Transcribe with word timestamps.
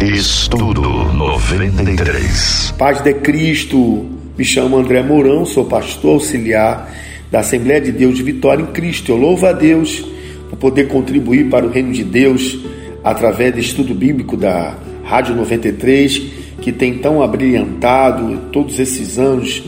Estudo 0.00 0.82
93. 1.14 2.74
Paz 2.76 3.00
de 3.00 3.14
Cristo. 3.14 4.04
Me 4.36 4.44
chamo 4.44 4.76
André 4.76 5.02
Mourão, 5.02 5.46
sou 5.46 5.64
pastor 5.64 6.14
auxiliar 6.16 6.94
da 7.30 7.40
Assembleia 7.40 7.80
de 7.80 7.92
Deus 7.92 8.16
de 8.16 8.22
Vitória 8.22 8.62
em 8.62 8.66
Cristo. 8.66 9.10
Eu 9.10 9.16
louvo 9.16 9.46
a 9.46 9.52
Deus 9.52 10.04
por 10.50 10.58
poder 10.58 10.88
contribuir 10.88 11.48
para 11.48 11.64
o 11.64 11.70
reino 11.70 11.94
de 11.94 12.04
Deus 12.04 12.58
através 13.02 13.54
do 13.54 13.58
estudo 13.58 13.94
bíblico 13.94 14.36
da 14.36 14.76
Rádio 15.02 15.34
93, 15.34 16.22
que 16.60 16.72
tem 16.72 16.98
tão 16.98 17.22
abrilhantado 17.22 18.50
todos 18.52 18.78
esses 18.78 19.18
anos 19.18 19.62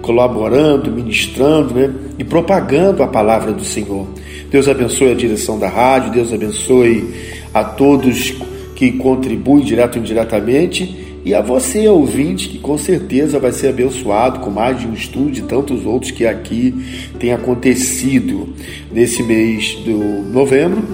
colaborando, 0.00 0.90
ministrando 0.90 1.74
né? 1.74 1.92
e 2.18 2.24
propagando 2.24 3.02
a 3.02 3.06
palavra 3.06 3.52
do 3.52 3.64
Senhor. 3.64 4.06
Deus 4.50 4.68
abençoe 4.68 5.10
a 5.10 5.14
direção 5.14 5.58
da 5.58 5.68
rádio, 5.68 6.12
Deus 6.12 6.32
abençoe 6.32 7.12
a 7.52 7.62
todos 7.62 8.34
que 8.76 8.92
contribuem 8.92 9.64
direto 9.64 9.96
ou 9.96 10.02
indiretamente 10.02 11.04
e 11.26 11.34
a 11.34 11.40
você, 11.40 11.88
ouvinte, 11.88 12.48
que 12.48 12.58
com 12.58 12.78
certeza 12.78 13.40
vai 13.40 13.50
ser 13.50 13.70
abençoado 13.70 14.38
com 14.38 14.48
mais 14.48 14.78
de 14.78 14.86
um 14.86 14.94
estudo 14.94 15.32
de 15.32 15.42
tantos 15.42 15.84
outros 15.84 16.12
que 16.12 16.24
aqui 16.24 16.72
tem 17.18 17.32
acontecido 17.32 18.48
nesse 18.92 19.24
mês 19.24 19.74
do 19.84 19.98
novembro. 20.32 20.84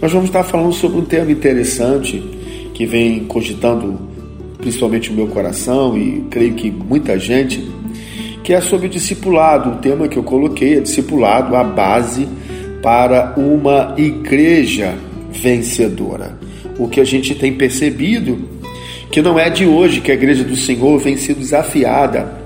Nós 0.00 0.10
vamos 0.10 0.28
estar 0.28 0.44
falando 0.44 0.72
sobre 0.72 0.98
um 0.98 1.04
tema 1.04 1.30
interessante 1.30 2.22
que 2.72 2.86
vem 2.86 3.24
cogitando 3.24 3.98
principalmente 4.56 5.10
o 5.10 5.14
meu 5.14 5.26
coração 5.26 5.94
e 5.98 6.22
creio 6.30 6.54
que 6.54 6.70
muita 6.70 7.18
gente, 7.18 7.62
que 8.42 8.54
é 8.54 8.62
sobre 8.62 8.86
o 8.86 8.88
discipulado. 8.88 9.72
O 9.72 9.76
tema 9.76 10.08
que 10.08 10.16
eu 10.16 10.22
coloquei 10.22 10.78
é 10.78 10.80
discipulado, 10.80 11.54
a 11.54 11.62
base 11.62 12.26
para 12.82 13.34
uma 13.36 13.94
igreja 13.98 14.94
vencedora. 15.30 16.45
O 16.78 16.88
que 16.88 17.00
a 17.00 17.04
gente 17.04 17.34
tem 17.34 17.52
percebido 17.52 18.38
que 19.10 19.22
não 19.22 19.38
é 19.38 19.48
de 19.48 19.64
hoje 19.64 20.00
que 20.00 20.10
a 20.10 20.14
igreja 20.14 20.44
do 20.44 20.56
Senhor 20.56 20.98
vem 20.98 21.16
sendo 21.16 21.38
desafiada 21.38 22.44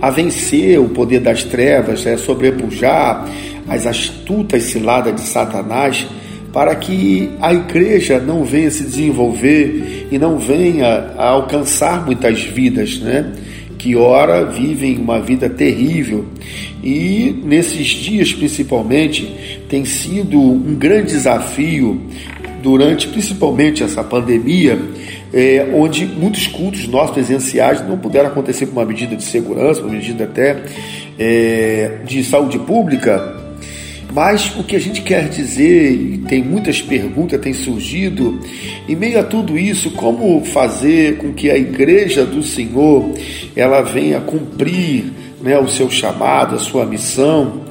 a 0.00 0.10
vencer 0.10 0.80
o 0.80 0.88
poder 0.88 1.20
das 1.20 1.44
trevas, 1.44 2.04
é 2.04 2.16
sobrepujar 2.16 3.28
as 3.68 3.86
astutas 3.86 4.64
ciladas 4.64 5.14
de 5.14 5.20
Satanás, 5.20 6.06
para 6.52 6.74
que 6.74 7.30
a 7.40 7.54
igreja 7.54 8.18
não 8.18 8.44
venha 8.44 8.70
se 8.70 8.82
desenvolver 8.82 10.08
e 10.10 10.18
não 10.18 10.38
venha 10.38 11.12
a 11.16 11.28
alcançar 11.28 12.04
muitas 12.04 12.42
vidas, 12.42 12.98
né? 12.98 13.32
Que 13.78 13.96
ora 13.96 14.44
vivem 14.44 14.98
uma 14.98 15.20
vida 15.20 15.48
terrível 15.48 16.26
e 16.82 17.40
nesses 17.44 17.86
dias 17.86 18.32
principalmente 18.32 19.64
tem 19.68 19.84
sido 19.84 20.38
um 20.38 20.74
grande 20.74 21.12
desafio 21.12 22.00
durante 22.62 23.08
principalmente 23.08 23.82
essa 23.82 24.02
pandemia, 24.04 24.78
é, 25.32 25.68
onde 25.74 26.06
muitos 26.06 26.46
cultos 26.46 26.86
nossos 26.86 27.10
presenciais 27.10 27.86
não 27.86 27.98
puderam 27.98 28.28
acontecer 28.28 28.66
por 28.66 28.72
uma 28.72 28.84
medida 28.84 29.16
de 29.16 29.24
segurança, 29.24 29.80
uma 29.80 29.92
medida 29.92 30.24
até 30.24 30.62
é, 31.18 31.98
de 32.04 32.22
saúde 32.22 32.58
pública. 32.60 33.40
Mas 34.14 34.54
o 34.58 34.62
que 34.62 34.76
a 34.76 34.78
gente 34.78 35.00
quer 35.00 35.28
dizer, 35.28 35.90
e 35.90 36.18
tem 36.18 36.42
muitas 36.42 36.82
perguntas 36.82 37.40
têm 37.40 37.54
surgido, 37.54 38.38
em 38.86 38.94
meio 38.94 39.18
a 39.18 39.22
tudo 39.22 39.58
isso, 39.58 39.90
como 39.92 40.44
fazer 40.44 41.16
com 41.16 41.32
que 41.32 41.50
a 41.50 41.56
igreja 41.56 42.24
do 42.24 42.42
Senhor 42.42 43.10
ela 43.56 43.80
venha 43.80 44.20
cumprir 44.20 45.10
né, 45.42 45.58
o 45.58 45.66
seu 45.66 45.90
chamado, 45.90 46.56
a 46.56 46.58
sua 46.58 46.84
missão. 46.84 47.62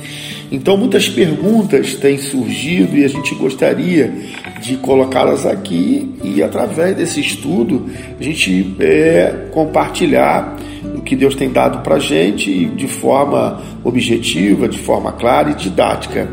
Então, 0.52 0.76
muitas 0.76 1.08
perguntas 1.08 1.96
têm 1.96 2.18
surgido 2.18 2.98
e 2.98 3.06
a 3.06 3.08
gente 3.08 3.34
gostaria 3.36 4.14
de 4.62 4.76
colocá-las 4.76 5.46
aqui 5.46 6.14
e, 6.22 6.44
através 6.44 6.96
desse 6.96 7.22
estudo, 7.22 7.90
a 8.20 8.22
gente 8.22 8.76
é, 8.82 9.48
compartilhar 9.52 10.58
o 10.94 11.02
que 11.02 11.16
Deus 11.16 11.36
tem 11.36 11.50
dado 11.50 11.80
para 11.80 11.96
a 11.96 12.00
gente 12.00 12.66
de 12.66 12.88
forma 12.88 13.62
objetiva, 13.82 14.68
de 14.68 14.78
forma 14.78 15.14
clara 15.14 15.52
e 15.52 15.56
didática. 15.56 16.28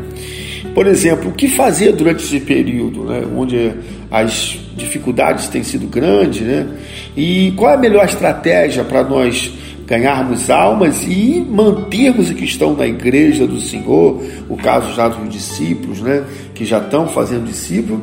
Por 0.75 0.85
exemplo, 0.85 1.29
o 1.29 1.33
que 1.33 1.47
fazer 1.47 1.93
durante 1.93 2.23
esse 2.23 2.41
período, 2.41 3.05
né, 3.05 3.23
onde 3.35 3.71
as 4.11 4.59
dificuldades 4.75 5.47
têm 5.47 5.63
sido 5.63 5.87
grandes, 5.87 6.41
né, 6.41 6.67
e 7.15 7.53
qual 7.55 7.71
é 7.71 7.75
a 7.75 7.77
melhor 7.77 8.05
estratégia 8.05 8.83
para 8.83 9.03
nós 9.03 9.51
ganharmos 9.89 10.51
almas 10.51 11.03
e 11.03 11.43
mantermos 11.49 12.29
os 12.29 12.35
que 12.35 12.45
estão 12.45 12.75
na 12.75 12.85
igreja 12.85 13.47
do 13.47 13.59
Senhor, 13.59 14.23
o 14.47 14.55
caso 14.55 14.93
já 14.93 15.07
dos 15.07 15.27
discípulos, 15.27 15.99
né, 15.99 16.23
que 16.53 16.63
já 16.63 16.77
estão 16.77 17.07
fazendo 17.07 17.45
discípulo, 17.45 17.99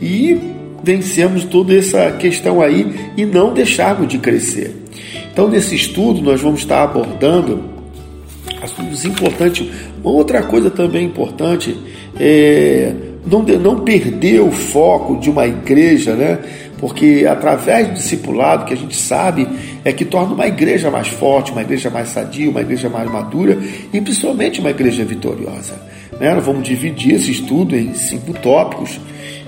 e 0.00 0.38
vencemos 0.84 1.42
toda 1.42 1.76
essa 1.76 2.12
questão 2.12 2.62
aí 2.62 3.10
e 3.16 3.26
não 3.26 3.52
deixarmos 3.52 4.06
de 4.06 4.18
crescer. 4.18 4.72
Então, 5.32 5.48
nesse 5.48 5.74
estudo, 5.74 6.22
nós 6.22 6.40
vamos 6.40 6.60
estar 6.60 6.84
abordando 6.84 7.60
assuntos 8.62 9.04
importantes. 9.04 9.68
Uma 10.04 10.12
outra 10.12 10.44
coisa 10.44 10.70
também 10.70 11.06
importante 11.06 11.76
é 12.20 12.94
não, 13.26 13.42
não 13.42 13.80
perder 13.80 14.40
o 14.40 14.52
foco 14.52 15.16
de 15.18 15.28
uma 15.28 15.46
igreja, 15.46 16.14
né? 16.14 16.38
Porque 16.78 17.26
através 17.28 17.88
do 17.88 17.94
discipulado 17.94 18.64
que 18.64 18.74
a 18.74 18.76
gente 18.76 18.96
sabe 18.96 19.48
é 19.84 19.92
que 19.92 20.04
torna 20.04 20.34
uma 20.34 20.46
igreja 20.46 20.90
mais 20.90 21.08
forte, 21.08 21.52
uma 21.52 21.62
igreja 21.62 21.90
mais 21.90 22.08
sadia, 22.08 22.50
uma 22.50 22.60
igreja 22.60 22.88
mais 22.88 23.10
madura 23.10 23.58
e 23.92 24.00
principalmente 24.00 24.60
uma 24.60 24.70
igreja 24.70 25.04
vitoriosa. 25.04 25.74
Né? 26.20 26.34
Nós 26.34 26.44
vamos 26.44 26.66
dividir 26.66 27.14
esse 27.14 27.30
estudo 27.30 27.76
em 27.76 27.94
cinco 27.94 28.32
tópicos 28.34 29.00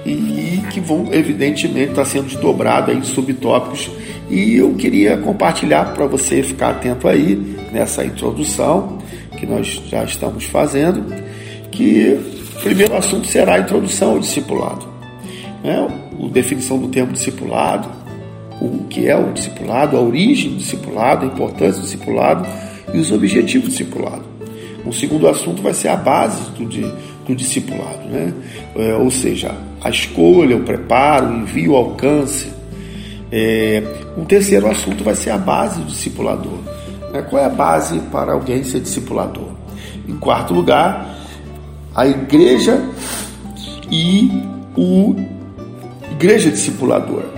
e 0.07 0.63
que 0.71 0.81
vão 0.81 1.09
evidentemente 1.13 1.91
estar 1.91 2.05
sendo 2.05 2.29
desdobrados 2.29 2.95
em 2.95 3.03
subtópicos 3.03 3.91
e 4.31 4.57
eu 4.57 4.75
queria 4.75 5.17
compartilhar 5.19 5.93
para 5.95 6.07
você 6.07 6.43
ficar 6.43 6.71
atento 6.71 7.09
aí 7.09 7.37
nessa 7.73 8.05
introdução 8.05 8.99
que 9.37 9.47
nós 9.47 9.83
já 9.89 10.03
estamos 10.05 10.45
fazendo, 10.45 11.05
que 11.71 12.19
o 12.57 12.61
primeiro 12.61 12.97
assunto 12.97 13.27
será 13.27 13.55
a 13.55 13.59
introdução 13.61 14.13
ao 14.13 14.19
discipulado 14.19 14.99
né? 15.63 16.08
A 16.19 16.29
definição 16.29 16.79
do 16.79 16.89
termo 16.89 17.13
discipulado, 17.13 17.89
o 18.61 18.85
que 18.89 19.09
é 19.09 19.17
o 19.17 19.33
discipulado, 19.33 19.97
a 19.97 20.01
origem 20.01 20.53
do 20.53 20.57
discipulado, 20.57 21.25
a 21.25 21.29
importância 21.29 21.81
do 21.81 21.83
discipulado 21.83 22.47
e 22.93 22.99
os 22.99 23.13
objetivos 23.13 23.69
do 23.69 23.71
discipulado. 23.71 24.25
O 24.85 24.93
segundo 24.93 25.29
assunto 25.29 25.63
vai 25.63 25.75
ser 25.75 25.89
a 25.89 25.97
base 25.97 26.51
do, 26.53 26.65
do 26.65 27.35
discipulado, 27.35 28.09
né? 28.09 28.33
É, 28.75 28.95
ou 28.95 29.11
seja, 29.11 29.55
a 29.83 29.91
escolha, 29.91 30.57
o 30.57 30.61
preparo, 30.61 31.29
o 31.29 31.37
envio, 31.43 31.73
o 31.73 31.77
alcance. 31.77 32.51
É, 33.31 33.83
um 34.17 34.25
terceiro 34.25 34.67
assunto 34.67 35.05
vai 35.05 35.15
ser 35.15 35.31
a 35.31 35.39
base 35.39 35.81
do 35.81 35.87
discipulador. 35.87 36.59
Né? 37.13 37.23
Qual 37.23 37.43
é 37.43 37.47
a 37.47 37.51
base 37.51 38.01
para 38.11 38.33
alguém 38.33 38.65
ser 38.65 38.81
discipulador? 38.81 39.51
Em 40.09 40.17
quarto 40.17 40.55
lugar, 40.55 41.19
a 41.95 42.07
igreja 42.07 42.83
e 43.91 44.31
o 44.77 45.15
igreja 46.19 46.51
discipuladora, 46.51 47.29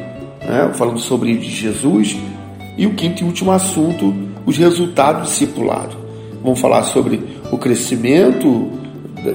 né? 0.41 0.73
falando 0.75 0.99
sobre 0.99 1.39
Jesus. 1.43 2.17
E 2.79 2.87
o 2.87 2.95
quinto 2.95 3.23
e 3.23 3.27
último 3.27 3.53
assunto, 3.53 4.15
os 4.47 4.57
resultados 4.57 5.23
do 5.23 5.29
discipulado. 5.29 5.97
Vamos 6.43 6.59
falar 6.59 6.85
sobre 6.85 7.23
o 7.53 7.59
crescimento 7.59 8.71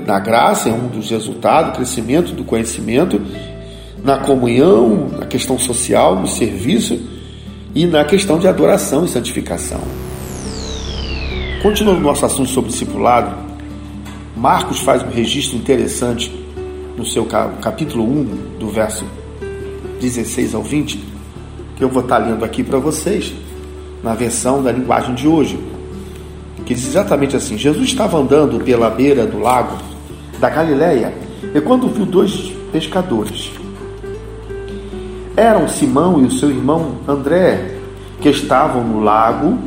na 0.08 0.20
graça, 0.20 0.70
é 0.70 0.74
um 0.74 0.88
dos 0.88 1.12
resultados, 1.12 1.70
o 1.70 1.76
crescimento 1.76 2.32
do 2.32 2.44
conhecimento, 2.44 3.22
na 4.04 4.18
comunhão, 4.18 5.10
na 5.20 5.28
questão 5.28 5.60
social, 5.60 6.20
no 6.20 6.26
serviço 6.26 7.00
e 7.76 7.86
na 7.86 8.04
questão 8.04 8.40
de 8.40 8.48
adoração 8.48 9.06
e 9.06 9.08
santificação. 9.08 9.82
Continuando 11.62 12.00
nosso 12.00 12.26
assunto 12.26 12.50
sobre 12.50 12.72
discipulado, 12.72 13.36
Marcos 14.36 14.80
faz 14.80 15.04
um 15.04 15.10
registro 15.10 15.56
interessante 15.56 16.32
no 16.98 17.06
seu 17.06 17.28
capítulo 17.62 18.04
1, 18.06 18.58
do 18.58 18.70
verso 18.70 19.06
16 20.06 20.54
ao 20.54 20.62
20, 20.62 21.04
que 21.76 21.84
eu 21.84 21.90
vou 21.90 22.04
estar 22.04 22.20
lendo 22.20 22.46
aqui 22.46 22.64
para 22.64 22.78
vocês, 22.78 23.34
na 24.04 24.14
versão 24.14 24.62
da 24.62 24.72
linguagem 24.72 25.16
de 25.16 25.28
hoje, 25.28 25.60
que 26.64 26.76
diz 26.76 26.88
exatamente 26.88 27.36
assim: 27.36 27.58
Jesus 27.58 27.88
estava 27.88 28.18
andando 28.20 28.64
pela 28.64 28.90
beira 28.90 29.26
do 29.26 29.40
lago 29.40 29.78
da 30.40 30.50
Galileia 30.50 31.12
e 31.54 31.60
quando 31.60 31.88
viu 31.88 32.06
dois 32.06 32.54
pescadores, 32.72 33.52
eram 35.36 35.68
Simão 35.68 36.22
e 36.22 36.26
o 36.26 36.32
seu 36.32 36.50
irmão 36.50 36.98
André, 37.08 37.78
que 38.22 38.30
estavam 38.30 38.84
no 38.84 39.00
lago 39.00 39.58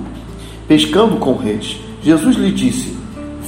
pescando 0.68 1.16
com 1.16 1.34
redes. 1.34 1.80
Jesus 2.00 2.36
lhe 2.36 2.52
disse: 2.52 2.96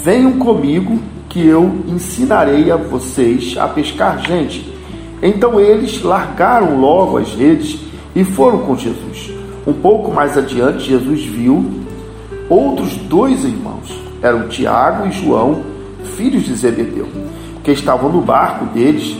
Venham 0.02 0.32
comigo 0.32 0.98
que 1.28 1.46
eu 1.46 1.82
ensinarei 1.87 2.70
a 2.72 2.76
vocês 2.76 3.56
a 3.56 3.69
pescar 3.69 4.19
gente. 4.26 4.79
Então 5.22 5.61
eles 5.61 6.02
largaram 6.02 6.81
logo 6.81 7.19
as 7.19 7.34
redes 7.34 7.78
e 8.14 8.25
foram 8.25 8.61
com 8.61 8.76
Jesus. 8.76 9.32
Um 9.67 9.72
pouco 9.72 10.11
mais 10.12 10.37
adiante, 10.38 10.88
Jesus 10.88 11.25
viu 11.25 11.84
outros 12.49 12.94
dois 12.96 13.44
irmãos, 13.44 14.00
eram 14.22 14.49
Tiago 14.49 15.06
e 15.06 15.12
João, 15.12 15.62
filhos 16.17 16.44
de 16.44 16.55
Zebedeu, 16.55 17.06
que 17.62 17.70
estavam 17.70 18.11
no 18.11 18.22
barco 18.22 18.64
deles, 18.67 19.17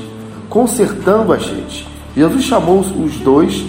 consertando 0.49 1.33
as 1.33 1.47
redes. 1.47 1.87
Jesus 2.17 2.45
chamou 2.45 2.81
os 2.81 3.17
dois 3.19 3.65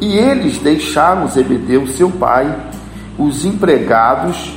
E 0.00 0.16
eles 0.16 0.58
deixaram 0.58 1.28
Zebedeu, 1.28 1.86
seu 1.86 2.10
pai, 2.10 2.56
os 3.18 3.44
empregados 3.44 4.50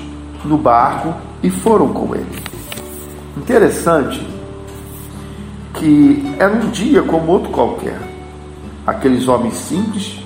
no 0.46 0.58
barco 0.58 1.14
e 1.42 1.50
foram 1.50 1.90
com 1.90 2.16
ele. 2.16 2.26
Interessante 3.36 4.33
que 5.74 6.36
era 6.40 6.54
um 6.54 6.70
dia 6.70 7.02
como 7.02 7.32
outro 7.32 7.50
qualquer. 7.52 8.00
Aqueles 8.86 9.28
homens 9.28 9.56
simples 9.56 10.20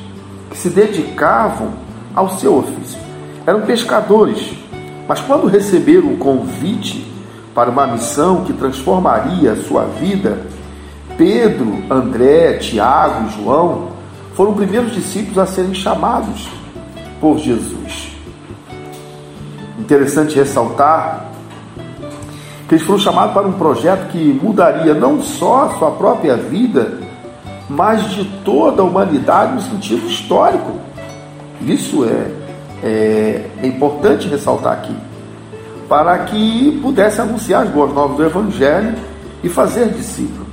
que 0.49 0.57
se 0.57 0.69
dedicavam 0.69 1.73
ao 2.13 2.37
seu 2.37 2.57
ofício. 2.57 2.99
Eram 3.45 3.61
pescadores, 3.61 4.51
mas 5.07 5.19
quando 5.21 5.47
receberam 5.47 6.13
o 6.13 6.17
convite 6.17 7.05
para 7.53 7.69
uma 7.69 7.87
missão 7.87 8.43
que 8.43 8.53
transformaria 8.53 9.53
a 9.53 9.55
sua 9.55 9.85
vida, 9.85 10.45
Pedro, 11.17 11.83
André, 11.89 12.53
Tiago 12.57 13.27
e 13.27 13.41
João 13.41 13.89
foram 14.35 14.51
os 14.51 14.57
primeiros 14.57 14.93
discípulos 14.93 15.37
a 15.37 15.45
serem 15.45 15.73
chamados 15.73 16.47
por 17.19 17.39
Jesus. 17.39 18.11
Interessante 19.79 20.35
ressaltar 20.35 21.31
que 22.67 22.75
eles 22.75 22.85
foram 22.85 22.99
chamados 22.99 23.33
para 23.33 23.47
um 23.47 23.53
projeto 23.53 24.09
que 24.09 24.39
mudaria 24.41 24.93
não 24.93 25.21
só 25.21 25.63
a 25.63 25.69
sua 25.77 25.91
própria 25.91 26.35
vida, 26.35 26.99
mas 27.69 28.09
de 28.11 28.25
toda 28.43 28.81
a 28.81 28.85
humanidade 28.85 29.53
no 29.53 29.61
sentido 29.61 30.05
histórico. 30.07 30.73
Isso 31.61 32.05
é, 32.05 32.31
é, 32.85 33.49
é 33.63 33.67
importante 33.67 34.27
ressaltar 34.27 34.73
aqui, 34.73 34.95
para 35.87 36.17
que 36.19 36.77
pudesse 36.81 37.21
anunciar 37.21 37.63
as 37.63 37.69
boas 37.69 37.93
novas 37.93 38.17
do 38.17 38.25
Evangelho 38.25 38.95
e 39.41 39.47
fazer 39.47 39.89
discípulo. 39.89 40.45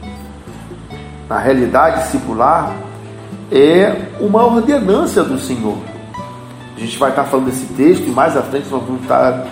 Na 1.28 1.38
realidade, 1.38 2.04
discipular 2.04 2.72
é 3.50 4.08
uma 4.20 4.44
ordenança 4.44 5.24
do 5.24 5.38
Senhor. 5.38 5.76
A 6.76 6.80
gente 6.80 6.96
vai 6.96 7.10
estar 7.10 7.24
falando 7.24 7.46
desse 7.46 7.66
texto 7.74 8.06
e 8.06 8.10
mais 8.10 8.36
à 8.36 8.42
frente 8.42 8.68
nós 8.70 8.82
vamos 8.82 9.02
estar 9.02 9.46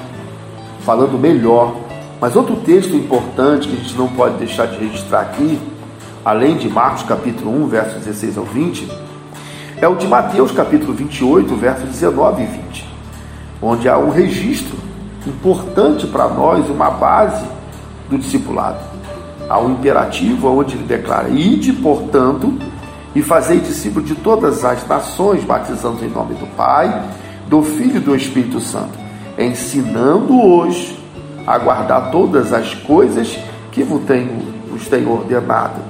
falando 0.84 1.18
melhor 1.18 1.81
mas 2.22 2.36
outro 2.36 2.54
texto 2.54 2.94
importante 2.94 3.66
que 3.66 3.74
a 3.74 3.78
gente 3.78 3.96
não 3.96 4.06
pode 4.06 4.36
deixar 4.36 4.66
de 4.66 4.78
registrar 4.78 5.22
aqui, 5.22 5.58
além 6.24 6.56
de 6.56 6.68
Marcos 6.68 7.02
capítulo 7.02 7.64
1, 7.64 7.66
versos 7.66 8.04
16 8.04 8.38
ao 8.38 8.44
20, 8.44 8.88
é 9.80 9.88
o 9.88 9.96
de 9.96 10.06
Mateus 10.06 10.52
capítulo 10.52 10.94
28, 10.94 11.52
versos 11.56 11.88
19 11.88 12.44
e 12.44 12.46
20, 12.46 12.88
onde 13.60 13.88
há 13.88 13.98
um 13.98 14.10
registro 14.10 14.76
importante 15.26 16.06
para 16.06 16.28
nós, 16.28 16.70
uma 16.70 16.90
base 16.90 17.44
do 18.08 18.16
discipulado. 18.16 18.78
Há 19.48 19.58
um 19.58 19.72
imperativo 19.72 20.46
onde 20.46 20.76
ele 20.76 20.84
declara: 20.84 21.28
Ide, 21.28 21.72
portanto, 21.72 22.56
e 23.16 23.20
fazei 23.20 23.58
discípulo 23.58 24.04
de 24.04 24.14
todas 24.14 24.64
as 24.64 24.86
nações, 24.86 25.42
batizando 25.42 26.04
em 26.04 26.08
nome 26.08 26.36
do 26.36 26.46
Pai, 26.54 27.02
do 27.48 27.64
Filho 27.64 27.96
e 27.96 27.98
do 27.98 28.14
Espírito 28.14 28.60
Santo, 28.60 28.96
ensinando-os 29.36 31.01
a 31.46 31.58
guardar 31.58 32.10
todas 32.10 32.52
as 32.52 32.74
coisas 32.74 33.38
que 33.70 33.82
vos 33.82 34.04
tenho, 34.04 34.38
vos 34.70 34.86
tenho 34.88 35.10
ordenado. 35.10 35.80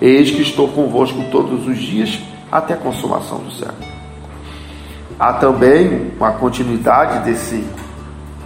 Eis 0.00 0.30
que 0.30 0.42
estou 0.42 0.68
convosco 0.68 1.24
todos 1.30 1.66
os 1.66 1.78
dias 1.78 2.20
até 2.50 2.74
a 2.74 2.76
consumação 2.76 3.38
do 3.38 3.50
século. 3.50 3.96
Há 5.18 5.32
também 5.34 6.12
uma 6.18 6.32
continuidade 6.32 7.24
desse, 7.24 7.64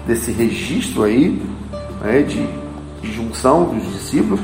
desse 0.06 0.30
registro 0.30 1.02
aí, 1.02 1.42
né, 2.00 2.22
de, 2.22 2.46
de 3.02 3.12
junção 3.12 3.64
dos 3.64 3.92
discípulos. 3.92 4.40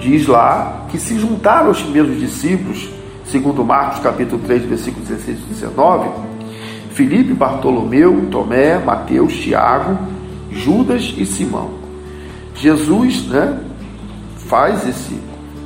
Diz 0.00 0.26
lá 0.26 0.86
que 0.90 0.98
se 0.98 1.16
juntaram 1.18 1.70
os 1.70 1.80
primeiros 1.80 2.18
discípulos, 2.18 2.90
segundo 3.24 3.64
Marcos 3.64 4.00
capítulo 4.00 4.42
3, 4.44 4.64
versículos 4.64 5.08
16 5.08 5.38
e 5.38 5.54
19, 5.54 6.10
Filipe, 6.90 7.32
Bartolomeu, 7.32 8.26
Tomé, 8.30 8.78
Mateus, 8.78 9.32
Tiago, 9.34 9.96
Judas 10.52 11.14
e 11.16 11.24
Simão. 11.24 11.70
Jesus 12.54 13.26
né, 13.26 13.58
faz 14.36 14.86
esse, 14.86 15.18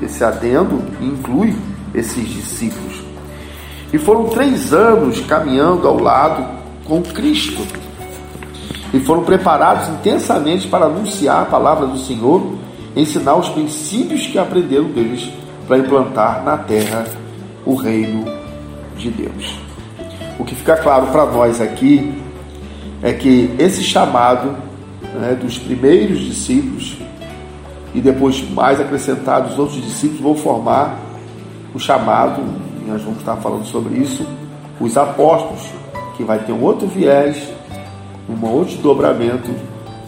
esse 0.02 0.22
adendo 0.22 0.82
inclui 1.00 1.54
esses 1.94 2.28
discípulos. 2.28 3.02
E 3.92 3.98
foram 3.98 4.28
três 4.28 4.72
anos 4.72 5.20
caminhando 5.20 5.86
ao 5.86 5.98
lado 5.98 6.46
com 6.84 7.02
Cristo. 7.02 7.62
E 8.92 9.00
foram 9.00 9.24
preparados 9.24 9.88
intensamente 9.88 10.68
para 10.68 10.86
anunciar 10.86 11.42
a 11.42 11.46
palavra 11.46 11.86
do 11.86 11.98
Senhor, 11.98 12.54
ensinar 12.94 13.36
os 13.36 13.48
princípios 13.48 14.26
que 14.26 14.38
aprenderam 14.38 14.84
deles 14.84 15.30
para 15.66 15.78
implantar 15.78 16.42
na 16.44 16.56
terra 16.56 17.04
o 17.64 17.74
reino 17.74 18.24
de 18.96 19.10
Deus. 19.10 19.58
O 20.38 20.44
que 20.44 20.54
fica 20.54 20.76
claro 20.76 21.06
para 21.08 21.26
nós 21.26 21.60
aqui 21.60 22.14
é 23.02 23.12
que 23.12 23.54
esse 23.58 23.82
chamado 23.82 24.65
né, 25.16 25.34
dos 25.34 25.58
primeiros 25.58 26.20
discípulos 26.20 26.96
e 27.94 28.00
depois 28.00 28.48
mais 28.50 28.80
acrescentados 28.80 29.52
os 29.52 29.58
outros 29.58 29.82
discípulos 29.82 30.20
vão 30.20 30.34
formar 30.36 30.98
o 31.74 31.78
chamado, 31.78 32.42
nós 32.86 33.02
vamos 33.02 33.18
estar 33.18 33.36
falando 33.36 33.64
sobre 33.66 33.98
isso, 33.98 34.26
os 34.80 34.96
apóstolos, 34.96 35.62
que 36.16 36.24
vai 36.24 36.38
ter 36.38 36.52
um 36.52 36.62
outro 36.62 36.86
viés, 36.86 37.36
um 38.28 38.46
outro 38.46 38.76
dobramento 38.78 39.50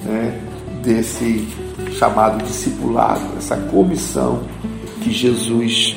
né, 0.04 0.40
desse 0.82 1.46
chamado 1.92 2.42
discipulado, 2.44 3.20
essa 3.36 3.56
comissão 3.56 4.42
que 5.02 5.12
Jesus 5.12 5.96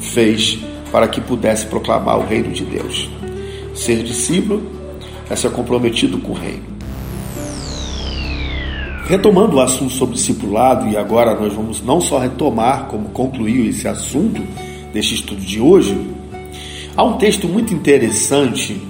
fez 0.00 0.58
para 0.90 1.08
que 1.08 1.20
pudesse 1.20 1.66
proclamar 1.66 2.18
o 2.18 2.26
reino 2.26 2.52
de 2.52 2.64
Deus. 2.64 3.08
Ser 3.74 4.02
discípulo 4.02 4.62
é 5.30 5.36
ser 5.36 5.50
comprometido 5.50 6.18
com 6.18 6.32
o 6.32 6.34
reino. 6.34 6.71
Retomando 9.12 9.56
o 9.56 9.60
assunto 9.60 9.92
sobre 9.92 10.14
discipulado, 10.14 10.88
e 10.88 10.96
agora 10.96 11.38
nós 11.38 11.52
vamos 11.52 11.82
não 11.82 12.00
só 12.00 12.16
retomar, 12.16 12.86
como 12.86 13.10
concluir 13.10 13.68
esse 13.68 13.86
assunto 13.86 14.40
deste 14.90 15.16
estudo 15.16 15.42
de 15.42 15.60
hoje, 15.60 15.94
há 16.96 17.04
um 17.04 17.18
texto 17.18 17.46
muito 17.46 17.74
interessante 17.74 18.80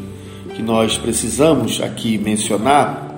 que 0.54 0.62
nós 0.62 0.96
precisamos 0.96 1.80
aqui 1.82 2.18
mencionar, 2.18 3.16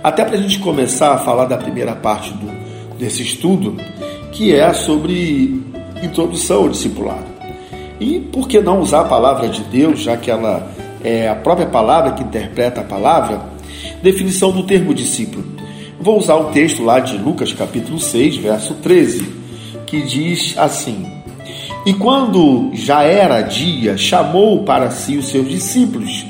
até 0.00 0.24
para 0.24 0.36
a 0.36 0.40
gente 0.40 0.60
começar 0.60 1.14
a 1.14 1.18
falar 1.18 1.46
da 1.46 1.56
primeira 1.56 1.96
parte 1.96 2.32
do, 2.34 2.48
desse 2.96 3.24
estudo, 3.24 3.76
que 4.30 4.54
é 4.54 4.72
sobre 4.72 5.60
introdução 6.04 6.62
ao 6.62 6.68
discipulado. 6.68 7.26
E 7.98 8.20
por 8.20 8.46
que 8.46 8.60
não 8.60 8.78
usar 8.78 9.00
a 9.00 9.06
palavra 9.06 9.48
de 9.48 9.64
Deus, 9.64 10.02
já 10.02 10.16
que 10.16 10.30
ela 10.30 10.70
é 11.02 11.28
a 11.28 11.34
própria 11.34 11.66
palavra 11.66 12.12
que 12.12 12.22
interpreta 12.22 12.80
a 12.80 12.84
palavra? 12.84 13.40
Definição 14.00 14.52
do 14.52 14.62
termo 14.62 14.94
discípulo. 14.94 15.53
Vou 16.04 16.18
usar 16.18 16.36
o 16.36 16.50
texto 16.50 16.84
lá 16.84 17.00
de 17.00 17.16
Lucas 17.16 17.54
capítulo 17.54 17.98
6, 17.98 18.36
verso 18.36 18.74
13, 18.74 19.26
que 19.86 20.02
diz 20.02 20.54
assim: 20.58 21.06
E 21.86 21.94
quando 21.94 22.72
já 22.74 23.04
era 23.04 23.40
dia, 23.40 23.96
chamou 23.96 24.64
para 24.64 24.90
si 24.90 25.16
os 25.16 25.28
seus 25.28 25.48
discípulos 25.48 26.26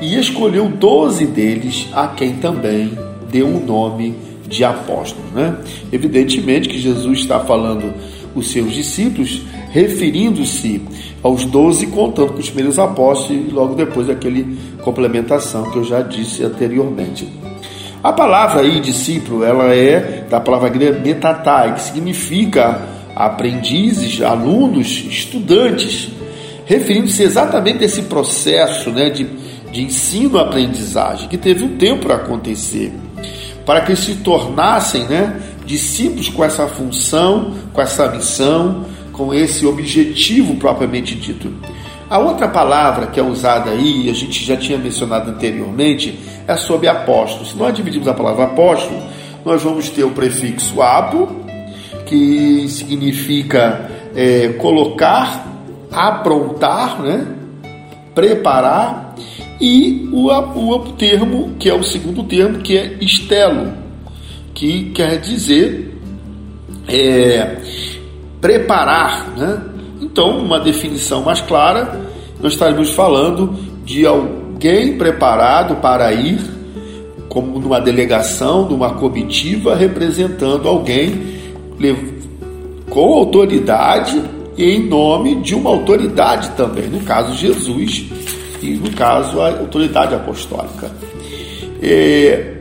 e 0.00 0.16
escolheu 0.16 0.68
doze 0.68 1.26
deles, 1.26 1.88
a 1.92 2.06
quem 2.06 2.34
também 2.34 2.96
deu 3.28 3.48
o 3.48 3.66
nome 3.66 4.14
de 4.46 4.62
apóstolos. 4.62 5.32
Né? 5.32 5.56
Evidentemente 5.92 6.68
que 6.68 6.78
Jesus 6.78 7.18
está 7.18 7.40
falando 7.40 7.92
os 8.36 8.52
seus 8.52 8.72
discípulos, 8.72 9.42
referindo-se 9.72 10.80
aos 11.24 11.44
doze, 11.44 11.88
contando 11.88 12.34
com 12.34 12.38
os 12.38 12.50
primeiros 12.50 12.78
apóstolos, 12.78 13.48
e 13.48 13.50
logo 13.50 13.74
depois 13.74 14.08
aquele 14.08 14.56
complementação 14.84 15.72
que 15.72 15.78
eu 15.78 15.84
já 15.84 16.02
disse 16.02 16.44
anteriormente. 16.44 17.51
A 18.02 18.12
palavra 18.12 18.62
aí, 18.62 18.80
discípulo, 18.80 19.44
ela 19.44 19.72
é 19.72 20.24
da 20.28 20.40
palavra 20.40 20.68
grega 20.68 20.98
metatai, 20.98 21.74
que 21.74 21.82
significa 21.82 22.82
aprendizes, 23.14 24.20
alunos, 24.20 25.04
estudantes, 25.08 26.08
referindo-se 26.66 27.22
exatamente 27.22 27.82
a 27.82 27.86
esse 27.86 28.02
processo 28.02 28.90
né, 28.90 29.08
de, 29.08 29.24
de 29.70 29.82
ensino-aprendizagem 29.82 31.28
que 31.28 31.38
teve 31.38 31.62
um 31.62 31.76
tempo 31.76 32.06
para 32.06 32.16
acontecer, 32.16 32.92
para 33.64 33.82
que 33.82 33.94
se 33.94 34.16
tornassem 34.16 35.04
né, 35.04 35.40
discípulos 35.64 36.28
com 36.28 36.42
essa 36.42 36.66
função, 36.66 37.54
com 37.72 37.80
essa 37.80 38.08
missão, 38.08 38.84
com 39.12 39.32
esse 39.32 39.64
objetivo 39.64 40.56
propriamente 40.56 41.14
dito. 41.14 41.52
A 42.12 42.18
outra 42.18 42.46
palavra 42.46 43.06
que 43.06 43.18
é 43.18 43.22
usada 43.22 43.70
aí, 43.70 44.10
a 44.10 44.12
gente 44.12 44.44
já 44.44 44.54
tinha 44.54 44.76
mencionado 44.76 45.30
anteriormente, 45.30 46.18
é 46.46 46.54
sobre 46.56 46.86
apóstolo. 46.86 47.46
Se 47.46 47.56
nós 47.56 47.74
dividimos 47.74 48.06
a 48.06 48.12
palavra 48.12 48.44
apóstolo, 48.44 49.02
nós 49.46 49.62
vamos 49.62 49.88
ter 49.88 50.04
o 50.04 50.10
prefixo 50.10 50.82
apo, 50.82 51.26
que 52.04 52.68
significa 52.68 53.90
é, 54.14 54.48
colocar, 54.58 55.42
aprontar, 55.90 57.00
né? 57.00 57.26
preparar, 58.14 59.14
e 59.58 60.06
o, 60.12 60.28
o 60.28 60.78
termo, 60.92 61.54
que 61.58 61.70
é 61.70 61.74
o 61.74 61.82
segundo 61.82 62.24
termo, 62.24 62.58
que 62.58 62.76
é 62.76 62.94
estelo, 63.00 63.72
que 64.52 64.90
quer 64.90 65.18
dizer 65.18 65.98
é, 66.86 67.56
preparar. 68.38 69.30
Né? 69.34 69.71
Então, 70.12 70.36
uma 70.36 70.60
definição 70.60 71.22
mais 71.22 71.40
clara 71.40 72.12
nós 72.38 72.52
estaremos 72.52 72.90
falando 72.90 73.56
de 73.82 74.06
alguém 74.06 74.98
preparado 74.98 75.76
para 75.76 76.12
ir, 76.12 76.38
como 77.30 77.58
numa 77.58 77.80
delegação, 77.80 78.68
numa 78.68 78.90
comitiva, 78.94 79.74
representando 79.74 80.68
alguém 80.68 81.40
com 82.90 83.14
autoridade 83.14 84.22
e 84.58 84.64
em 84.64 84.86
nome 84.86 85.36
de 85.36 85.54
uma 85.54 85.70
autoridade 85.70 86.50
também, 86.50 86.88
no 86.88 87.00
caso 87.00 87.34
Jesus 87.34 88.04
e 88.60 88.74
no 88.74 88.90
caso 88.90 89.40
a 89.40 89.48
autoridade 89.48 90.14
apostólica. 90.14 90.90
É, 91.80 92.56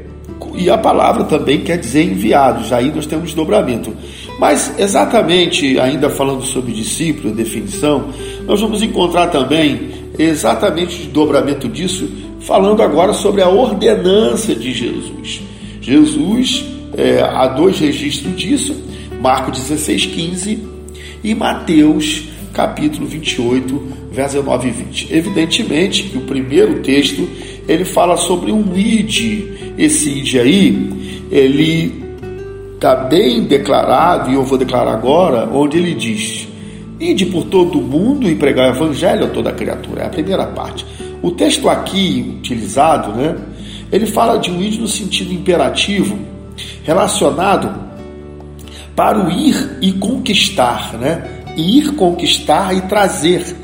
e 0.56 0.70
a 0.70 0.78
palavra 0.78 1.26
também 1.26 1.62
quer 1.62 1.78
dizer 1.78 2.04
enviados, 2.04 2.72
aí 2.72 2.92
nós 2.94 3.06
temos 3.06 3.34
dobramento. 3.34 3.94
Mas 4.42 4.74
exatamente, 4.80 5.80
ainda 5.80 6.10
falando 6.10 6.44
sobre 6.44 6.72
discípulo, 6.72 7.32
definição, 7.32 8.10
nós 8.48 8.60
vamos 8.60 8.82
encontrar 8.82 9.28
também 9.28 9.92
exatamente 10.18 11.04
o 11.04 11.12
dobramento 11.12 11.68
disso, 11.68 12.10
falando 12.40 12.82
agora 12.82 13.14
sobre 13.14 13.44
a 13.44 13.48
ordenança 13.48 14.56
de 14.56 14.74
Jesus. 14.74 15.44
Jesus, 15.80 16.66
é, 16.98 17.22
há 17.22 17.50
dois 17.50 17.78
registros 17.78 18.36
disso, 18.36 18.76
Marcos 19.22 19.60
16, 19.60 20.08
15 20.08 20.60
e 21.24 21.36
Mateus 21.36 22.24
capítulo 22.52 23.06
28, 23.06 23.80
versos 24.12 24.44
9 24.44 24.68
e 24.68 24.72
20. 24.72 25.14
Evidentemente 25.14 26.04
que 26.06 26.18
o 26.18 26.22
primeiro 26.22 26.80
texto 26.80 27.30
ele 27.68 27.86
fala 27.86 28.18
sobre 28.18 28.52
um 28.52 28.76
id. 28.76 29.44
Esse 29.78 30.10
id 30.10 30.36
aí, 30.38 30.90
ele 31.32 32.11
está 32.82 32.96
bem 32.96 33.44
declarado, 33.44 34.32
e 34.32 34.34
eu 34.34 34.44
vou 34.44 34.58
declarar 34.58 34.94
agora, 34.94 35.48
onde 35.54 35.78
ele 35.78 35.94
diz: 35.94 36.48
Ide 37.00 37.28
por 37.28 37.44
todo 37.44 37.78
o 37.78 37.82
mundo 37.82 38.28
e 38.28 38.34
pregar 38.34 38.72
o 38.72 38.76
evangelho 38.76 39.26
a 39.26 39.30
toda 39.30 39.52
criatura. 39.52 40.02
É 40.02 40.06
a 40.08 40.10
primeira 40.10 40.48
parte. 40.48 40.84
O 41.22 41.30
texto 41.30 41.70
aqui 41.70 42.38
utilizado, 42.40 43.12
né, 43.12 43.36
ele 43.92 44.08
fala 44.08 44.40
de 44.40 44.50
um 44.50 44.60
id 44.60 44.80
no 44.80 44.88
sentido 44.88 45.32
imperativo, 45.32 46.18
relacionado 46.84 47.72
para 48.96 49.28
o 49.28 49.30
ir 49.30 49.78
e 49.80 49.92
conquistar, 49.94 50.98
né? 50.98 51.44
Ir 51.56 51.94
conquistar 51.94 52.76
e 52.76 52.82
trazer 52.82 53.56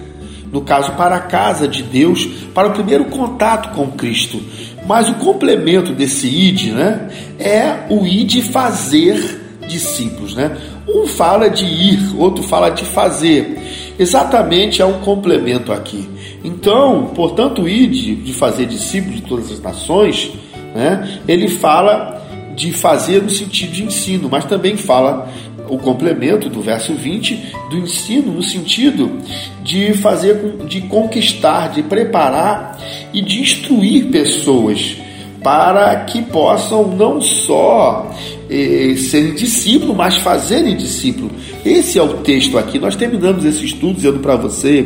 no 0.51 0.61
caso, 0.61 0.93
para 0.93 1.17
a 1.17 1.19
casa 1.19 1.67
de 1.67 1.83
Deus, 1.83 2.25
para 2.53 2.69
o 2.69 2.71
primeiro 2.71 3.05
contato 3.05 3.75
com 3.75 3.87
Cristo. 3.91 4.41
Mas 4.87 5.09
o 5.09 5.15
complemento 5.15 5.91
desse 5.93 6.27
id 6.27 6.71
né, 6.71 7.09
é 7.37 7.85
o 7.89 8.07
id 8.07 8.41
fazer 8.41 9.41
discípulos. 9.67 10.33
Né? 10.33 10.55
Um 10.87 11.05
fala 11.05 11.49
de 11.49 11.65
ir, 11.65 12.15
outro 12.17 12.41
fala 12.41 12.69
de 12.69 12.85
fazer. 12.85 13.59
Exatamente 13.99 14.81
é 14.81 14.85
um 14.85 15.01
complemento 15.01 15.73
aqui. 15.73 16.07
Então, 16.43 17.11
portanto, 17.13 17.63
o 17.63 17.69
id 17.69 18.23
de 18.23 18.33
fazer 18.33 18.65
discípulos 18.65 19.17
de 19.17 19.21
todas 19.23 19.51
as 19.51 19.59
nações, 19.59 20.31
né, 20.73 21.19
ele 21.27 21.49
fala 21.49 22.15
de 22.55 22.71
fazer 22.71 23.21
no 23.21 23.29
sentido 23.29 23.71
de 23.71 23.83
ensino, 23.83 24.29
mas 24.31 24.45
também 24.45 24.77
fala 24.77 25.29
o 25.69 25.77
complemento 25.77 26.49
do 26.49 26.61
verso 26.61 26.93
20 26.93 27.53
do 27.69 27.77
ensino 27.77 28.31
no 28.31 28.43
sentido 28.43 29.19
de 29.63 29.93
fazer 29.93 30.57
de 30.67 30.81
conquistar, 30.81 31.69
de 31.69 31.83
preparar 31.83 32.79
e 33.13 33.21
de 33.21 33.41
instruir 33.41 34.09
pessoas 34.09 34.97
para 35.43 35.95
que 36.05 36.21
possam 36.23 36.87
não 36.87 37.21
só 37.21 38.11
eh, 38.49 38.95
serem 38.97 39.33
discípulos, 39.33 39.95
mas 39.95 40.17
fazerem 40.17 40.75
discípulo. 40.75 41.31
Esse 41.63 41.99
é 41.99 42.03
o 42.03 42.17
texto 42.17 42.57
aqui. 42.57 42.79
Nós 42.79 42.95
terminamos 42.95 43.45
esse 43.45 43.65
estudo 43.65 43.95
dizendo 43.95 44.19
para 44.19 44.35
você 44.35 44.83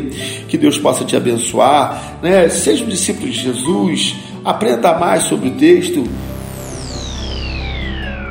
que 0.47 0.57
Deus 0.57 0.77
possa 0.77 1.05
te 1.05 1.15
abençoar, 1.15 2.19
né? 2.21 2.49
Seja 2.49 2.83
um 2.83 2.89
discípulo 2.89 3.27
de 3.31 3.39
Jesus, 3.39 4.15
aprenda 4.43 4.97
mais 4.99 5.23
sobre 5.23 5.49
o 5.49 5.51
texto. 5.53 6.03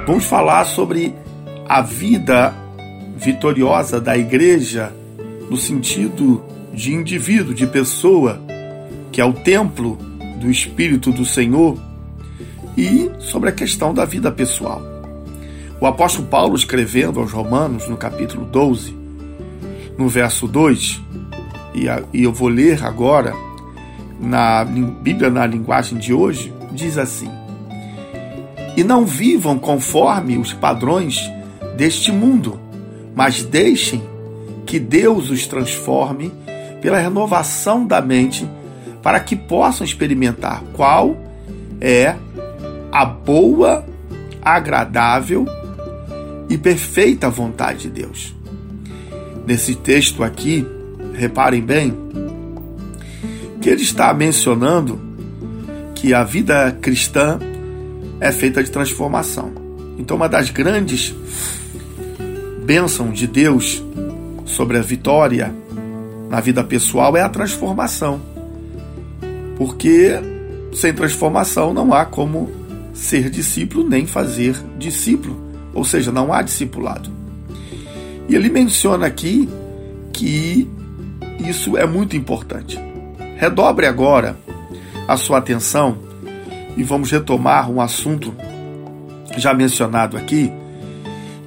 Vamos 0.07 0.25
falar 0.25 0.65
sobre 0.67 1.15
a 1.71 1.83
vida 1.83 2.53
vitoriosa 3.17 4.01
da 4.01 4.19
igreja 4.19 4.93
no 5.49 5.57
sentido 5.57 6.43
de 6.75 6.93
indivíduo, 6.93 7.55
de 7.55 7.65
pessoa, 7.65 8.43
que 9.13 9.21
é 9.21 9.25
o 9.25 9.33
templo 9.33 9.97
do 10.41 10.51
Espírito 10.51 11.13
do 11.13 11.25
Senhor, 11.25 11.79
e 12.77 13.09
sobre 13.21 13.51
a 13.51 13.53
questão 13.53 13.95
da 13.95 14.05
vida 14.05 14.33
pessoal. 14.33 14.83
O 15.81 15.87
apóstolo 15.87 16.27
Paulo, 16.27 16.57
escrevendo 16.57 17.21
aos 17.21 17.31
Romanos, 17.31 17.87
no 17.87 17.97
capítulo 17.97 18.47
12, 18.47 18.93
no 19.97 20.09
verso 20.09 20.49
2, 20.49 21.01
e 22.13 22.25
eu 22.25 22.33
vou 22.33 22.49
ler 22.49 22.85
agora 22.85 23.33
na 24.19 24.65
Bíblia 24.65 25.31
na 25.31 25.47
linguagem 25.47 25.99
de 25.99 26.13
hoje, 26.13 26.53
diz 26.73 26.99
assim: 26.99 27.31
E 28.77 28.83
não 28.83 29.07
vivam 29.07 29.57
conforme 29.57 30.37
os 30.37 30.53
padrões 30.53 31.31
deste 31.81 32.13
mundo, 32.13 32.61
mas 33.17 33.43
deixem 33.43 34.03
que 34.67 34.79
Deus 34.79 35.31
os 35.31 35.47
transforme 35.47 36.31
pela 36.83 36.99
renovação 36.99 37.87
da 37.87 38.03
mente 38.03 38.47
para 39.03 39.19
que 39.19 39.35
possam 39.35 39.83
experimentar 39.83 40.63
qual 40.75 41.17
é 41.81 42.17
a 42.93 43.07
boa, 43.07 43.87
agradável 44.43 45.47
e 46.51 46.59
perfeita 46.59 47.31
vontade 47.31 47.85
de 47.85 47.89
Deus. 47.89 48.35
Nesse 49.47 49.75
texto 49.75 50.23
aqui, 50.23 50.67
reparem 51.15 51.63
bem, 51.63 51.97
que 53.59 53.71
ele 53.71 53.81
está 53.81 54.13
mencionando 54.13 55.01
que 55.95 56.13
a 56.13 56.25
vida 56.25 56.77
cristã 56.83 57.39
é 58.21 58.31
feita 58.31 58.63
de 58.63 58.71
transformação. 58.71 59.51
Então, 59.97 60.19
uma 60.19 60.29
das 60.29 60.51
grandes 60.51 61.15
bênção 62.71 63.11
de 63.11 63.27
Deus 63.27 63.83
sobre 64.47 64.79
a 64.79 64.81
vitória 64.81 65.53
na 66.29 66.39
vida 66.39 66.63
pessoal 66.63 67.17
é 67.17 67.21
a 67.21 67.29
transformação. 67.29 68.21
Porque 69.57 70.13
sem 70.73 70.95
transformação 70.95 71.75
não 71.75 71.93
há 71.93 72.05
como 72.05 72.49
ser 72.95 73.29
discípulo 73.29 73.89
nem 73.89 74.07
fazer 74.07 74.55
discípulo, 74.79 75.37
ou 75.75 75.85
seja, 75.85 76.13
não 76.13 76.33
há 76.33 76.43
discipulado. 76.43 77.11
E 78.29 78.37
ele 78.37 78.49
menciona 78.49 79.05
aqui 79.05 79.49
que 80.13 80.71
isso 81.41 81.77
é 81.77 81.85
muito 81.85 82.17
importante. 82.17 82.79
Redobre 83.37 83.85
agora 83.85 84.39
a 85.09 85.17
sua 85.17 85.39
atenção 85.39 85.99
e 86.77 86.85
vamos 86.85 87.11
retomar 87.11 87.69
um 87.69 87.81
assunto 87.81 88.33
já 89.37 89.53
mencionado 89.53 90.17
aqui, 90.17 90.53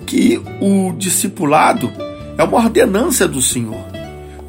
que 0.05 0.41
o 0.62 0.93
discipulado 0.93 1.91
é 2.38 2.43
uma 2.43 2.57
ordenança 2.57 3.27
do 3.27 3.41
Senhor 3.41 3.83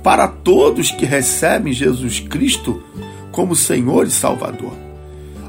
para 0.02 0.28
todos 0.28 0.90
que 0.90 1.06
recebem 1.06 1.73
Jesus 1.73 2.20
Cristo 2.20 2.82
como 3.32 3.56
Senhor 3.56 4.06
e 4.06 4.11
Salvador. 4.11 4.73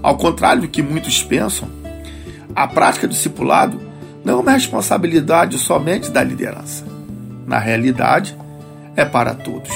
Ao 0.01 0.15
contrário 0.15 0.61
do 0.61 0.67
que 0.67 0.81
muitos 0.81 1.21
pensam, 1.21 1.67
a 2.55 2.67
prática 2.67 3.07
do 3.07 3.11
discipulado 3.11 3.79
não 4.23 4.35
é 4.35 4.41
uma 4.41 4.51
responsabilidade 4.51 5.57
somente 5.57 6.09
da 6.09 6.23
liderança. 6.23 6.85
Na 7.45 7.59
realidade, 7.59 8.35
é 8.95 9.03
para 9.03 9.33
todos. 9.33 9.71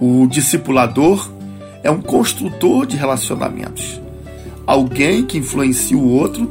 O 0.00 0.26
discipulador 0.26 1.30
é 1.82 1.90
um 1.90 2.00
construtor 2.00 2.86
de 2.86 2.96
relacionamentos, 2.96 4.00
alguém 4.66 5.24
que 5.24 5.38
influencia 5.38 5.96
o 5.96 6.08
outro 6.08 6.50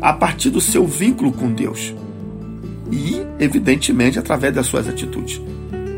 a 0.00 0.12
partir 0.12 0.50
do 0.50 0.60
seu 0.60 0.86
vínculo 0.86 1.32
com 1.32 1.50
Deus 1.50 1.94
e, 2.90 3.20
evidentemente, 3.38 4.18
através 4.18 4.54
das 4.54 4.66
suas 4.66 4.88
atitudes. 4.88 5.40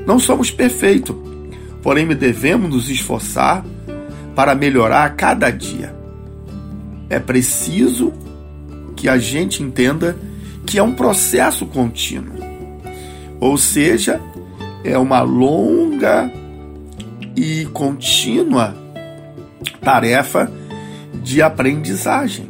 Não 0.07 0.19
somos 0.19 0.51
perfeitos, 0.51 1.15
porém 1.83 2.07
devemos 2.09 2.71
nos 2.71 2.91
esforçar 2.91 3.65
para 4.35 4.55
melhorar 4.55 5.05
a 5.05 5.11
cada 5.11 5.51
dia. 5.51 5.95
É 7.11 7.19
preciso 7.19 8.13
que 8.97 9.09
a 9.09 9.19
gente 9.19 9.63
entenda 9.63 10.17
que 10.67 10.79
é 10.79 10.83
um 10.83 10.95
processo 10.95 11.67
contínuo, 11.67 12.37
ou 13.41 13.57
seja, 13.57 14.21
é 14.85 14.99
uma 14.99 15.23
longa 15.23 16.31
e 17.37 17.67
contínua 17.73 18.77
tarefa 19.81 20.51
de 21.23 21.41
aprendizagem. 21.41 22.49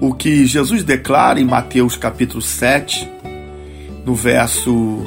O 0.00 0.14
que 0.14 0.46
Jesus 0.46 0.82
declara 0.82 1.40
em 1.40 1.44
Mateus 1.44 1.96
capítulo 1.96 2.40
7, 2.40 3.10
no 4.10 4.16
verso 4.16 5.06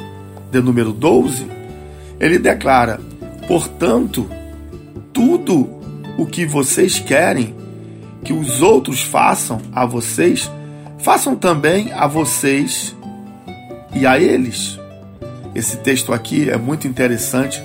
de 0.50 0.62
número 0.62 0.90
12, 0.90 1.46
ele 2.18 2.38
declara: 2.38 2.98
Portanto, 3.46 4.26
tudo 5.12 5.68
o 6.16 6.24
que 6.24 6.46
vocês 6.46 6.98
querem 6.98 7.54
que 8.24 8.32
os 8.32 8.62
outros 8.62 9.02
façam 9.02 9.60
a 9.74 9.84
vocês, 9.84 10.50
façam 10.98 11.36
também 11.36 11.92
a 11.92 12.06
vocês 12.06 12.96
e 13.94 14.06
a 14.06 14.18
eles. 14.18 14.80
Esse 15.54 15.76
texto 15.76 16.10
aqui 16.10 16.48
é 16.48 16.56
muito 16.56 16.88
interessante 16.88 17.62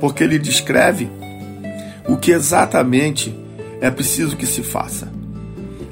porque 0.00 0.24
ele 0.24 0.38
descreve 0.38 1.10
o 2.08 2.16
que 2.16 2.30
exatamente 2.30 3.38
é 3.82 3.90
preciso 3.90 4.34
que 4.34 4.46
se 4.46 4.62
faça. 4.62 5.12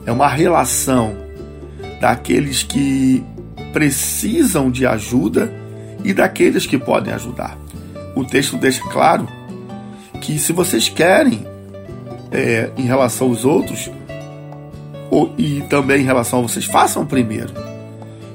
É 0.06 0.10
uma 0.10 0.28
relação 0.28 1.14
daqueles 2.00 2.62
que 2.62 3.22
precisam 3.72 4.70
de 4.70 4.86
ajuda 4.86 5.52
e 6.04 6.12
daqueles 6.12 6.66
que 6.66 6.78
podem 6.78 7.12
ajudar. 7.12 7.56
O 8.14 8.24
texto 8.24 8.56
deixa 8.56 8.82
claro 8.90 9.26
que 10.20 10.38
se 10.38 10.52
vocês 10.52 10.88
querem, 10.88 11.46
é, 12.30 12.70
em 12.76 12.84
relação 12.84 13.28
aos 13.28 13.44
outros, 13.44 13.90
ou, 15.10 15.34
e 15.36 15.60
também 15.62 16.02
em 16.02 16.04
relação 16.04 16.38
a 16.38 16.42
vocês, 16.42 16.64
façam 16.64 17.04
primeiro. 17.04 17.52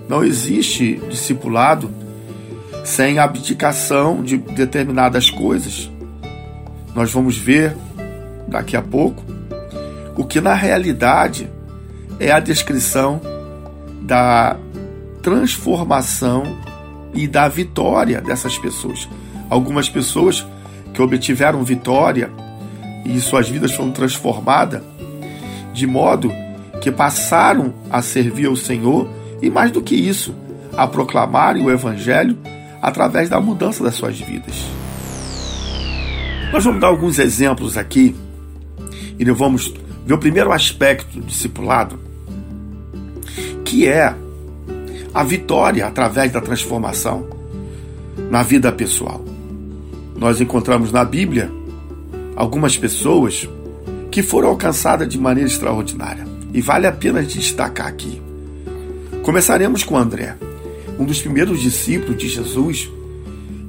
Não 0.07 0.23
existe 0.23 1.01
discipulado 1.09 1.89
sem 2.83 3.19
abdicação 3.19 4.23
de 4.23 4.37
determinadas 4.37 5.29
coisas. 5.29 5.91
Nós 6.95 7.11
vamos 7.11 7.37
ver 7.37 7.75
daqui 8.47 8.77
a 8.77 8.81
pouco 8.81 9.23
o 10.15 10.23
que 10.23 10.39
na 10.39 10.53
realidade 10.53 11.49
é 12.19 12.31
a 12.31 12.39
descrição 12.39 13.21
da 14.01 14.55
transformação 15.27 16.57
e 17.13 17.27
da 17.27 17.49
vitória 17.49 18.21
dessas 18.21 18.57
pessoas. 18.57 19.09
Algumas 19.49 19.89
pessoas 19.89 20.47
que 20.93 21.01
obtiveram 21.01 21.65
vitória 21.65 22.31
e 23.03 23.19
suas 23.19 23.49
vidas 23.49 23.73
foram 23.73 23.91
transformadas 23.91 24.81
de 25.73 25.85
modo 25.85 26.31
que 26.79 26.89
passaram 26.89 27.73
a 27.89 28.01
servir 28.01 28.45
ao 28.45 28.55
Senhor 28.55 29.09
e 29.41 29.49
mais 29.49 29.69
do 29.69 29.81
que 29.81 29.95
isso, 29.95 30.33
a 30.77 30.87
proclamarem 30.87 31.61
o 31.61 31.69
evangelho 31.69 32.37
através 32.81 33.27
da 33.27 33.41
mudança 33.41 33.83
das 33.83 33.95
suas 33.95 34.17
vidas. 34.17 34.55
Nós 36.53 36.63
vamos 36.63 36.79
dar 36.79 36.87
alguns 36.87 37.19
exemplos 37.19 37.77
aqui 37.77 38.15
e 39.19 39.25
vamos 39.25 39.73
ver 40.05 40.13
o 40.13 40.17
primeiro 40.17 40.53
aspecto 40.53 41.19
do 41.19 41.25
discipulado, 41.25 41.99
que 43.65 43.85
é 43.85 44.15
a 45.17 45.23
vitória 45.23 45.87
através 45.87 46.31
da 46.31 46.39
transformação 46.39 47.25
na 48.29 48.43
vida 48.43 48.71
pessoal. 48.71 49.25
Nós 50.15 50.39
encontramos 50.39 50.91
na 50.91 51.03
Bíblia 51.03 51.51
algumas 52.35 52.77
pessoas 52.77 53.49
que 54.11 54.21
foram 54.21 54.49
alcançadas 54.49 55.09
de 55.09 55.17
maneira 55.17 55.49
extraordinária 55.49 56.23
e 56.53 56.61
vale 56.61 56.85
a 56.85 56.91
pena 56.91 57.23
destacar 57.23 57.87
aqui. 57.87 58.21
Começaremos 59.23 59.83
com 59.83 59.97
André 59.97 60.37
um 60.99 61.03
dos 61.03 61.19
primeiros 61.19 61.61
discípulos 61.61 62.15
de 62.15 62.27
Jesus, 62.27 62.87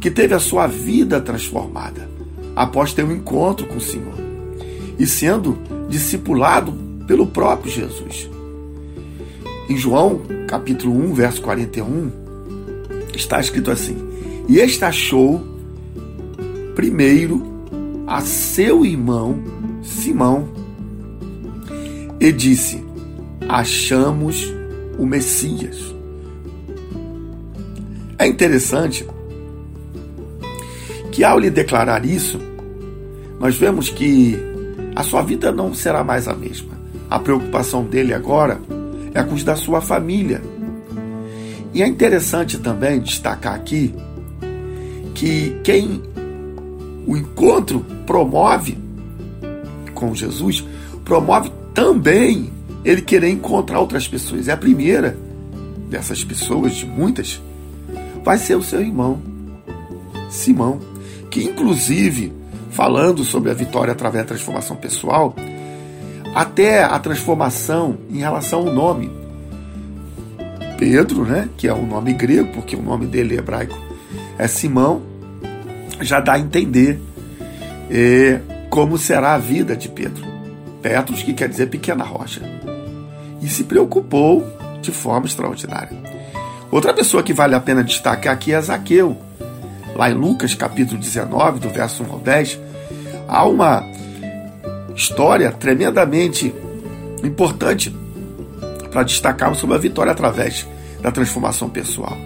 que 0.03 0.11
teve 0.11 0.35
a 0.35 0.39
sua 0.39 0.67
vida 0.67 1.19
transformada 1.19 2.11
após 2.55 2.93
ter 2.93 3.05
um 3.05 3.13
encontro 3.13 3.67
com 3.67 3.77
o 3.77 3.81
Senhor 3.81 4.19
e 4.99 5.07
sendo 5.07 5.57
discipulado 5.89 6.75
pelo 7.07 7.27
próprio 7.27 7.73
Jesus. 7.73 8.29
Em 9.69 9.77
João, 9.77 10.23
capítulo 10.47 10.95
1, 10.95 11.15
verso 11.15 11.43
41, 11.43 12.11
está 13.15 13.41
escrito 13.41 13.71
assim: 13.71 13.97
E 14.49 14.59
este 14.59 14.85
achou 14.85 15.43
primeiro 16.75 17.43
a 18.07 18.21
seu 18.21 18.85
irmão 18.85 19.43
Simão 19.83 20.49
e 22.21 22.33
disse: 22.33 22.83
Achamos 23.49 24.53
o 24.99 25.05
Messias 25.05 25.99
é 28.19 28.27
interessante 28.27 29.07
que 31.13 31.23
ao 31.23 31.39
lhe 31.39 31.51
declarar 31.51 32.05
isso, 32.05 32.41
nós 33.39 33.57
vemos 33.57 33.89
que 33.89 34.37
a 34.97 35.05
sua 35.05 35.23
vida 35.23 35.53
não 35.53 35.73
será 35.73 36.03
mais 36.03 36.27
a 36.27 36.35
mesma. 36.35 36.77
A 37.09 37.19
preocupação 37.21 37.85
dele 37.85 38.13
agora 38.13 38.61
é 39.15 39.23
com 39.23 39.35
os 39.35 39.45
da 39.45 39.57
sua 39.57 39.81
família. 39.81 40.43
E 41.73 41.83
é 41.83 41.87
interessante 41.87 42.59
também 42.59 43.01
destacar 43.01 43.55
aqui 43.55 43.95
que 45.15 45.59
quem 45.65 46.03
o 47.07 47.17
encontro 47.17 47.85
promove 48.07 48.79
com 49.95 50.15
Jesus, 50.15 50.65
promove 51.05 51.51
também 51.75 52.51
ele 52.85 53.03
querer 53.03 53.31
encontrar 53.31 53.81
outras 53.81 54.07
pessoas. 54.07 54.49
É 54.49 54.53
a 54.53 54.57
primeira 54.57 55.17
dessas 55.89 56.23
pessoas, 56.23 56.75
de 56.75 56.87
muitas, 56.87 57.43
vai 58.25 58.39
ser 58.39 58.55
o 58.57 58.63
seu 58.63 58.81
irmão, 58.81 59.21
Simão, 60.31 60.79
que 61.31 61.43
inclusive, 61.43 62.33
falando 62.71 63.25
sobre 63.25 63.51
a 63.51 63.55
vitória 63.55 63.93
através 63.93 64.25
da 64.25 64.29
transformação 64.29 64.77
pessoal, 64.77 65.35
até 66.35 66.83
a 66.83 66.99
transformação 66.99 67.99
em 68.11 68.19
relação 68.19 68.61
ao 68.61 68.73
nome. 68.73 69.11
Pedro, 70.79 71.25
né, 71.25 71.49
que 71.57 71.67
é 71.67 71.75
um 71.75 71.87
nome 71.87 72.13
grego, 72.13 72.53
porque 72.53 72.77
o 72.77 72.83
nome 72.83 73.07
dele 73.07 73.35
é 73.35 73.39
hebraico 73.39 73.89
é 74.39 74.47
Simão, 74.47 75.03
já 76.01 76.21
dá 76.21 76.35
a 76.35 76.39
entender 76.39 77.01
é, 77.91 78.41
como 78.71 78.97
será 78.97 79.35
a 79.35 79.39
vida 79.39 79.77
de 79.77 79.89
Pedro. 79.89 80.25
Petros, 80.81 81.25
que 81.25 81.35
quer 81.35 81.49
dizer 81.49 81.67
pequena 81.67 82.05
rocha. 82.05 82.41
E 83.43 83.49
se 83.49 83.65
preocupou 83.65 84.47
de 84.81 84.93
forma 84.93 85.27
extraordinária. 85.27 85.99
Outra 86.71 86.95
pessoa 86.95 87.23
que 87.23 87.33
vale 87.33 87.57
a 87.57 87.61
pena 87.61 87.83
destacar 87.83 88.33
aqui 88.33 88.53
é 88.53 88.61
Zaqueu. 88.61 89.17
Lá 89.97 90.09
em 90.09 90.15
Lucas 90.15 90.55
capítulo 90.55 91.01
19, 91.01 91.59
do 91.59 91.69
verso 91.69 92.05
1 92.05 92.13
ao 92.13 92.19
10, 92.21 92.61
há 93.27 93.45
uma 93.45 93.83
história 94.99 95.53
tremendamente 95.53 96.53
importante 97.23 97.95
para 98.91 99.05
destacarmos 99.05 99.59
sobre 99.59 99.77
a 99.77 99.79
vitória 99.79 100.11
através 100.11 100.67
da 101.01 101.13
transformação 101.13 101.71
pessoal. 101.71 102.17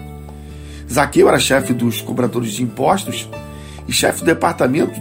Zaqueu 0.91 1.29
era 1.29 1.39
chefe 1.39 1.71
dos 1.71 2.01
cobradores 2.01 2.53
de 2.53 2.63
impostos 2.63 3.29
e 3.87 3.93
chefe 3.93 4.21
do 4.21 4.25
departamento 4.25 4.99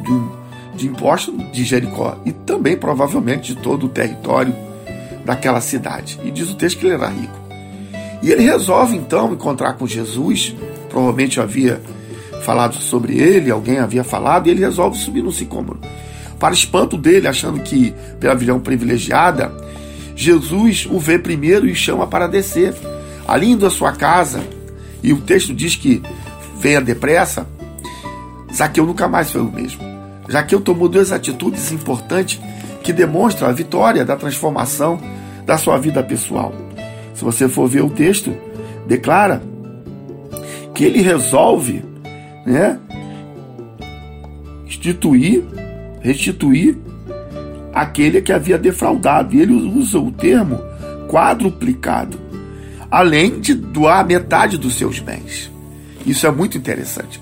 de, 0.75 0.87
impostos 0.87 1.35
de 1.51 1.65
Jericó 1.65 2.19
e 2.27 2.33
também 2.33 2.77
provavelmente 2.77 3.55
de 3.55 3.63
todo 3.63 3.87
o 3.87 3.89
território 3.89 4.55
daquela 5.25 5.61
cidade. 5.63 6.21
E 6.23 6.31
diz 6.31 6.51
o 6.51 6.55
texto 6.55 6.79
que 6.79 6.87
ele 6.87 6.95
era 6.95 7.09
rico. 7.09 7.41
E 8.23 8.31
ele 8.31 8.43
resolve 8.43 8.97
então 8.97 9.33
encontrar 9.33 9.75
com 9.75 9.87
Jesus, 9.87 10.55
provavelmente 10.91 11.41
havia 11.41 11.81
falado 12.45 12.75
sobre 12.75 13.19
ele, 13.19 13.51
alguém 13.51 13.79
havia 13.79 14.05
falado, 14.05 14.47
e 14.47 14.51
ele 14.51 14.61
resolve 14.61 14.99
subir 14.99 15.23
no 15.23 15.33
sicômoro. 15.33 15.81
Para 16.43 16.55
espanto 16.55 16.99
dele, 16.99 17.29
achando 17.29 17.61
que 17.61 17.95
pela 18.19 18.35
visão 18.35 18.59
privilegiada, 18.59 19.53
Jesus 20.17 20.89
o 20.91 20.99
vê 20.99 21.17
primeiro 21.17 21.69
e 21.69 21.75
chama 21.77 22.05
para 22.05 22.27
descer. 22.27 22.75
Ali 23.29 23.53
indo 23.53 23.65
à 23.65 23.71
sua 23.71 23.93
casa, 23.93 24.43
e 25.05 25.13
o 25.13 25.21
texto 25.21 25.55
diz 25.55 25.77
que 25.77 26.03
venha 26.59 26.81
depressa, 26.81 27.47
Zaqueu 28.53 28.85
nunca 28.85 29.07
mais 29.07 29.31
foi 29.31 29.41
o 29.41 29.53
mesmo. 29.53 29.83
Zaqueu 30.29 30.61
tomou 30.61 30.89
duas 30.89 31.13
atitudes 31.13 31.71
importantes 31.71 32.41
que 32.83 32.93
demonstram 32.93 33.49
a 33.49 33.53
vitória 33.53 34.05
da 34.05 34.17
transformação 34.17 35.01
da 35.47 35.57
sua 35.57 35.79
vida 35.79 36.03
pessoal. 36.03 36.53
Se 37.15 37.23
você 37.23 37.49
for 37.49 37.69
ver 37.69 37.85
o 37.85 37.91
texto, 37.91 38.35
declara 38.89 39.41
que 40.75 40.83
ele 40.83 41.03
resolve, 41.03 41.85
né, 42.45 42.81
instituir, 44.67 45.45
restituir 46.03 46.77
aquele 47.73 48.21
que 48.21 48.33
havia 48.33 48.59
defraudado. 48.59 49.35
E 49.35 49.41
ele 49.41 49.53
usa 49.53 49.99
o 49.99 50.12
termo 50.12 50.61
quadruplicado, 51.09 52.19
além 52.91 53.41
de 53.41 53.55
doar 53.55 54.07
metade 54.07 54.59
dos 54.59 54.75
seus 54.75 54.99
bens. 54.99 55.51
Isso 56.07 56.27
é 56.27 56.31
muito 56.31 56.59
interessante. 56.59 57.21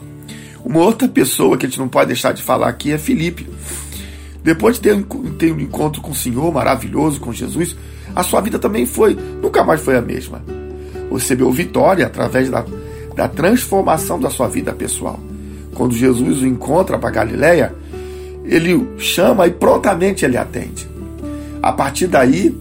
Uma 0.65 0.81
outra 0.81 1.09
pessoa 1.09 1.57
que 1.57 1.67
a 1.67 1.69
gente 1.69 1.79
não 1.79 1.89
pode 1.89 2.09
deixar 2.09 2.33
de 2.33 2.43
falar 2.43 2.69
aqui 2.69 2.93
é 2.93 2.99
Felipe. 2.99 3.47
Depois 4.43 4.77
de 4.77 4.83
ter, 4.83 5.05
ter 5.39 5.53
um 5.53 5.61
encontro 5.61 6.01
com 6.01 6.11
o 6.11 6.15
Senhor 6.15 6.53
maravilhoso, 6.53 7.21
com 7.21 7.33
Jesus, 7.33 7.77
a 8.15 8.23
sua 8.23 8.41
vida 8.41 8.59
também 8.59 8.87
foi, 8.87 9.15
nunca 9.15 9.63
mais 9.63 9.81
foi 9.81 9.97
a 9.97 10.03
mesma. 10.03 10.43
Recebeu 11.13 11.51
vitória 11.51 12.07
através 12.07 12.49
da, 12.49 12.65
da 13.15 13.29
transformação 13.29 14.19
da 14.19 14.31
sua 14.31 14.49
vida 14.49 14.73
pessoal. 14.73 15.21
Quando 15.75 15.95
Jesus 15.95 16.43
o 16.43 16.47
encontra 16.47 16.99
para 16.99 17.11
Galiléia, 17.11 17.75
ele 18.51 18.75
o 18.75 18.99
chama 18.99 19.47
e 19.47 19.51
prontamente 19.51 20.25
ele 20.25 20.37
atende. 20.37 20.89
A 21.63 21.73
partir 21.73 22.07
daí, 22.07 22.55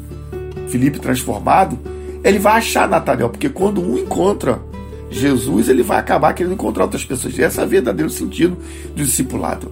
Felipe 0.68 1.00
transformado, 1.00 1.78
ele 2.24 2.40
vai 2.40 2.58
achar 2.58 2.88
Natanael, 2.88 3.30
porque 3.30 3.50
quando 3.50 3.82
um 3.82 3.98
encontra 3.98 4.62
Jesus, 5.10 5.68
ele 5.70 5.82
vai 5.82 5.98
acabar 5.98 6.34
querendo 6.34 6.54
encontrar 6.54 6.84
outras 6.84 7.04
pessoas. 7.04 7.38
Esse 7.38 7.60
é 7.60 7.64
o 7.64 7.68
verdadeiro 7.68 8.10
sentido 8.10 8.58
do 8.96 9.04
discipulado. 9.04 9.72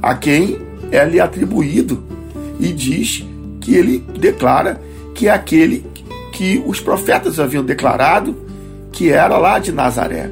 A 0.00 0.14
quem 0.14 0.58
é 0.92 1.04
lhe 1.04 1.18
atribuído 1.18 2.04
e 2.60 2.72
diz 2.72 3.24
que 3.60 3.74
ele 3.74 3.98
declara 4.18 4.80
que 5.14 5.26
é 5.26 5.32
aquele 5.32 5.84
que 6.32 6.62
os 6.66 6.80
profetas 6.80 7.40
haviam 7.40 7.64
declarado 7.64 8.36
que 8.92 9.10
era 9.10 9.36
lá 9.38 9.58
de 9.58 9.72
Nazaré. 9.72 10.30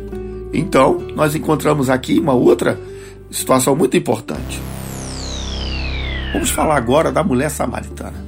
Então, 0.53 1.03
nós 1.17 1.35
encontramos 1.35 1.91
aqui 1.91 2.19
uma 2.19 2.35
outra 2.35 2.79
Situação 3.35 3.75
muito 3.75 3.97
importante. 3.97 4.61
Vamos 6.35 6.51
falar 6.51 6.77
agora 6.77 7.13
da 7.13 7.23
mulher 7.23 7.49
samaritana. 7.49 8.27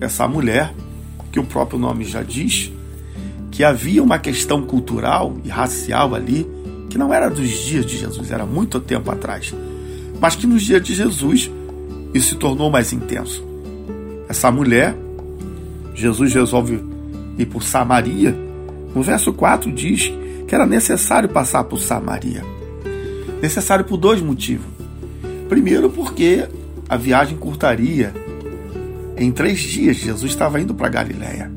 Essa 0.00 0.26
mulher, 0.26 0.74
que 1.30 1.38
o 1.38 1.44
próprio 1.44 1.78
nome 1.78 2.04
já 2.04 2.20
diz, 2.20 2.72
que 3.48 3.62
havia 3.62 4.02
uma 4.02 4.18
questão 4.18 4.60
cultural 4.62 5.36
e 5.44 5.48
racial 5.48 6.16
ali, 6.16 6.44
que 6.90 6.98
não 6.98 7.14
era 7.14 7.30
dos 7.30 7.48
dias 7.48 7.86
de 7.86 7.96
Jesus, 7.96 8.32
era 8.32 8.44
muito 8.44 8.80
tempo 8.80 9.08
atrás, 9.08 9.54
mas 10.20 10.34
que 10.34 10.48
nos 10.48 10.64
dias 10.64 10.82
de 10.82 10.96
Jesus 10.96 11.48
isso 12.12 12.30
se 12.30 12.34
tornou 12.34 12.72
mais 12.72 12.92
intenso. 12.92 13.46
Essa 14.28 14.50
mulher, 14.50 14.96
Jesus 15.94 16.34
resolve 16.34 16.84
ir 17.38 17.46
por 17.46 17.62
Samaria. 17.62 18.36
No 18.96 19.00
verso 19.00 19.32
4 19.32 19.70
diz 19.70 20.12
que 20.48 20.54
era 20.56 20.66
necessário 20.66 21.28
passar 21.28 21.62
por 21.62 21.78
Samaria. 21.78 22.44
Necessário 23.40 23.84
por 23.84 23.96
dois 23.96 24.20
motivos. 24.20 24.66
Primeiro, 25.48 25.88
porque 25.88 26.48
a 26.92 26.96
viagem 26.98 27.38
curtaria 27.38 28.12
em 29.16 29.32
três 29.32 29.60
dias. 29.60 29.96
Jesus 29.96 30.30
estava 30.30 30.60
indo 30.60 30.74
para 30.74 30.90
Galiléia. 30.90 31.50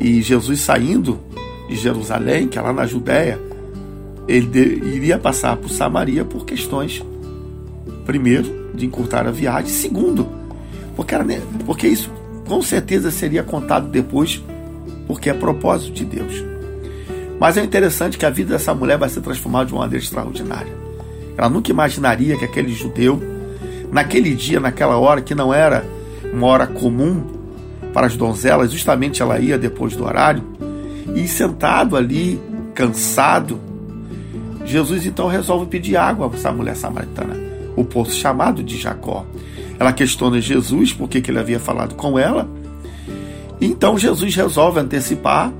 E 0.00 0.20
Jesus 0.20 0.62
saindo 0.62 1.20
de 1.68 1.76
Jerusalém, 1.76 2.48
que 2.48 2.58
é 2.58 2.60
lá 2.60 2.72
na 2.72 2.86
Judéia, 2.86 3.38
ele 4.26 4.82
iria 4.92 5.16
passar 5.16 5.56
por 5.56 5.70
Samaria 5.70 6.24
por 6.24 6.44
questões, 6.44 7.04
primeiro, 8.04 8.72
de 8.74 8.84
encurtar 8.84 9.28
a 9.28 9.30
viagem, 9.30 9.70
segundo, 9.70 10.26
porque, 10.96 11.14
era, 11.14 11.24
porque 11.64 11.86
isso 11.86 12.10
com 12.48 12.60
certeza 12.62 13.12
seria 13.12 13.44
contado 13.44 13.86
depois, 13.88 14.42
porque 15.06 15.30
é 15.30 15.34
propósito 15.34 15.92
de 15.92 16.04
Deus. 16.04 16.44
Mas 17.38 17.56
é 17.56 17.62
interessante 17.62 18.18
que 18.18 18.26
a 18.26 18.30
vida 18.30 18.54
dessa 18.54 18.74
mulher 18.74 18.98
vai 18.98 19.08
ser 19.08 19.20
transformada 19.20 19.66
de 19.66 19.72
uma 19.72 19.82
maneira 19.82 20.02
extraordinária. 20.02 20.72
Ela 21.38 21.48
nunca 21.48 21.70
imaginaria 21.70 22.36
que 22.36 22.44
aquele 22.44 22.72
judeu, 22.72 23.35
naquele 23.96 24.34
dia, 24.34 24.60
naquela 24.60 24.98
hora, 24.98 25.22
que 25.22 25.34
não 25.34 25.54
era 25.54 25.82
uma 26.30 26.46
hora 26.48 26.66
comum 26.66 27.24
para 27.94 28.06
as 28.06 28.14
donzelas, 28.14 28.70
justamente 28.70 29.22
ela 29.22 29.38
ia 29.38 29.56
depois 29.56 29.96
do 29.96 30.04
horário, 30.04 30.44
e 31.14 31.26
sentado 31.26 31.96
ali, 31.96 32.38
cansado, 32.74 33.58
Jesus 34.66 35.06
então 35.06 35.28
resolve 35.28 35.64
pedir 35.64 35.96
água 35.96 36.30
a 36.30 36.36
essa 36.36 36.52
mulher 36.52 36.76
samaritana, 36.76 37.34
o 37.74 37.84
poço 37.84 38.12
chamado 38.12 38.62
de 38.62 38.76
Jacó. 38.76 39.24
Ela 39.78 39.94
questiona 39.94 40.42
Jesus 40.42 40.92
por 40.92 41.08
que 41.08 41.22
ele 41.26 41.38
havia 41.38 41.58
falado 41.58 41.94
com 41.94 42.18
ela. 42.18 42.46
Então 43.58 43.96
Jesus 43.96 44.34
resolve 44.34 44.78
antecipar 44.78 45.50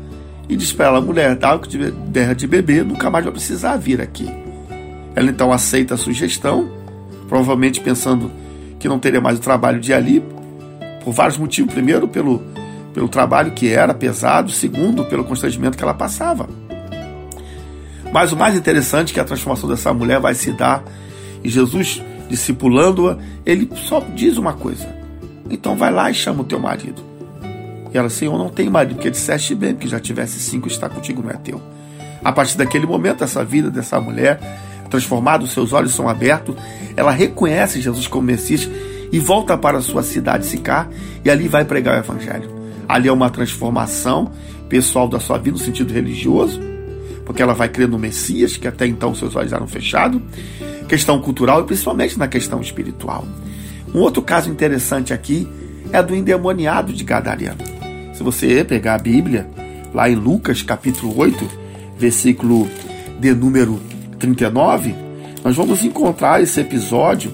e 0.46 0.56
diz 0.56 0.74
para 0.74 0.86
ela: 0.86 1.00
mulher, 1.00 1.36
dá 1.36 1.54
o 1.54 1.60
que 1.60 1.78
der 1.78 2.34
de 2.34 2.46
beber, 2.46 2.84
nunca 2.84 3.08
mais 3.08 3.24
vai 3.24 3.32
precisar 3.32 3.78
vir 3.78 3.98
aqui. 3.98 4.28
Ela 5.14 5.30
então 5.30 5.50
aceita 5.50 5.94
a 5.94 5.96
sugestão, 5.96 6.68
provavelmente 7.28 7.80
pensando 7.80 8.30
que 8.78 8.88
não 8.88 8.98
teria 8.98 9.20
mais 9.20 9.38
o 9.38 9.40
trabalho 9.40 9.80
de 9.80 9.92
ali, 9.92 10.22
por 11.02 11.12
vários 11.12 11.38
motivos. 11.38 11.72
Primeiro, 11.72 12.06
pelo, 12.08 12.42
pelo 12.92 13.08
trabalho 13.08 13.52
que 13.52 13.72
era 13.72 13.94
pesado, 13.94 14.50
segundo, 14.50 15.04
pelo 15.04 15.24
constrangimento 15.24 15.76
que 15.76 15.82
ela 15.82 15.94
passava. 15.94 16.48
Mas 18.12 18.32
o 18.32 18.36
mais 18.36 18.56
interessante 18.56 19.10
é 19.10 19.14
que 19.14 19.20
a 19.20 19.24
transformação 19.24 19.68
dessa 19.68 19.92
mulher 19.92 20.20
vai 20.20 20.34
se 20.34 20.52
dar 20.52 20.82
e 21.46 21.48
Jesus, 21.48 22.02
discipulando-a, 22.28 23.18
ele 23.44 23.70
só 23.76 24.00
diz 24.00 24.36
uma 24.36 24.52
coisa: 24.52 24.88
então 25.48 25.76
vai 25.76 25.92
lá 25.92 26.10
e 26.10 26.14
chama 26.14 26.42
o 26.42 26.44
teu 26.44 26.58
marido. 26.58 27.00
E 27.94 27.96
ela, 27.96 28.08
Senhor, 28.08 28.36
não 28.36 28.48
tem 28.48 28.68
marido, 28.68 28.96
porque 28.96 29.10
disseste 29.10 29.54
bem, 29.54 29.76
que 29.76 29.86
já 29.86 30.00
tivesse 30.00 30.40
cinco, 30.40 30.66
está 30.66 30.88
contigo, 30.88 31.22
não 31.22 31.30
é 31.30 31.34
teu. 31.34 31.62
A 32.24 32.32
partir 32.32 32.58
daquele 32.58 32.84
momento, 32.84 33.22
essa 33.22 33.44
vida 33.44 33.70
dessa 33.70 34.00
mulher, 34.00 34.40
transformada, 34.86 35.44
os 35.44 35.52
seus 35.52 35.72
olhos 35.72 35.94
são 35.94 36.08
abertos, 36.08 36.56
ela 36.96 37.10
reconhece 37.10 37.80
Jesus 37.80 38.06
como 38.06 38.26
Messias 38.26 38.68
e 39.12 39.18
volta 39.18 39.56
para 39.56 39.80
sua 39.80 40.02
cidade, 40.02 40.46
Sicá, 40.46 40.88
e 41.24 41.30
ali 41.30 41.48
vai 41.48 41.64
pregar 41.64 41.96
o 41.96 41.98
Evangelho. 41.98 42.50
Ali 42.88 43.08
é 43.08 43.12
uma 43.12 43.30
transformação 43.30 44.30
pessoal 44.68 45.08
da 45.08 45.20
sua 45.20 45.38
vida, 45.38 45.58
no 45.58 45.64
sentido 45.64 45.92
religioso, 45.92 46.60
porque 47.24 47.42
ela 47.42 47.54
vai 47.54 47.68
crer 47.68 47.88
no 47.88 47.98
Messias, 47.98 48.56
que 48.56 48.68
até 48.68 48.86
então 48.86 49.14
seus 49.14 49.34
olhos 49.34 49.52
eram 49.52 49.66
fechados, 49.66 50.20
questão 50.88 51.20
cultural 51.20 51.60
e 51.62 51.64
principalmente 51.64 52.18
na 52.18 52.28
questão 52.28 52.60
espiritual. 52.60 53.26
Um 53.94 54.00
outro 54.00 54.22
caso 54.22 54.50
interessante 54.50 55.12
aqui 55.12 55.48
é 55.92 56.02
do 56.02 56.14
endemoniado 56.14 56.92
de 56.92 57.04
Gadareno. 57.04 57.58
Se 58.14 58.22
você 58.22 58.64
pegar 58.64 58.94
a 58.94 58.98
Bíblia, 58.98 59.48
lá 59.92 60.08
em 60.08 60.14
Lucas 60.14 60.62
capítulo 60.62 61.16
8, 61.16 61.48
versículo 61.98 62.68
de 63.18 63.34
número 63.34 63.80
39, 64.18 64.94
nós 65.44 65.54
vamos 65.56 65.84
encontrar 65.84 66.42
esse 66.42 66.60
episódio 66.60 67.32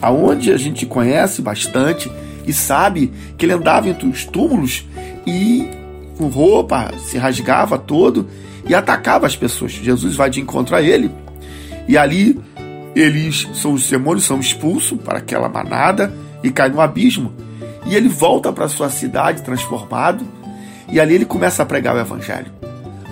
aonde 0.00 0.52
a 0.52 0.56
gente 0.56 0.86
conhece 0.86 1.42
bastante 1.42 2.10
e 2.46 2.52
sabe 2.52 3.12
que 3.36 3.44
ele 3.44 3.52
andava 3.52 3.88
entre 3.88 4.06
os 4.06 4.24
túmulos 4.24 4.86
e 5.26 5.68
com 6.16 6.28
roupa, 6.28 6.90
se 6.98 7.18
rasgava 7.18 7.78
todo 7.78 8.28
e 8.66 8.74
atacava 8.74 9.26
as 9.26 9.36
pessoas. 9.36 9.72
Jesus 9.72 10.16
vai 10.16 10.30
de 10.30 10.40
encontro 10.40 10.76
a 10.76 10.82
ele 10.82 11.10
e 11.88 11.96
ali 11.96 12.38
eles 12.94 13.48
são 13.54 13.72
os 13.72 13.88
demônios 13.88 14.24
são 14.24 14.40
expulsos 14.40 14.98
para 15.00 15.18
aquela 15.18 15.48
manada 15.48 16.12
e 16.42 16.50
cai 16.50 16.68
no 16.68 16.80
abismo. 16.80 17.32
E 17.86 17.94
ele 17.94 18.08
volta 18.08 18.52
para 18.52 18.68
sua 18.68 18.90
cidade 18.90 19.42
transformado 19.42 20.24
e 20.88 21.00
ali 21.00 21.14
ele 21.14 21.24
começa 21.24 21.62
a 21.62 21.66
pregar 21.66 21.94
o 21.94 22.00
evangelho. 22.00 22.52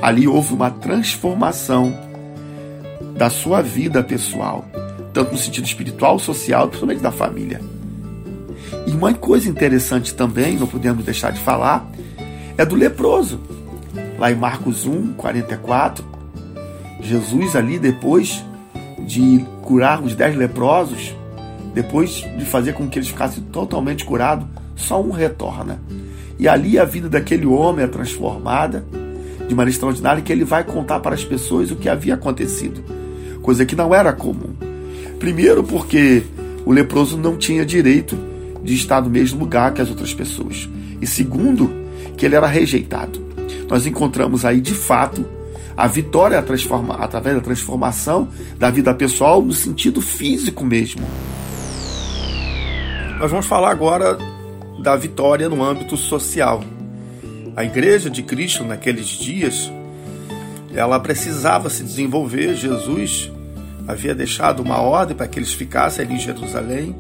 Ali 0.01 0.29
houve 0.29 0.55
uma 0.55 0.71
transformação 0.71 2.08
da 3.19 3.29
sua 3.29 3.61
vida 3.61 4.01
pessoal, 4.01 4.65
tanto 5.13 5.33
no 5.33 5.39
sentido 5.39 5.67
espiritual, 5.67 6.21
social, 6.21 6.69
principalmente 6.69 7.03
da 7.03 7.11
família. 7.11 7.61
E 8.87 8.93
uma 8.93 9.13
coisa 9.13 9.49
interessante 9.49 10.15
também, 10.15 10.57
não 10.57 10.69
podemos 10.69 11.05
deixar 11.05 11.33
de 11.33 11.41
falar, 11.41 11.91
é 12.57 12.65
do 12.65 12.77
leproso 12.77 13.41
lá 14.17 14.31
em 14.31 14.37
Marcos 14.37 14.87
1, 14.87 15.15
44, 15.15 16.05
Jesus 17.01 17.57
ali 17.57 17.77
depois 17.77 18.45
de 19.01 19.45
curar 19.63 20.01
os 20.01 20.15
dez 20.15 20.37
leprosos, 20.37 21.13
depois 21.75 22.25
de 22.39 22.45
fazer 22.45 22.73
com 22.73 22.89
que 22.89 23.01
eles 23.01 23.09
ficassem 23.09 23.43
totalmente 23.43 24.05
curados, 24.05 24.47
só 24.77 25.03
um 25.03 25.11
retorna. 25.11 25.81
E 26.39 26.47
ali 26.47 26.79
a 26.79 26.85
vida 26.85 27.09
daquele 27.09 27.47
homem 27.47 27.85
é 27.85 27.89
transformada 27.89 28.85
de 29.49 29.55
maneira 29.57 29.71
extraordinária 29.71 30.23
que 30.23 30.31
ele 30.33 30.45
vai 30.45 30.63
contar 30.63 31.01
para 31.01 31.17
as 31.17 31.25
pessoas 31.25 31.73
o 31.73 31.77
que 31.77 31.89
havia 31.89 32.15
acontecido, 32.15 32.98
coisa 33.49 33.65
que 33.65 33.75
não 33.75 33.95
era 33.95 34.13
comum. 34.13 34.55
Primeiro 35.19 35.65
porque 35.65 36.23
o 36.67 36.73
leproso 36.73 37.17
não 37.17 37.37
tinha 37.37 37.65
direito 37.65 38.19
de 38.63 38.75
estar 38.75 39.01
no 39.01 39.09
mesmo 39.09 39.41
lugar 39.41 39.73
que 39.73 39.81
as 39.81 39.89
outras 39.89 40.13
pessoas. 40.13 40.69
E 41.01 41.07
segundo, 41.07 41.71
que 42.17 42.27
ele 42.27 42.37
era 42.37 42.47
rejeitado 42.47 43.29
nós 43.69 43.87
encontramos 43.87 44.45
aí 44.45 44.61
de 44.61 44.75
fato 44.75 45.25
a 45.77 45.87
vitória 45.87 46.39
através 46.39 47.37
da 47.37 47.41
transformação 47.41 48.29
da 48.59 48.71
vida 48.71 48.93
pessoal 48.95 49.41
no 49.43 49.53
sentido 49.53 50.01
físico 50.01 50.65
mesmo. 50.65 51.07
Nós 53.21 53.31
vamos 53.31 53.47
falar 53.47 53.71
agora 53.71 54.19
da 54.83 54.97
vitória 54.97 55.49
no 55.49 55.63
âmbito 55.63 55.97
social. 55.97 56.65
A 57.55 57.65
igreja 57.65 58.11
de 58.11 58.23
Cristo 58.23 58.65
naqueles 58.65 59.07
dias, 59.07 59.71
ela 60.75 60.99
precisava 60.99 61.69
se 61.69 61.85
desenvolver. 61.85 62.55
Jesus 62.55 63.31
havia 63.89 64.15
deixado 64.15 64.61
uma 64.63 64.83
ordem 64.83 65.17
para 65.17 65.27
que 65.27 65.39
eles 65.39 65.55
ficassem 65.55 66.05
ali 66.05 66.17
em 66.17 66.21
Jerusalém, 66.21 66.95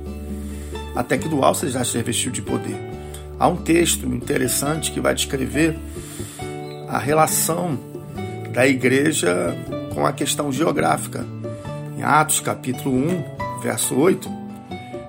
até 0.97 1.19
que 1.19 1.29
do 1.29 1.45
alto 1.45 1.69
já 1.69 1.85
se 1.85 1.99
revestiu 1.99 2.33
de 2.33 2.41
poder. 2.41 2.77
Há 3.39 3.47
um 3.47 3.57
texto 3.57 4.07
interessante 4.07 4.91
que 4.91 4.99
vai 4.99 5.15
descrever 5.15 5.79
a 6.89 6.99
relação 6.99 7.79
da 8.55 8.67
igreja 8.67 9.55
com 9.95 10.07
a 10.07 10.13
questão 10.13 10.51
geográfica. 10.51 11.27
Em 11.97 12.03
Atos 12.03 12.41
capítulo 12.41 12.97
1, 12.97 13.61
verso 13.61 13.95
8, 13.95 14.29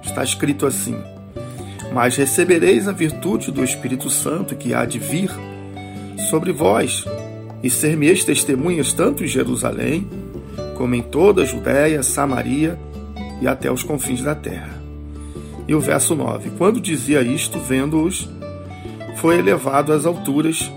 está 0.03 0.21
escrito 0.21 0.65
assim: 0.65 0.97
Mas 1.93 2.17
recebereis 2.17 2.89
a 2.89 2.91
virtude 2.91 3.51
do 3.51 3.63
Espírito 3.63 4.09
Santo 4.09 4.53
que 4.53 4.73
há 4.73 4.83
de 4.83 4.99
vir 4.99 5.31
sobre 6.29 6.51
vós, 6.51 7.05
e 7.63 7.69
ser-me-eis 7.69 8.25
testemunhas 8.25 8.91
tanto 8.91 9.23
em 9.23 9.27
Jerusalém, 9.27 10.07
como 10.79 10.95
em 10.95 11.01
toda 11.01 11.41
a 11.41 11.45
Judéia, 11.45 12.01
Samaria 12.01 12.79
e 13.41 13.47
até 13.49 13.69
os 13.69 13.83
confins 13.83 14.21
da 14.21 14.33
terra. 14.33 14.81
E 15.67 15.75
o 15.75 15.81
verso 15.81 16.15
9: 16.15 16.51
Quando 16.57 16.79
dizia 16.79 17.21
isto, 17.21 17.59
vendo-os, 17.59 18.29
foi 19.17 19.37
elevado 19.37 19.91
às 19.91 20.05
alturas 20.05 20.71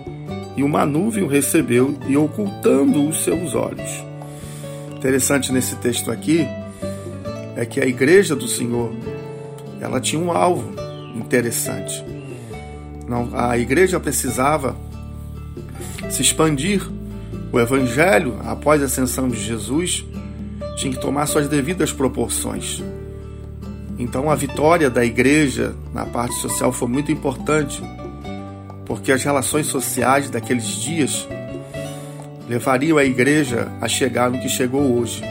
e 0.56 0.64
uma 0.64 0.84
nuvem 0.84 1.22
o 1.22 1.28
recebeu 1.28 1.96
e 2.08 2.16
ocultando 2.16 3.08
os 3.08 3.22
seus 3.22 3.54
olhos. 3.54 4.04
Interessante 4.96 5.52
nesse 5.52 5.76
texto 5.76 6.10
aqui 6.10 6.46
é 7.56 7.64
que 7.64 7.80
a 7.80 7.86
igreja 7.86 8.34
do 8.34 8.48
Senhor 8.48 8.92
ela 9.80 10.00
tinha 10.00 10.20
um 10.20 10.32
alvo 10.32 10.74
interessante. 11.14 12.04
A 13.34 13.56
igreja 13.56 14.00
precisava 14.00 14.76
se 16.10 16.22
expandir. 16.22 16.82
O 17.52 17.60
evangelho, 17.60 18.38
após 18.44 18.80
a 18.80 18.86
ascensão 18.86 19.28
de 19.28 19.38
Jesus, 19.38 20.04
tinha 20.76 20.94
que 20.94 21.00
tomar 21.00 21.26
suas 21.26 21.48
devidas 21.48 21.92
proporções. 21.92 22.82
Então 23.98 24.30
a 24.30 24.34
vitória 24.34 24.88
da 24.88 25.04
igreja 25.04 25.74
na 25.92 26.06
parte 26.06 26.34
social 26.36 26.72
foi 26.72 26.88
muito 26.88 27.12
importante, 27.12 27.82
porque 28.86 29.12
as 29.12 29.22
relações 29.22 29.66
sociais 29.66 30.30
daqueles 30.30 30.66
dias 30.66 31.28
levariam 32.48 32.96
a 32.96 33.04
igreja 33.04 33.68
a 33.80 33.86
chegar 33.86 34.30
no 34.30 34.40
que 34.40 34.48
chegou 34.48 34.98
hoje. 34.98 35.22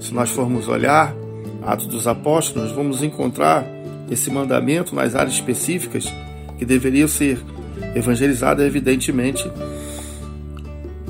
Se 0.00 0.12
nós 0.12 0.30
formos 0.30 0.68
olhar 0.68 1.14
Atos 1.62 1.86
dos 1.86 2.06
Apóstolos, 2.06 2.72
vamos 2.72 3.02
encontrar 3.02 3.64
esse 4.10 4.30
mandamento 4.30 4.94
nas 4.94 5.14
áreas 5.14 5.34
específicas 5.34 6.12
que 6.58 6.64
deveriam 6.64 7.08
ser 7.08 7.38
evangelizadas, 7.94 8.66
evidentemente, 8.66 9.50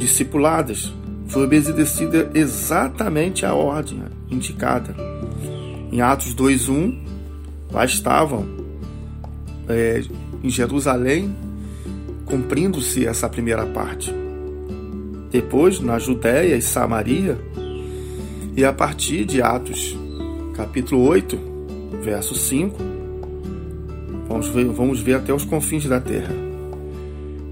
discipuladas. 0.02 0.92
Foi 1.28 1.44
obedecida 1.44 2.30
exatamente 2.34 3.46
a 3.46 3.54
ordem 3.54 4.02
indicada. 4.28 4.94
Em 5.90 6.00
Atos 6.00 6.34
2:1, 6.34 6.98
lá 7.70 7.84
estavam 7.84 8.44
é, 9.68 10.02
em 10.42 10.50
Jerusalém, 10.50 11.34
cumprindo-se 12.26 13.06
essa 13.06 13.28
primeira 13.28 13.64
parte. 13.64 14.12
Depois, 15.30 15.80
na 15.80 15.98
Judéia 15.98 16.56
e 16.56 16.62
Samaria, 16.62 17.38
e 18.56 18.64
a 18.64 18.72
partir 18.72 19.24
de 19.24 19.40
Atos, 19.40 19.96
capítulo 20.54 21.06
8, 21.06 21.38
verso 22.02 22.34
5, 22.34 22.76
vamos 24.28 24.48
ver, 24.48 24.64
vamos 24.66 25.00
ver 25.00 25.14
até 25.14 25.32
os 25.32 25.44
confins 25.44 25.86
da 25.86 26.00
terra. 26.00 26.34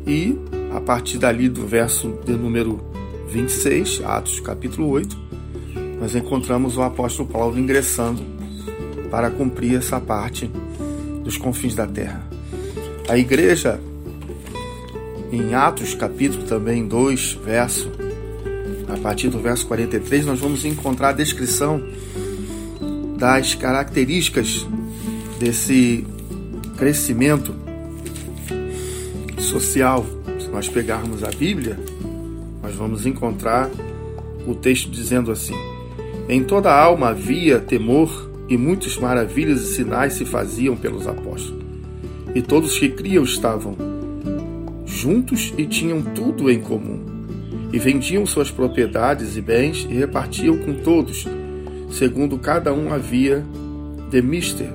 E 0.07 0.37
a 0.73 0.81
partir 0.81 1.19
dali 1.19 1.49
do 1.49 1.67
verso 1.67 2.19
de 2.25 2.33
número 2.33 2.81
26, 3.29 4.03
Atos 4.05 4.41
capítulo 4.41 4.89
8, 4.89 5.19
nós 6.01 6.15
encontramos 6.15 6.77
o 6.77 6.83
apóstolo 6.83 7.29
Paulo 7.29 7.59
ingressando 7.59 8.23
para 9.11 9.31
cumprir 9.31 9.77
essa 9.77 10.01
parte 10.01 10.51
dos 11.25 11.37
confins 11.37 11.75
da 11.75 11.87
terra. 11.87 12.25
A 13.09 13.19
igreja, 13.19 13.81
em 15.33 15.55
Atos 15.55 15.95
capítulo 15.95 16.45
também 16.45 16.87
2, 16.87 17.39
verso, 17.45 17.91
a 18.89 18.97
partir 18.99 19.29
do 19.29 19.41
verso 19.41 19.67
43, 19.67 20.27
nós 20.27 20.41
vamos 20.41 20.65
encontrar 20.65 21.11
a 21.11 21.13
descrição 21.13 21.83
das 23.19 23.55
características 23.55 24.67
desse 25.39 26.07
crescimento 26.77 27.55
social. 29.39 30.20
Nós 30.53 30.69
pegarmos 30.69 31.23
a 31.23 31.31
Bíblia, 31.31 31.79
nós 32.63 32.75
vamos 32.75 33.07
encontrar 33.07 33.71
o 34.47 34.55
texto 34.55 34.91
dizendo 34.91 35.31
assim: 35.31 35.55
Em 36.29 36.43
toda 36.43 36.71
a 36.71 36.83
alma 36.83 37.09
havia 37.09 37.61
temor, 37.61 38.31
e 38.49 38.57
muitas 38.57 38.97
maravilhas 38.97 39.63
e 39.63 39.75
sinais 39.75 40.15
se 40.15 40.25
faziam 40.25 40.77
pelos 40.77 41.07
apóstolos. 41.07 41.65
E 42.35 42.43
todos 42.43 42.77
que 42.77 42.89
criam 42.89 43.23
estavam 43.23 43.77
juntos 44.85 45.55
e 45.57 45.65
tinham 45.67 46.03
tudo 46.03 46.51
em 46.51 46.61
comum. 46.61 46.99
E 47.73 47.79
vendiam 47.79 48.27
suas 48.27 48.51
propriedades 48.51 49.37
e 49.37 49.41
bens 49.41 49.87
e 49.89 49.95
repartiam 49.95 50.59
com 50.59 50.75
todos, 50.75 51.27
segundo 51.93 52.37
cada 52.39 52.75
um 52.75 52.93
havia 52.93 53.45
de 54.11 54.21
mister. 54.21 54.73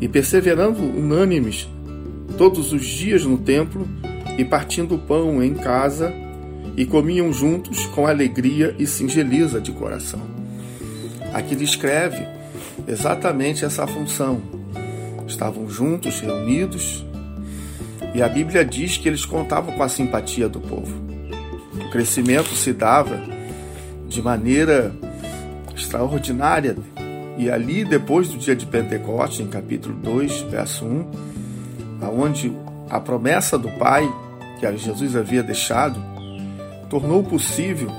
E 0.00 0.08
perseverando 0.08 0.82
unânimes 0.82 1.68
todos 2.38 2.72
os 2.72 2.86
dias 2.86 3.24
no 3.24 3.36
templo 3.36 3.86
e 4.38 4.44
partindo 4.44 4.94
o 4.94 4.98
pão 4.98 5.42
em 5.42 5.52
casa 5.52 6.14
e 6.76 6.86
comiam 6.86 7.32
juntos 7.32 7.86
com 7.86 8.06
alegria 8.06 8.72
e 8.78 8.86
singeleza 8.86 9.60
de 9.60 9.72
coração. 9.72 10.22
Aqui 11.34 11.56
descreve 11.56 12.24
exatamente 12.86 13.64
essa 13.64 13.84
função. 13.84 14.40
Estavam 15.26 15.68
juntos, 15.68 16.20
reunidos, 16.20 17.04
e 18.14 18.22
a 18.22 18.28
Bíblia 18.28 18.64
diz 18.64 18.96
que 18.96 19.08
eles 19.08 19.24
contavam 19.24 19.74
com 19.74 19.82
a 19.82 19.88
simpatia 19.88 20.48
do 20.48 20.60
povo. 20.60 20.94
O 21.84 21.90
crescimento 21.90 22.54
se 22.54 22.72
dava 22.72 23.20
de 24.06 24.22
maneira 24.22 24.94
extraordinária. 25.76 26.76
E 27.36 27.50
ali, 27.50 27.84
depois 27.84 28.28
do 28.28 28.38
dia 28.38 28.56
de 28.56 28.66
Pentecostes, 28.66 29.40
em 29.40 29.48
capítulo 29.48 29.94
2, 29.96 30.40
verso 30.42 30.84
1, 30.84 31.10
aonde 32.02 32.52
a 32.88 32.98
promessa 32.98 33.58
do 33.58 33.68
Pai 33.72 34.08
que 34.58 34.76
Jesus 34.76 35.16
havia 35.16 35.42
deixado 35.42 36.00
tornou 36.88 37.22
possível 37.22 37.90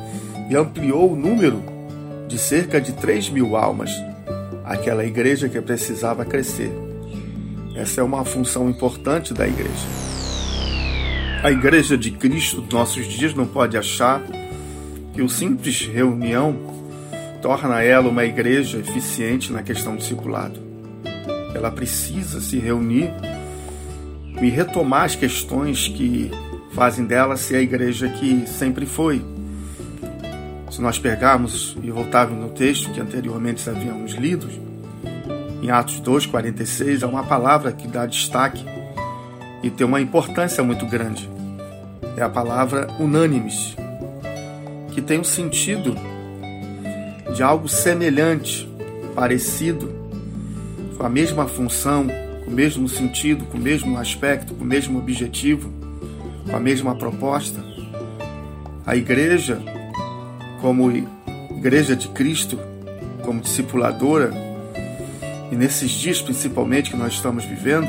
e 0.50 0.56
ampliou 0.56 1.13
o 1.13 1.15
número 1.15 1.63
de 2.28 2.38
cerca 2.38 2.80
de 2.82 2.93
3 2.93 3.30
mil 3.30 3.56
almas, 3.56 3.91
aquela 4.63 5.06
igreja 5.06 5.48
que 5.48 5.60
precisava 5.62 6.26
crescer. 6.26 6.72
Essa 7.76 8.02
é 8.02 8.04
uma 8.04 8.26
função 8.26 8.69
importante 8.69 9.34
da 9.34 9.48
igreja. 9.48 9.88
A 11.43 11.52
igreja 11.52 11.98
de 11.98 12.12
Cristo 12.12 12.65
nossos 12.72 13.06
dias 13.08 13.34
não 13.34 13.48
pode 13.48 13.78
achar 13.78 14.22
que 15.13 15.22
o 15.22 15.30
simples 15.30 15.86
reunião 15.86 16.56
torna 17.41 17.82
ela 17.82 18.10
uma 18.10 18.26
igreja 18.26 18.78
eficiente 18.78 19.52
na 19.52 19.63
questão 19.63 19.93
do 19.93 20.00
discipulado. 20.00 20.60
Ela 21.56 21.72
precisa 21.72 22.41
se 22.41 22.60
reunir 22.60 23.10
e 24.41 24.50
retomar 24.50 25.04
as 25.04 25.15
questões 25.15 25.88
que 25.88 26.32
fazem 26.73 27.05
dela 27.05 27.36
ser 27.36 27.58
a 27.58 27.62
igreja 27.62 28.10
que 28.10 28.45
sempre 28.47 28.86
foi. 28.86 29.23
Se 30.71 30.82
nós 30.82 30.99
pegarmos 30.99 31.75
e 31.82 31.89
voltarmos 31.89 32.39
no 32.39 32.49
texto 32.49 32.91
que 32.91 32.99
anteriormente 32.99 33.67
havíamos 33.69 34.13
lido, 34.13 34.47
em 35.62 35.71
Atos 35.71 35.99
2,46, 36.01 37.03
há 37.03 37.08
uma 37.08 37.23
palavra 37.23 37.71
que 37.71 37.88
dá 37.88 38.05
destaque 38.05 38.63
e 39.62 39.69
tem 39.69 39.86
uma 39.86 39.99
importância 39.99 40.63
muito 40.63 40.86
grande. 40.86 41.29
É 42.15 42.21
a 42.21 42.29
palavra 42.29 42.88
unânimes, 42.99 43.75
que 44.93 45.01
tem 45.01 45.17
o 45.17 45.21
um 45.21 45.23
sentido 45.23 45.95
de 47.36 47.43
algo 47.43 47.67
semelhante, 47.67 48.67
parecido, 49.15 49.93
com 50.97 51.05
a 51.05 51.10
mesma 51.10 51.47
função, 51.47 52.08
com 52.45 52.51
o 52.51 52.53
mesmo 52.53 52.88
sentido, 52.88 53.45
com 53.45 53.58
o 53.58 53.62
mesmo 53.62 53.97
aspecto, 53.97 54.53
com 54.53 54.63
o 54.63 54.67
mesmo 54.67 54.97
objetivo 54.99 55.79
com 56.49 56.55
a 56.55 56.59
mesma 56.59 56.95
proposta. 56.95 57.63
A 58.85 58.95
igreja, 58.95 59.62
como 60.62 60.91
igreja 61.51 61.95
de 61.95 62.07
Cristo, 62.09 62.59
como 63.23 63.41
discipuladora, 63.41 64.31
e 65.51 65.55
nesses 65.55 65.91
dias 65.91 66.21
principalmente 66.21 66.91
que 66.91 66.97
nós 66.97 67.13
estamos 67.13 67.45
vivendo, 67.45 67.88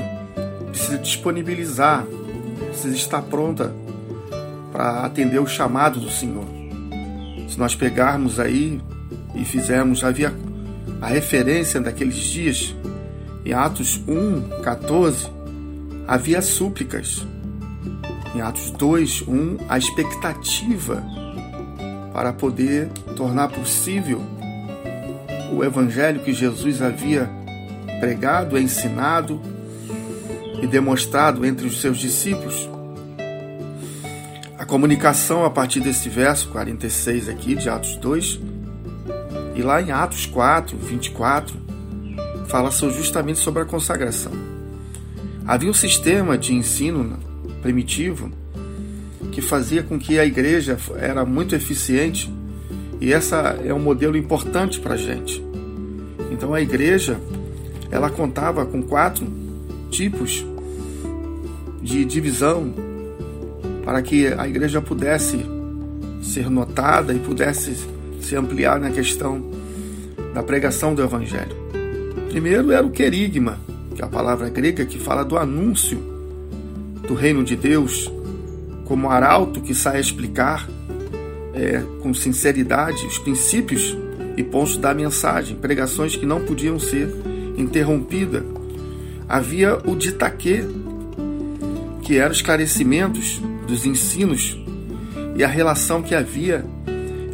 precisa 0.69 0.99
disponibilizar, 0.99 2.05
precisa 2.69 2.95
estar 2.95 3.23
pronta 3.23 3.75
para 4.73 5.05
atender 5.05 5.39
o 5.39 5.47
chamado 5.47 6.01
do 6.01 6.11
Senhor. 6.11 6.47
Se 7.49 7.59
nós 7.59 7.75
pegarmos 7.75 8.39
aí 8.39 8.81
e 9.35 9.45
fizermos, 9.45 10.05
havia 10.05 10.33
a 11.01 11.07
referência 11.07 11.81
daqueles 11.81 12.17
dias, 12.17 12.75
em 13.45 13.53
Atos 13.53 14.01
1, 14.07 14.63
14, 14.63 15.29
havia 16.07 16.43
súplicas 16.43 17.27
em 18.35 18.41
Atos 18.41 18.71
2, 18.71 19.23
1, 19.27 19.57
a 19.69 19.77
expectativa 19.77 21.05
para 22.13 22.33
poder 22.33 22.89
tornar 23.17 23.49
possível 23.49 24.23
o 25.53 25.65
evangelho 25.65 26.21
que 26.21 26.33
Jesus 26.33 26.81
havia 26.81 27.29
pregado, 27.99 28.59
ensinado 28.59 29.41
e 30.63 30.67
demonstrado 30.67 31.45
entre 31.45 31.67
os 31.67 31.81
seus 31.81 31.99
discípulos. 31.99 32.69
A 34.59 34.65
comunicação 34.65 35.45
a 35.45 35.51
partir 35.51 35.81
desse 35.81 36.09
verso 36.09 36.49
46 36.49 37.29
aqui 37.29 37.55
de 37.55 37.69
Atos 37.69 37.97
2 37.97 38.41
e 39.57 39.63
lá 39.63 39.83
em 39.83 39.91
Atos 39.91 40.27
4, 40.27 40.77
24, 40.77 41.57
fala 42.47 42.71
justamente 42.71 43.39
sobre 43.39 43.63
a 43.63 43.67
consagração. 43.67 44.33
Havia 45.47 45.71
um 45.71 45.75
sistema 45.75 46.39
de 46.39 46.55
ensino 46.55 47.19
primitivo 47.63 48.31
que 49.31 49.41
fazia 49.41 49.83
com 49.83 49.99
que 49.99 50.19
a 50.19 50.27
igreja 50.27 50.79
era 50.99 51.25
muito 51.25 51.55
eficiente 51.55 52.33
e 53.01 53.13
essa 53.13 53.59
é 53.65 53.73
um 53.73 53.79
modelo 53.79 54.17
importante 54.17 54.81
para 54.81 54.95
a 54.95 54.97
gente. 54.97 55.43
Então 56.31 56.53
a 56.53 56.61
igreja 56.61 57.19
ela 57.91 58.11
contava 58.11 58.65
com 58.67 58.83
quatro 58.83 59.27
tipos 59.91 60.45
de 61.83 62.05
divisão 62.05 62.73
para 63.85 64.03
que 64.03 64.27
a 64.27 64.47
igreja 64.47 64.81
pudesse 64.81 65.45
ser 66.23 66.51
notada 66.51 67.15
e 67.15 67.19
pudesse 67.19 67.77
se 68.21 68.37
ampliar 68.37 68.79
na 68.79 68.91
questão 68.91 69.51
da 70.35 70.43
pregação 70.43 70.95
do 70.95 71.03
evangelho. 71.03 71.57
Primeiro 72.29 72.71
era 72.71 72.87
o 72.87 72.91
querigma, 72.91 73.59
que 73.95 74.03
é 74.03 74.05
a 74.05 74.09
palavra 74.09 74.49
grega 74.49 74.85
que 74.85 74.99
fala 74.99 75.25
do 75.25 75.37
anúncio 75.37 76.20
do 77.07 77.15
reino 77.15 77.43
de 77.43 77.57
Deus, 77.57 78.11
como 78.85 79.11
arauto 79.11 79.61
que 79.61 79.75
sai 79.75 79.99
a 79.99 80.01
explicar 80.01 80.69
é, 81.55 81.83
com 82.03 82.15
sinceridade 82.15 83.07
os 83.07 83.19
princípios 83.19 83.97
e 84.37 84.43
pontos 84.43 84.77
da 84.77 84.95
mensagem, 84.95 85.57
pregações 85.57 86.17
que 86.17 86.25
não 86.25 86.41
podiam 86.41 86.79
ser 86.79 87.13
interrompidas. 87.57 88.43
Havia 89.29 89.79
o 89.85 89.95
ditaquê, 89.95 90.65
que 92.03 92.17
eram 92.17 92.33
esclarecimentos 92.33 93.41
dos 93.67 93.87
ensinos 93.87 94.59
e 95.37 95.45
a 95.45 95.49
relação 95.49 96.03
que 96.03 96.15
havia 96.15 96.65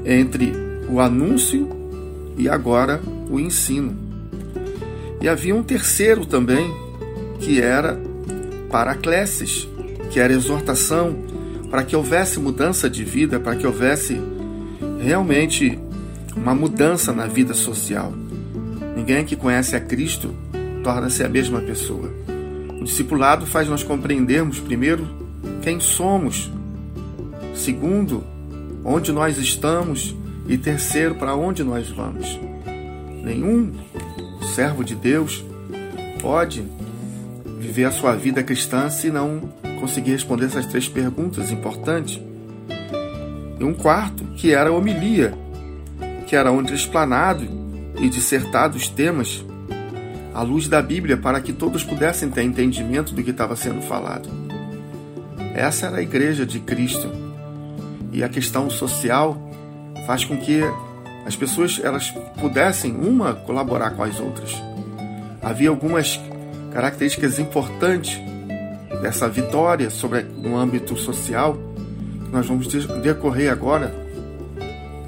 entre 0.05 0.53
o 0.89 1.01
anúncio 1.01 1.69
e 2.37 2.49
agora 2.49 3.01
o 3.31 3.41
ensino. 3.41 3.97
E 5.21 5.29
havia 5.29 5.55
um 5.55 5.63
terceiro 5.63 6.27
também, 6.27 6.71
que 7.41 7.61
era 7.61 7.99
Paracleses, 8.71 9.69
que 10.11 10.21
era 10.21 10.33
exortação 10.33 11.17
para 11.71 11.85
que 11.85 11.97
houvesse 11.97 12.39
mudança 12.39 12.89
de 12.89 13.05
vida, 13.05 13.41
para 13.41 13.57
que 13.57 13.67
houvesse 13.67 14.21
realmente 15.01 15.79
uma 16.37 16.55
mudança 16.55 17.13
na 17.13 17.27
vida 17.27 17.55
social. 17.55 18.13
Ninguém 18.97 19.25
que 19.25 19.37
conhece 19.37 19.75
a 19.75 19.81
Cristo 19.81 20.35
torna-se 20.83 21.23
a 21.25 21.29
mesma 21.29 21.61
pessoa. 21.61 22.13
O 22.81 22.85
discipulado 22.85 23.47
faz 23.47 23.69
nós 23.69 23.83
compreendermos, 23.83 24.61
primeiro, 24.61 25.07
quem 25.63 25.81
somos, 25.81 26.51
segundo, 27.55 28.23
onde 28.85 29.11
nós 29.13 29.37
estamos 29.39 30.15
e 30.49 30.57
terceiro, 30.57 31.17
para 31.17 31.35
onde 31.35 31.65
nós 31.65 31.89
vamos. 31.89 32.39
Nenhum 33.23 33.73
servo 34.55 34.85
de 34.85 34.95
Deus 34.95 35.45
pode 36.21 36.65
viver 37.67 37.85
a 37.85 37.91
sua 37.91 38.15
vida 38.15 38.43
cristã 38.43 38.89
se 38.89 39.11
não 39.11 39.53
conseguir 39.81 40.13
responder 40.13 40.47
essas 40.47 40.67
três 40.67 40.89
perguntas 40.89 41.51
importantes. 41.51 42.21
E 43.59 43.65
um 43.65 43.75
quarto, 43.75 44.25
que 44.37 44.55
era 44.55 44.71
a 44.71 44.73
homilia, 44.73 45.35
que 46.27 46.37
era 46.37 46.53
onde 46.53 46.73
explanado 46.73 47.45
e 48.01 48.09
dissertado 48.09 48.77
os 48.77 48.89
temas 48.89 49.45
à 50.33 50.43
luz 50.43 50.69
da 50.69 50.81
Bíblia 50.81 51.17
para 51.17 51.41
que 51.41 51.53
todos 51.53 51.83
pudessem 51.83 52.29
ter 52.31 52.43
entendimento 52.43 53.13
do 53.13 53.23
que 53.23 53.31
estava 53.31 53.57
sendo 53.57 53.83
falado. 53.83 54.29
Essa 55.55 55.87
era 55.87 55.99
a 55.99 56.03
igreja 56.03 56.47
de 56.47 56.61
Cristo. 56.61 57.11
E 58.13 58.23
a 58.23 58.29
questão 58.29 58.71
social 58.71 59.37
faz 60.07 60.25
com 60.25 60.37
que 60.37 60.61
as 61.27 61.35
pessoas 61.35 61.81
elas 61.83 62.11
pudessem 62.41 62.95
uma 62.95 63.35
colaborar 63.35 63.91
com 63.91 64.03
as 64.03 64.21
outras. 64.21 64.55
Havia 65.43 65.71
algumas 65.71 66.21
características 66.77 67.39
importantes 67.39 68.21
dessa 69.01 69.27
vitória 69.31 69.89
sobre 69.89 70.25
no 70.25 70.59
âmbito 70.59 70.95
social 70.95 71.57
que 72.23 72.31
nós 72.31 72.47
vamos 72.47 72.67
decorrer 73.01 73.51
agora 73.51 73.95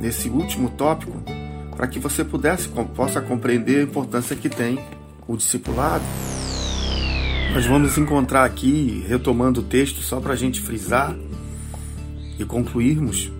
nesse 0.00 0.30
último 0.30 0.70
tópico 0.70 1.22
para 1.76 1.86
que 1.86 1.98
você 1.98 2.24
pudesse 2.24 2.68
possa 2.68 3.20
compreender 3.20 3.80
a 3.80 3.82
importância 3.82 4.34
que 4.34 4.48
tem 4.48 4.78
o 5.26 5.36
discipulado. 5.36 6.02
Nós 7.52 7.66
vamos 7.66 7.98
encontrar 7.98 8.44
aqui, 8.44 9.04
retomando 9.06 9.60
o 9.60 9.64
texto, 9.64 10.00
só 10.00 10.20
para 10.20 10.32
a 10.32 10.36
gente 10.36 10.62
frisar 10.62 11.14
e 12.38 12.46
concluirmos, 12.46 13.30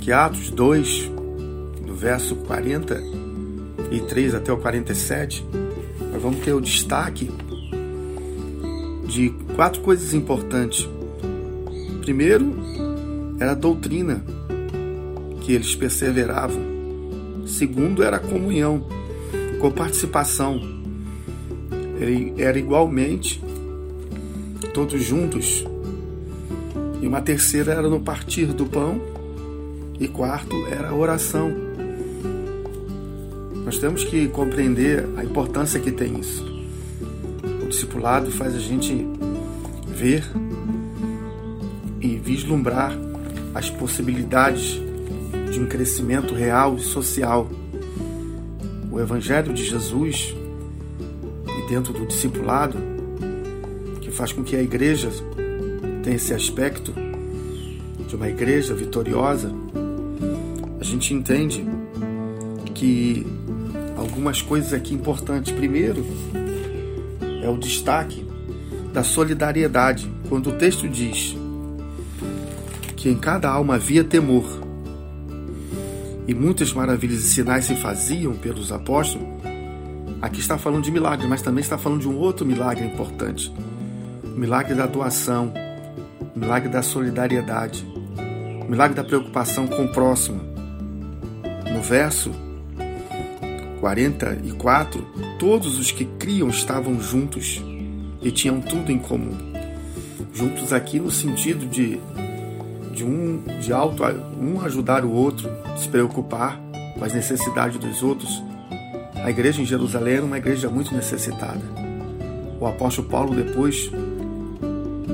que 0.00 0.10
Atos 0.10 0.50
2, 0.50 1.12
do 1.86 1.94
verso 1.94 2.34
43 2.34 4.34
até 4.34 4.52
o 4.52 4.56
47, 4.56 5.46
nós 6.12 6.20
vamos 6.20 6.44
ter 6.44 6.52
o 6.52 6.60
destaque 6.60 7.30
de 9.12 9.28
quatro 9.54 9.82
coisas 9.82 10.14
importantes. 10.14 10.88
Primeiro, 12.00 12.54
era 13.38 13.50
a 13.50 13.54
doutrina 13.54 14.24
que 15.42 15.52
eles 15.52 15.74
perseveravam. 15.74 16.62
Segundo, 17.46 18.02
era 18.02 18.16
a 18.16 18.20
comunhão, 18.20 18.86
com 19.60 19.70
participação. 19.70 20.62
Era 22.38 22.58
igualmente 22.58 23.42
todos 24.72 25.02
juntos. 25.04 25.62
E 27.02 27.06
uma 27.06 27.20
terceira 27.20 27.72
era 27.72 27.88
no 27.90 28.00
partir 28.00 28.46
do 28.46 28.64
pão. 28.64 28.98
E 30.00 30.08
quarto 30.08 30.56
era 30.68 30.88
a 30.88 30.94
oração. 30.94 31.52
Nós 33.62 33.78
temos 33.78 34.04
que 34.04 34.26
compreender 34.28 35.06
a 35.16 35.22
importância 35.22 35.78
que 35.78 35.92
tem 35.92 36.18
isso. 36.18 36.51
Discipulado 37.92 38.30
faz 38.32 38.54
a 38.54 38.58
gente 38.58 39.06
ver 39.86 40.24
e 42.00 42.16
vislumbrar 42.16 42.90
as 43.54 43.68
possibilidades 43.68 44.80
de 45.52 45.60
um 45.60 45.66
crescimento 45.66 46.32
real 46.32 46.76
e 46.76 46.80
social. 46.80 47.50
O 48.90 48.98
Evangelho 48.98 49.52
de 49.52 49.62
Jesus 49.62 50.34
e 51.46 51.68
dentro 51.68 51.92
do 51.92 52.06
discipulado, 52.06 52.78
que 54.00 54.10
faz 54.10 54.32
com 54.32 54.42
que 54.42 54.56
a 54.56 54.62
igreja 54.62 55.10
tenha 56.02 56.16
esse 56.16 56.32
aspecto 56.32 56.94
de 58.08 58.16
uma 58.16 58.30
igreja 58.30 58.72
vitoriosa, 58.72 59.52
a 60.80 60.82
gente 60.82 61.12
entende 61.12 61.62
que 62.74 63.26
algumas 63.98 64.40
coisas 64.40 64.72
aqui 64.72 64.94
importantes. 64.94 65.52
Primeiro, 65.52 66.02
é 67.42 67.48
o 67.48 67.58
destaque 67.58 68.24
da 68.92 69.02
solidariedade. 69.02 70.10
Quando 70.28 70.50
o 70.50 70.52
texto 70.52 70.88
diz 70.88 71.36
que 72.96 73.08
em 73.08 73.16
cada 73.16 73.50
alma 73.50 73.74
havia 73.74 74.04
temor, 74.04 74.62
e 76.26 76.34
muitas 76.34 76.72
maravilhas 76.72 77.24
e 77.24 77.28
sinais 77.28 77.64
se 77.64 77.74
faziam 77.74 78.32
pelos 78.34 78.70
apóstolos, 78.70 79.26
aqui 80.20 80.38
está 80.38 80.56
falando 80.56 80.84
de 80.84 80.90
milagre, 80.90 81.26
mas 81.26 81.42
também 81.42 81.62
está 81.62 81.76
falando 81.76 82.00
de 82.00 82.08
um 82.08 82.16
outro 82.16 82.46
milagre 82.46 82.84
importante: 82.84 83.52
o 84.24 84.38
milagre 84.38 84.74
da 84.74 84.86
doação, 84.86 85.52
o 86.34 86.38
milagre 86.38 86.68
da 86.68 86.80
solidariedade, 86.80 87.84
o 88.64 88.70
milagre 88.70 88.94
da 88.94 89.04
preocupação 89.04 89.66
com 89.66 89.84
o 89.84 89.88
próximo. 89.88 90.40
No 91.72 91.82
verso 91.82 92.30
44, 93.80 95.31
todos 95.42 95.76
os 95.76 95.90
que 95.90 96.04
criam 96.04 96.48
estavam 96.50 97.00
juntos 97.00 97.60
e 98.22 98.30
tinham 98.30 98.60
tudo 98.60 98.92
em 98.92 98.98
comum. 99.00 99.36
Juntos 100.32 100.72
aqui 100.72 101.00
no 101.00 101.10
sentido 101.10 101.66
de 101.66 101.98
de 102.94 103.02
um 103.02 103.42
de 103.60 103.72
alto 103.72 104.04
um 104.40 104.60
ajudar 104.60 105.04
o 105.04 105.10
outro, 105.10 105.50
se 105.76 105.88
preocupar 105.88 106.60
com 106.96 107.04
as 107.04 107.12
necessidades 107.12 107.76
dos 107.76 108.04
outros. 108.04 108.40
A 109.16 109.30
igreja 109.30 109.60
em 109.60 109.64
Jerusalém 109.64 110.14
era 110.14 110.24
uma 110.24 110.38
igreja 110.38 110.68
muito 110.70 110.94
necessitada. 110.94 111.60
O 112.60 112.64
apóstolo 112.64 113.08
Paulo 113.08 113.34
depois 113.34 113.90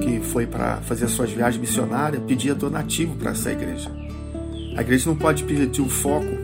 que 0.02 0.20
foi 0.20 0.46
para 0.46 0.82
fazer 0.82 1.08
suas 1.08 1.30
viagens 1.30 1.58
missionárias, 1.58 2.22
pedia 2.24 2.54
donativo 2.54 3.16
para 3.16 3.30
essa 3.30 3.50
igreja. 3.50 3.90
A 4.76 4.82
igreja 4.82 5.08
não 5.08 5.16
pode 5.16 5.44
perder 5.44 5.80
o 5.80 5.88
foco 5.88 6.36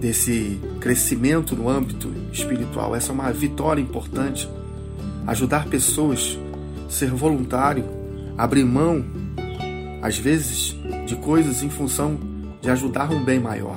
desse 0.00 0.60
crescimento 0.78 1.56
no 1.56 1.68
âmbito 1.68 2.08
espiritual. 2.36 2.94
Essa 2.94 3.10
é 3.10 3.14
uma 3.14 3.32
vitória 3.32 3.80
importante. 3.80 4.48
Ajudar 5.26 5.66
pessoas, 5.66 6.38
ser 6.88 7.10
voluntário, 7.10 7.84
abrir 8.36 8.64
mão 8.64 9.04
às 10.02 10.18
vezes, 10.18 10.76
de 11.06 11.16
coisas 11.16 11.62
em 11.62 11.70
função 11.70 12.18
de 12.60 12.70
ajudar 12.70 13.10
um 13.10 13.24
bem 13.24 13.40
maior. 13.40 13.76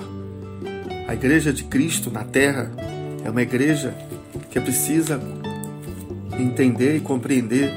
A 1.08 1.14
Igreja 1.14 1.52
de 1.52 1.64
Cristo 1.64 2.12
na 2.12 2.24
Terra 2.24 2.72
é 3.24 3.30
uma 3.30 3.42
igreja 3.42 3.96
que 4.52 4.60
precisa 4.60 5.20
entender 6.38 6.98
e 6.98 7.00
compreender 7.00 7.72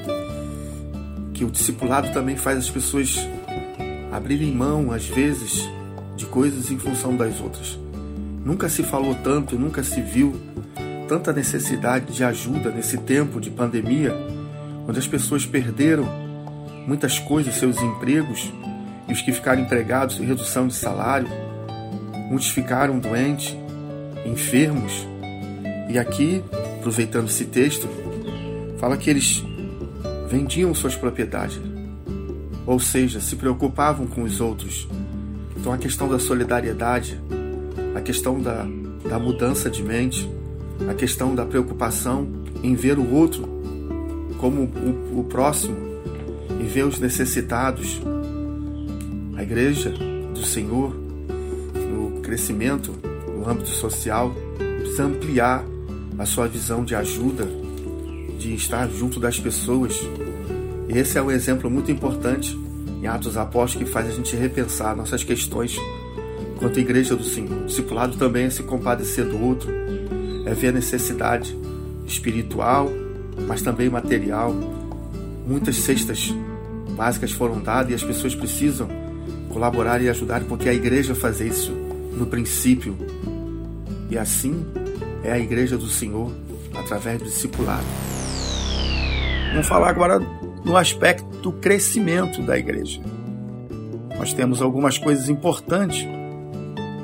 que 1.32 1.44
o 1.44 1.50
discipulado 1.50 2.12
também 2.12 2.36
faz 2.36 2.58
as 2.58 2.70
pessoas 2.70 3.16
abrirem 4.10 4.52
mão, 4.52 4.92
às 4.92 5.06
vezes, 5.06 5.68
de 6.14 6.26
coisas 6.26 6.70
em 6.70 6.78
função 6.78 7.16
das 7.16 7.40
outras. 7.40 7.78
Nunca 8.44 8.68
se 8.68 8.82
falou 8.82 9.14
tanto, 9.14 9.58
nunca 9.58 9.82
se 9.82 10.00
viu 10.00 10.34
tanta 11.08 11.32
necessidade 11.32 12.12
de 12.12 12.24
ajuda 12.24 12.70
nesse 12.70 12.98
tempo 12.98 13.40
de 13.40 13.50
pandemia, 13.50 14.14
onde 14.86 14.98
as 14.98 15.06
pessoas 15.06 15.44
perderam 15.44 16.06
muitas 16.86 17.18
coisas, 17.18 17.54
seus 17.54 17.80
empregos, 17.80 18.52
e 19.08 19.12
os 19.12 19.20
que 19.20 19.32
ficaram 19.32 19.62
empregados 19.62 20.18
em 20.18 20.24
redução 20.24 20.66
de 20.66 20.74
salário, 20.74 21.28
muitos 22.28 22.48
ficaram 22.48 22.98
doentes, 22.98 23.56
enfermos. 24.24 25.06
E 25.88 25.98
aqui, 25.98 26.42
aproveitando 26.78 27.28
esse 27.28 27.44
texto, 27.44 27.88
fala 28.78 28.96
que 28.96 29.10
eles 29.10 29.44
vendiam 30.28 30.74
suas 30.74 30.96
propriedades, 30.96 31.60
ou 32.66 32.80
seja, 32.80 33.20
se 33.20 33.36
preocupavam 33.36 34.06
com 34.06 34.22
os 34.22 34.40
outros. 34.40 34.88
Então 35.56 35.72
a 35.72 35.78
questão 35.78 36.08
da 36.08 36.18
solidariedade, 36.18 37.20
a 37.94 38.00
questão 38.00 38.40
da, 38.40 38.66
da 39.08 39.18
mudança 39.18 39.68
de 39.68 39.82
mente, 39.82 40.28
a 40.88 40.94
questão 40.94 41.34
da 41.34 41.44
preocupação 41.44 42.28
em 42.62 42.74
ver 42.74 42.98
o 42.98 43.12
outro 43.14 43.48
como 44.38 44.62
o, 44.62 45.20
o 45.20 45.24
próximo 45.24 45.76
e 46.60 46.64
ver 46.64 46.84
os 46.84 46.98
necessitados. 46.98 48.00
A 49.36 49.42
igreja 49.42 49.90
do 50.34 50.44
Senhor, 50.44 50.94
no 50.94 52.20
crescimento 52.20 52.92
no 53.36 53.48
âmbito 53.48 53.70
social, 53.70 54.34
precisa 54.78 55.04
ampliar 55.04 55.64
a 56.18 56.24
sua 56.24 56.46
visão 56.46 56.84
de 56.84 56.94
ajuda, 56.94 57.48
de 58.38 58.54
estar 58.54 58.88
junto 58.88 59.18
das 59.18 59.38
pessoas. 59.38 59.98
E 60.88 60.98
esse 60.98 61.18
é 61.18 61.22
um 61.22 61.30
exemplo 61.30 61.70
muito 61.70 61.90
importante 61.90 62.58
em 63.02 63.06
Atos 63.06 63.36
Apóstolos 63.36 63.88
que 63.88 63.92
faz 63.92 64.08
a 64.08 64.12
gente 64.12 64.36
repensar 64.36 64.94
nossas 64.94 65.24
questões 65.24 65.76
quanto 66.58 66.78
à 66.78 66.82
igreja 66.82 67.16
do 67.16 67.24
Senhor. 67.24 67.62
O 67.62 67.66
discipulado 67.66 68.16
também 68.16 68.44
é 68.44 68.50
se 68.50 68.62
compadecer 68.62 69.24
do 69.24 69.42
outro, 69.42 69.72
é 70.52 70.54
ver 70.54 70.68
a 70.68 70.72
necessidade 70.72 71.56
espiritual, 72.06 72.88
mas 73.48 73.62
também 73.62 73.88
material. 73.88 74.54
Muitas 75.46 75.76
cestas 75.76 76.32
básicas 76.96 77.32
foram 77.32 77.60
dadas 77.60 77.90
e 77.90 77.94
as 77.94 78.02
pessoas 78.02 78.34
precisam 78.34 78.88
colaborar 79.48 80.00
e 80.02 80.08
ajudar, 80.08 80.44
porque 80.44 80.68
a 80.68 80.74
igreja 80.74 81.14
faz 81.14 81.40
isso 81.40 81.72
no 82.16 82.26
princípio. 82.26 82.96
E 84.10 84.18
assim 84.18 84.64
é 85.24 85.32
a 85.32 85.38
igreja 85.38 85.76
do 85.76 85.88
Senhor 85.88 86.30
através 86.74 87.18
do 87.18 87.24
discipulado. 87.24 87.86
Vamos 89.52 89.66
falar 89.66 89.88
agora 89.88 90.18
no 90.64 90.76
aspecto 90.76 91.24
do 91.38 91.52
crescimento 91.52 92.42
da 92.42 92.58
igreja. 92.58 93.00
Nós 94.18 94.32
temos 94.32 94.62
algumas 94.62 94.98
coisas 94.98 95.28
importantes 95.28 96.06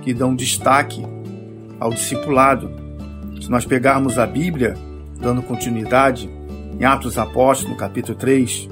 que 0.02 0.14
dão 0.14 0.34
destaque 0.34 1.04
ao 1.80 1.90
discipulado. 1.90 2.87
Se 3.48 3.52
nós 3.52 3.64
pegarmos 3.64 4.18
a 4.18 4.26
Bíblia, 4.26 4.76
dando 5.18 5.40
continuidade, 5.40 6.28
em 6.78 6.84
Atos 6.84 7.16
Apóstolos, 7.16 7.72
no 7.72 7.78
capítulo 7.78 8.14
3, 8.14 8.68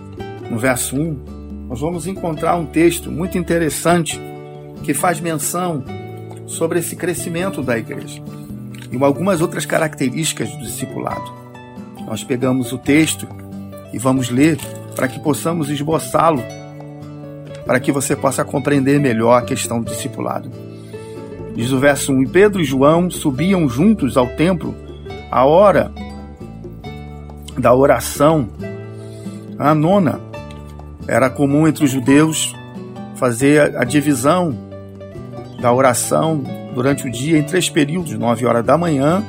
no 0.51 0.59
verso 0.59 0.95
1, 0.95 1.67
nós 1.67 1.81
vamos 1.81 2.07
encontrar 2.07 2.57
um 2.57 2.67
texto 2.67 3.11
muito 3.11 3.39
interessante 3.39 4.21
que 4.83 4.93
faz 4.93 5.19
menção 5.19 5.83
sobre 6.47 6.81
esse 6.81 6.95
crescimento 6.95 7.63
da 7.63 7.79
igreja 7.79 8.23
e 8.93 9.03
algumas 9.03 9.41
outras 9.41 9.65
características 9.65 10.51
do 10.51 10.59
discipulado. 10.59 11.33
Nós 12.07 12.23
pegamos 12.23 12.71
o 12.71 12.77
texto 12.77 13.27
e 13.95 13.99
vamos 13.99 14.29
ler 14.29 14.59
para 14.95 15.09
que 15.09 15.19
possamos 15.21 15.71
esboçá-lo, 15.71 16.43
para 17.65 17.81
que 17.81 17.91
você 17.91 18.15
possa 18.15 18.45
compreender 18.45 19.01
melhor 19.01 19.39
a 19.39 19.43
questão 19.43 19.81
do 19.81 19.91
discipulado. 19.91 20.66
Diz 21.57 21.73
o 21.73 21.79
verso 21.79 22.13
1: 22.13 22.23
E 22.23 22.27
Pedro 22.29 22.61
e 22.61 22.65
João 22.65 23.11
subiam 23.11 23.67
juntos 23.67 24.19
ao 24.19 24.27
templo 24.29 24.75
a 25.31 25.45
hora 25.47 25.91
da 27.59 27.75
oração, 27.75 28.49
a 29.59 29.75
nona. 29.75 30.21
Era 31.09 31.31
comum 31.31 31.67
entre 31.67 31.85
os 31.85 31.91
judeus 31.91 32.55
fazer 33.17 33.75
a 33.77 33.85
divisão 33.85 34.55
da 35.59 35.73
oração 35.73 36.45
durante 36.75 37.07
o 37.07 37.11
dia 37.11 37.39
em 37.39 37.43
três 37.43 37.71
períodos: 37.71 38.13
nove 38.19 38.45
horas 38.45 38.65
da 38.65 38.77
manhã, 38.77 39.25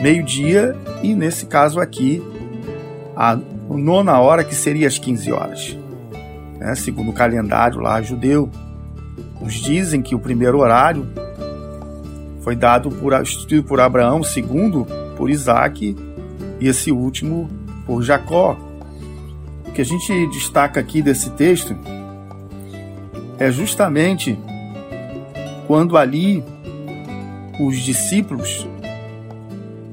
meio-dia 0.00 0.74
e, 1.02 1.14
nesse 1.14 1.44
caso 1.44 1.78
aqui, 1.78 2.22
a 3.14 3.38
nona 3.68 4.18
hora, 4.18 4.42
que 4.42 4.54
seria 4.54 4.88
às 4.88 4.98
15 4.98 5.30
horas. 5.30 5.78
Né? 6.56 6.74
Segundo 6.74 7.10
o 7.10 7.14
calendário 7.14 7.80
lá 7.80 8.00
judeu, 8.00 8.48
nos 9.38 9.54
dizem 9.54 10.00
que 10.00 10.14
o 10.14 10.18
primeiro 10.18 10.58
horário 10.58 11.06
foi 12.40 12.56
dado 12.56 12.90
por, 12.90 13.12
instituído 13.20 13.64
por 13.64 13.80
Abraão, 13.80 14.20
o 14.20 14.24
segundo 14.24 14.86
por 15.16 15.30
Isaac 15.30 15.96
e 16.58 16.68
esse 16.68 16.90
último 16.90 17.48
por 17.86 18.02
Jacó. 18.02 18.56
O 19.66 19.72
que 19.72 19.80
a 19.80 19.84
gente 19.84 20.26
destaca 20.28 20.80
aqui 20.80 21.02
desse 21.02 21.30
texto 21.30 21.76
é 23.38 23.50
justamente 23.50 24.38
quando 25.66 25.96
ali 25.96 26.42
os 27.60 27.78
discípulos 27.78 28.66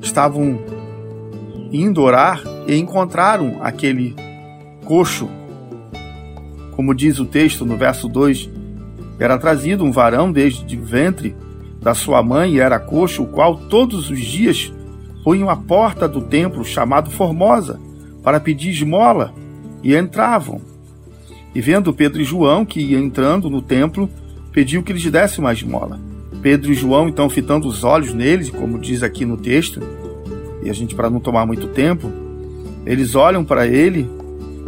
estavam 0.01 0.59
indo 1.71 2.01
orar 2.01 2.41
e 2.65 2.75
encontraram 2.75 3.59
aquele 3.61 4.15
coxo. 4.85 5.29
Como 6.71 6.95
diz 6.95 7.19
o 7.19 7.25
texto 7.25 7.65
no 7.65 7.75
verso 7.75 8.07
2, 8.07 8.49
era 9.19 9.37
trazido 9.37 9.83
um 9.83 9.91
varão 9.91 10.31
desde 10.31 10.77
o 10.77 10.83
ventre 10.83 11.35
da 11.88 11.93
sua 11.93 12.21
mãe 12.21 12.59
era 12.59 12.81
coxo, 12.81 13.23
o 13.23 13.27
qual 13.27 13.55
todos 13.55 14.09
os 14.09 14.19
dias 14.19 14.73
punham 15.23 15.49
a 15.49 15.55
porta 15.55 16.05
do 16.05 16.19
templo 16.19 16.65
chamado 16.65 17.09
Formosa 17.09 17.79
para 18.21 18.41
pedir 18.41 18.71
esmola 18.71 19.33
e 19.81 19.95
entravam. 19.95 20.59
E 21.55 21.61
vendo 21.61 21.93
Pedro 21.93 22.21
e 22.21 22.25
João 22.25 22.65
que 22.65 22.81
ia 22.81 22.99
entrando 22.99 23.49
no 23.49 23.61
templo, 23.61 24.09
pediu 24.51 24.83
que 24.83 24.91
lhes 24.91 25.09
desse 25.09 25.39
uma 25.39 25.53
esmola. 25.53 25.97
Pedro 26.41 26.73
e 26.73 26.75
João, 26.75 27.07
então, 27.07 27.29
fitando 27.29 27.69
os 27.69 27.85
olhos 27.85 28.13
neles, 28.13 28.49
como 28.49 28.77
diz 28.79 29.01
aqui 29.01 29.23
no 29.23 29.38
texto, 29.38 29.81
e 30.61 30.69
a 30.69 30.73
gente, 30.73 30.93
para 30.93 31.09
não 31.09 31.21
tomar 31.21 31.45
muito 31.45 31.69
tempo, 31.69 32.11
eles 32.85 33.15
olham 33.15 33.45
para 33.45 33.65
ele 33.65 34.09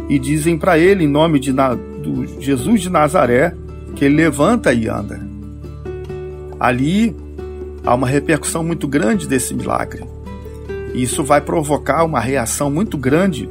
e 0.08 0.18
dizem 0.18 0.58
para 0.58 0.78
ele, 0.78 1.04
em 1.04 1.08
nome 1.08 1.38
de 1.38 1.52
do 1.52 2.40
Jesus 2.40 2.80
de 2.80 2.88
Nazaré, 2.88 3.54
que 3.94 4.06
ele 4.06 4.16
levanta 4.16 4.72
e 4.72 4.88
anda. 4.88 5.29
Ali 6.60 7.16
há 7.84 7.94
uma 7.94 8.06
repercussão 8.06 8.62
muito 8.62 8.86
grande 8.86 9.26
desse 9.26 9.54
milagre. 9.54 10.04
E 10.94 11.02
isso 11.02 11.24
vai 11.24 11.40
provocar 11.40 12.04
uma 12.04 12.20
reação 12.20 12.70
muito 12.70 12.98
grande 12.98 13.48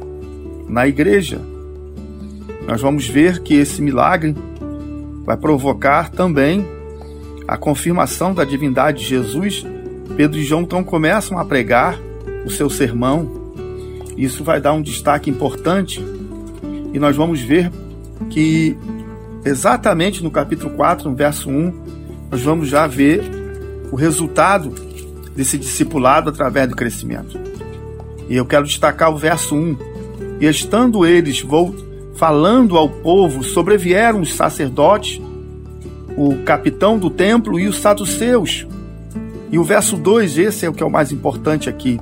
na 0.68 0.86
igreja. 0.86 1.40
Nós 2.66 2.80
vamos 2.80 3.08
ver 3.08 3.40
que 3.40 3.54
esse 3.54 3.82
milagre 3.82 4.36
vai 5.24 5.36
provocar 5.36 6.10
também 6.10 6.64
a 7.48 7.56
confirmação 7.56 8.32
da 8.32 8.44
divindade 8.44 9.00
de 9.00 9.08
Jesus. 9.08 9.66
Pedro 10.16 10.38
e 10.38 10.44
João 10.44 10.62
então 10.62 10.84
começam 10.84 11.36
a 11.38 11.44
pregar 11.44 11.98
o 12.44 12.50
seu 12.50 12.70
sermão. 12.70 13.52
Isso 14.16 14.44
vai 14.44 14.60
dar 14.60 14.72
um 14.72 14.82
destaque 14.82 15.28
importante 15.28 16.00
e 16.92 16.98
nós 16.98 17.16
vamos 17.16 17.40
ver 17.40 17.72
que 18.28 18.76
exatamente 19.44 20.22
no 20.22 20.30
capítulo 20.30 20.70
4, 20.76 21.08
no 21.08 21.16
verso 21.16 21.48
1, 21.48 21.72
nós 22.30 22.42
vamos 22.42 22.68
já 22.68 22.86
ver 22.86 23.22
o 23.90 23.96
resultado 23.96 24.72
desse 25.34 25.58
discipulado 25.58 26.30
através 26.30 26.68
do 26.68 26.76
crescimento. 26.76 27.38
E 28.28 28.36
eu 28.36 28.46
quero 28.46 28.64
destacar 28.64 29.12
o 29.12 29.18
verso 29.18 29.54
1. 29.54 29.76
E 30.40 30.46
estando 30.46 31.04
eles 31.04 31.44
falando 32.14 32.76
ao 32.76 32.88
povo, 32.88 33.42
sobrevieram 33.42 34.20
os 34.20 34.34
sacerdotes, 34.34 35.20
o 36.16 36.36
capitão 36.44 36.98
do 36.98 37.10
templo 37.10 37.58
e 37.58 37.66
os 37.66 37.80
saduceus. 37.80 38.66
E 39.50 39.58
o 39.58 39.64
verso 39.64 39.96
2, 39.96 40.38
esse 40.38 40.64
é 40.64 40.68
o 40.68 40.72
que 40.72 40.82
é 40.82 40.86
o 40.86 40.90
mais 40.90 41.10
importante 41.10 41.68
aqui 41.68 41.98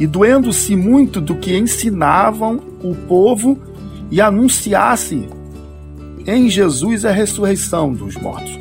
e 0.00 0.06
doendo-se 0.06 0.74
muito 0.74 1.20
do 1.20 1.36
que 1.36 1.54
ensinavam 1.54 2.58
o 2.82 2.94
povo 2.94 3.58
e 4.10 4.18
anunciasse 4.18 5.28
em 6.26 6.48
Jesus 6.48 7.04
a 7.04 7.12
ressurreição 7.12 7.92
dos 7.92 8.16
mortos. 8.16 8.58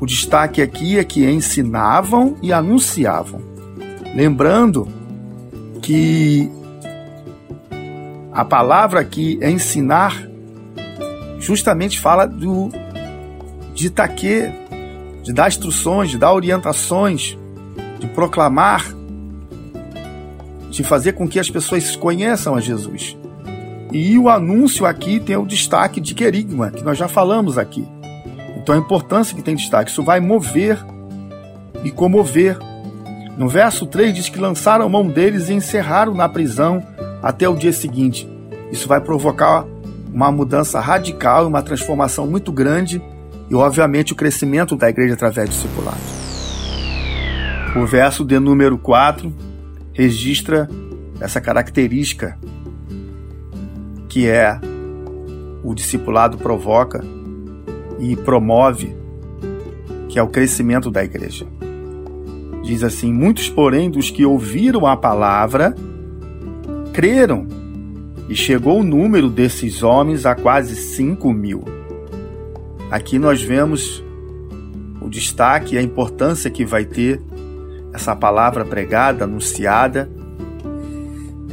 O 0.00 0.06
destaque 0.06 0.62
aqui 0.62 0.98
é 0.98 1.04
que 1.04 1.28
ensinavam 1.28 2.36
e 2.42 2.52
anunciavam. 2.52 3.42
Lembrando 4.14 4.88
que 5.82 6.50
a 8.32 8.44
palavra 8.44 9.00
aqui 9.00 9.38
ensinar 9.42 10.26
justamente 11.38 12.00
fala 12.00 12.26
do 12.26 12.70
de 13.74 13.90
taque, 13.90 14.50
de 15.22 15.32
dar 15.32 15.48
instruções, 15.48 16.10
de 16.10 16.18
dar 16.18 16.32
orientações, 16.32 17.36
de 17.98 18.06
proclamar 18.08 18.84
de 20.70 20.84
fazer 20.84 21.12
com 21.12 21.28
que 21.28 21.38
as 21.38 21.50
pessoas 21.50 21.96
conheçam 21.96 22.54
a 22.54 22.60
Jesus. 22.60 23.16
E 23.92 24.16
o 24.16 24.28
anúncio 24.28 24.86
aqui 24.86 25.18
tem 25.18 25.36
o 25.36 25.44
destaque 25.44 26.00
de 26.00 26.14
querigma, 26.14 26.70
que 26.70 26.84
nós 26.84 26.96
já 26.96 27.08
falamos 27.08 27.58
aqui. 27.58 27.86
Então 28.60 28.74
a 28.74 28.78
importância 28.78 29.34
que 29.34 29.42
tem 29.42 29.56
destaque, 29.56 29.90
isso 29.90 30.02
vai 30.02 30.20
mover 30.20 30.78
e 31.82 31.90
comover. 31.90 32.58
No 33.38 33.48
verso 33.48 33.86
3 33.86 34.12
diz 34.12 34.28
que 34.28 34.38
lançaram 34.38 34.86
mão 34.86 35.08
deles 35.08 35.48
e 35.48 35.54
encerraram 35.54 36.12
na 36.12 36.28
prisão 36.28 36.86
até 37.22 37.48
o 37.48 37.56
dia 37.56 37.72
seguinte. 37.72 38.28
Isso 38.70 38.86
vai 38.86 39.00
provocar 39.00 39.64
uma 40.12 40.30
mudança 40.30 40.78
radical, 40.78 41.46
uma 41.46 41.62
transformação 41.62 42.26
muito 42.26 42.52
grande 42.52 43.02
e, 43.48 43.54
obviamente, 43.54 44.12
o 44.12 44.16
crescimento 44.16 44.76
da 44.76 44.90
igreja 44.90 45.14
através 45.14 45.48
do 45.48 45.52
discipulado. 45.52 45.96
O 47.74 47.86
verso 47.86 48.24
de 48.24 48.38
número 48.38 48.76
4 48.76 49.32
registra 49.94 50.68
essa 51.18 51.40
característica 51.40 52.38
que 54.06 54.28
é 54.28 54.60
o 55.62 55.74
discipulado 55.74 56.36
provoca 56.36 57.02
e 58.00 58.16
promove, 58.16 58.94
que 60.08 60.18
é 60.18 60.22
o 60.22 60.28
crescimento 60.28 60.90
da 60.90 61.04
igreja. 61.04 61.46
Diz 62.62 62.82
assim: 62.82 63.12
Muitos, 63.12 63.48
porém, 63.48 63.90
dos 63.90 64.10
que 64.10 64.24
ouviram 64.24 64.86
a 64.86 64.96
palavra, 64.96 65.74
creram, 66.92 67.46
e 68.28 68.34
chegou 68.34 68.80
o 68.80 68.84
número 68.84 69.28
desses 69.28 69.82
homens 69.82 70.24
a 70.24 70.34
quase 70.34 70.76
cinco 70.76 71.32
mil. 71.32 71.64
Aqui 72.90 73.18
nós 73.18 73.42
vemos 73.42 74.02
o 75.00 75.08
destaque 75.08 75.74
e 75.74 75.78
a 75.78 75.82
importância 75.82 76.50
que 76.50 76.64
vai 76.64 76.84
ter 76.84 77.20
essa 77.92 78.14
palavra 78.14 78.64
pregada, 78.64 79.24
anunciada 79.24 80.10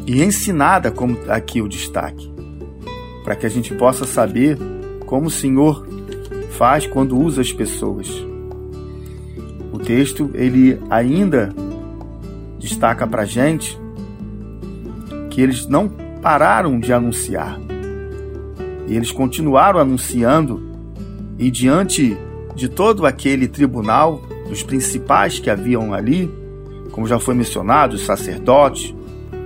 e 0.05 0.23
ensinada, 0.23 0.91
como 0.91 1.17
aqui 1.27 1.61
o 1.61 1.67
destaque, 1.67 2.31
para 3.23 3.35
que 3.35 3.45
a 3.45 3.49
gente 3.49 3.73
possa 3.73 4.05
saber 4.05 4.57
como 5.05 5.27
o 5.27 5.31
Senhor 5.31 5.96
faz 6.57 6.87
quando 6.87 7.17
usa 7.17 7.41
as 7.41 7.53
pessoas. 7.53 8.09
O 9.71 9.77
texto 9.77 10.31
ele 10.33 10.79
ainda 10.89 11.53
destaca 12.57 13.05
para 13.05 13.25
gente 13.25 13.79
que 15.29 15.39
eles 15.39 15.67
não 15.67 15.87
pararam 16.21 16.79
de 16.79 16.91
anunciar 16.91 17.59
e 18.87 18.95
eles 18.95 19.11
continuaram 19.11 19.79
anunciando 19.79 20.61
e 21.37 21.51
diante 21.51 22.17
de 22.55 22.67
todo 22.67 23.05
aquele 23.05 23.47
tribunal, 23.47 24.23
dos 24.49 24.63
principais 24.63 25.37
que 25.39 25.49
haviam 25.49 25.93
ali, 25.93 26.31
como 26.91 27.05
já 27.05 27.19
foi 27.19 27.35
mencionado, 27.35 27.95
os 27.95 28.05
sacerdotes, 28.05 28.95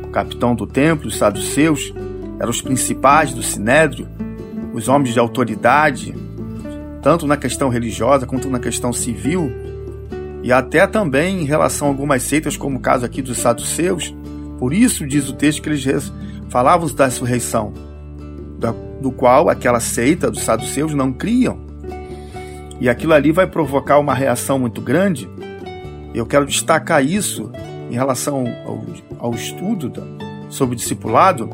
o 0.05 0.07
capitão 0.07 0.55
do 0.55 0.65
templo, 0.65 1.07
os 1.07 1.17
saduceus, 1.17 1.93
eram 2.39 2.49
os 2.49 2.61
principais 2.61 3.33
do 3.33 3.43
sinédrio, 3.43 4.07
os 4.73 4.87
homens 4.87 5.13
de 5.13 5.19
autoridade, 5.19 6.15
tanto 7.01 7.25
na 7.25 7.35
questão 7.37 7.69
religiosa 7.69 8.25
quanto 8.25 8.49
na 8.49 8.59
questão 8.59 8.93
civil, 8.93 9.51
e 10.43 10.51
até 10.51 10.87
também 10.87 11.41
em 11.41 11.45
relação 11.45 11.87
a 11.87 11.91
algumas 11.91 12.23
seitas, 12.23 12.57
como 12.57 12.77
o 12.77 12.81
caso 12.81 13.05
aqui 13.05 13.21
dos 13.21 13.37
saduceus. 13.37 14.13
Por 14.57 14.73
isso 14.73 15.05
diz 15.05 15.29
o 15.29 15.33
texto 15.33 15.61
que 15.61 15.69
eles 15.69 16.11
falavam 16.49 16.87
da 16.93 17.05
ressurreição, 17.05 17.73
do 18.99 19.11
qual 19.11 19.49
aquela 19.49 19.79
seita 19.79 20.29
dos 20.29 20.41
saduceus 20.41 20.93
não 20.93 21.11
criam. 21.11 21.59
E 22.79 22.89
aquilo 22.89 23.13
ali 23.13 23.31
vai 23.31 23.45
provocar 23.45 23.99
uma 23.99 24.13
reação 24.13 24.57
muito 24.57 24.81
grande. 24.81 25.29
Eu 26.13 26.25
quero 26.25 26.45
destacar 26.45 27.05
isso 27.05 27.51
em 27.89 27.93
relação 27.93 28.45
ao, 28.65 29.27
ao 29.27 29.35
estudo 29.35 29.91
sobre 30.49 30.73
o 30.73 30.77
discipulado, 30.77 31.49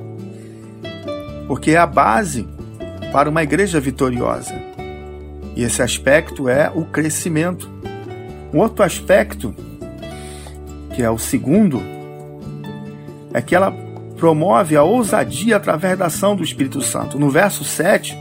porque 1.48 1.72
é 1.72 1.78
a 1.78 1.86
base 1.86 2.48
para 3.12 3.30
uma 3.30 3.44
igreja 3.44 3.80
vitoriosa. 3.80 4.54
E 5.58 5.64
esse 5.64 5.82
aspecto 5.82 6.48
é 6.48 6.72
o 6.74 6.86
crescimento. 6.86 7.68
Um 8.54 8.60
outro 8.60 8.86
aspecto, 8.86 9.56
que 10.94 11.02
é 11.02 11.10
o 11.10 11.18
segundo, 11.18 11.82
é 13.34 13.42
que 13.42 13.56
ela 13.56 13.72
promove 14.18 14.76
a 14.76 14.84
ousadia 14.84 15.58
através 15.58 15.98
da 15.98 16.06
ação 16.06 16.36
do 16.36 16.44
Espírito 16.44 16.80
Santo. 16.80 17.18
No 17.18 17.32
verso 17.32 17.64
7, 17.64 18.16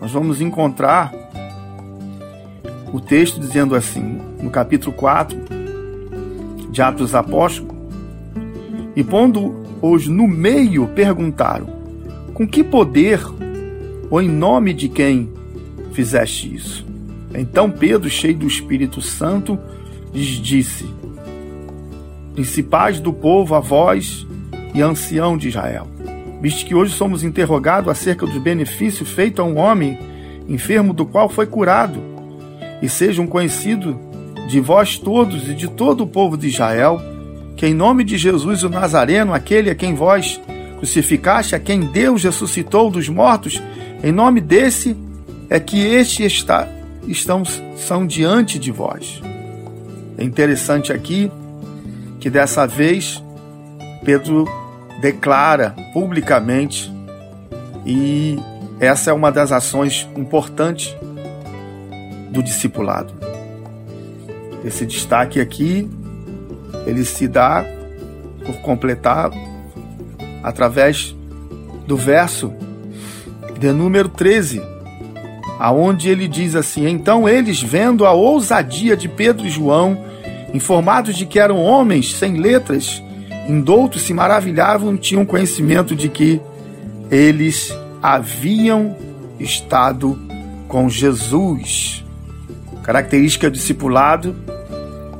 nós 0.00 0.12
vamos 0.12 0.40
encontrar 0.40 1.12
o 2.90 2.98
texto 2.98 3.38
dizendo 3.38 3.74
assim, 3.74 4.18
no 4.40 4.48
capítulo 4.48 4.96
4 4.96 5.38
de 6.70 6.80
Atos 6.80 7.14
Apóstolos, 7.14 7.76
e 8.96 9.04
pondo-os 9.04 10.08
no 10.08 10.26
meio, 10.26 10.88
perguntaram: 10.88 11.66
Com 12.32 12.48
que 12.48 12.64
poder 12.64 13.20
ou 14.10 14.22
em 14.22 14.28
nome 14.28 14.72
de 14.72 14.88
quem 14.88 15.38
fizeste 15.92 16.54
isso? 16.54 16.86
Então 17.34 17.70
Pedro, 17.70 18.10
cheio 18.10 18.36
do 18.36 18.46
Espírito 18.46 19.00
Santo, 19.00 19.58
lhes 20.12 20.26
disse: 20.26 20.86
Principais 22.34 23.00
do 23.00 23.12
povo, 23.12 23.54
a 23.54 23.60
vós 23.60 24.26
e 24.74 24.82
ancião 24.82 25.36
de 25.36 25.48
Israel, 25.48 25.86
visto 26.40 26.64
que 26.64 26.74
hoje 26.74 26.92
somos 26.94 27.22
interrogados 27.22 27.90
acerca 27.90 28.26
dos 28.26 28.38
benefícios 28.38 29.08
feitos 29.08 29.40
a 29.40 29.44
um 29.44 29.58
homem 29.58 29.98
enfermo 30.48 30.92
do 30.92 31.06
qual 31.06 31.28
foi 31.28 31.46
curado 31.46 32.00
e 32.82 32.88
sejam 32.88 33.26
conhecidos 33.26 33.94
de 34.48 34.60
vós 34.60 34.98
todos 34.98 35.48
e 35.48 35.54
de 35.54 35.68
todo 35.68 36.02
o 36.02 36.06
povo 36.06 36.36
de 36.36 36.48
Israel, 36.48 37.00
que 37.56 37.66
em 37.66 37.74
nome 37.74 38.02
de 38.02 38.16
Jesus 38.18 38.64
o 38.64 38.68
Nazareno, 38.68 39.32
aquele 39.32 39.70
a 39.70 39.74
quem 39.74 39.94
vós 39.94 40.40
crucificaste, 40.78 41.54
a 41.54 41.60
quem 41.60 41.80
Deus 41.80 42.24
ressuscitou 42.24 42.90
dos 42.90 43.08
mortos, 43.08 43.62
em 44.02 44.10
nome 44.10 44.40
desse 44.40 44.96
é 45.50 45.58
que 45.58 45.84
este 45.84 46.24
está, 46.24 46.68
estão 47.08 47.42
são 47.76 48.06
diante 48.06 48.56
de 48.56 48.70
vós. 48.70 49.20
É 50.16 50.22
interessante 50.22 50.92
aqui 50.92 51.30
que 52.20 52.30
dessa 52.30 52.66
vez 52.66 53.22
Pedro 54.04 54.46
declara 55.00 55.74
publicamente 55.92 56.92
e 57.84 58.38
essa 58.78 59.10
é 59.10 59.12
uma 59.12 59.32
das 59.32 59.50
ações 59.50 60.08
importantes 60.16 60.94
do 62.30 62.42
discipulado. 62.42 63.12
Esse 64.64 64.86
destaque 64.86 65.40
aqui, 65.40 65.90
ele 66.86 67.04
se 67.04 67.26
dá 67.26 67.64
por 68.44 68.54
completar 68.60 69.30
através 70.42 71.14
do 71.86 71.96
verso 71.96 72.52
de 73.58 73.72
número 73.72 74.08
13, 74.08 74.62
aonde 75.60 76.08
ele 76.08 76.26
diz 76.26 76.56
assim: 76.56 76.88
Então 76.88 77.28
eles, 77.28 77.62
vendo 77.62 78.06
a 78.06 78.12
ousadia 78.12 78.96
de 78.96 79.06
Pedro 79.06 79.46
e 79.46 79.50
João, 79.50 80.02
informados 80.54 81.14
de 81.14 81.26
que 81.26 81.38
eram 81.38 81.58
homens 81.62 82.14
sem 82.14 82.38
letras, 82.38 83.02
indoutos, 83.46 84.02
se 84.02 84.14
maravilhavam 84.14 84.94
e 84.94 84.98
tinham 84.98 85.26
conhecimento 85.26 85.94
de 85.94 86.08
que 86.08 86.40
eles 87.10 87.76
haviam 88.02 88.96
estado 89.38 90.18
com 90.66 90.88
Jesus. 90.88 92.02
Característica 92.82 93.50
do 93.50 93.52
discipulado 93.52 94.34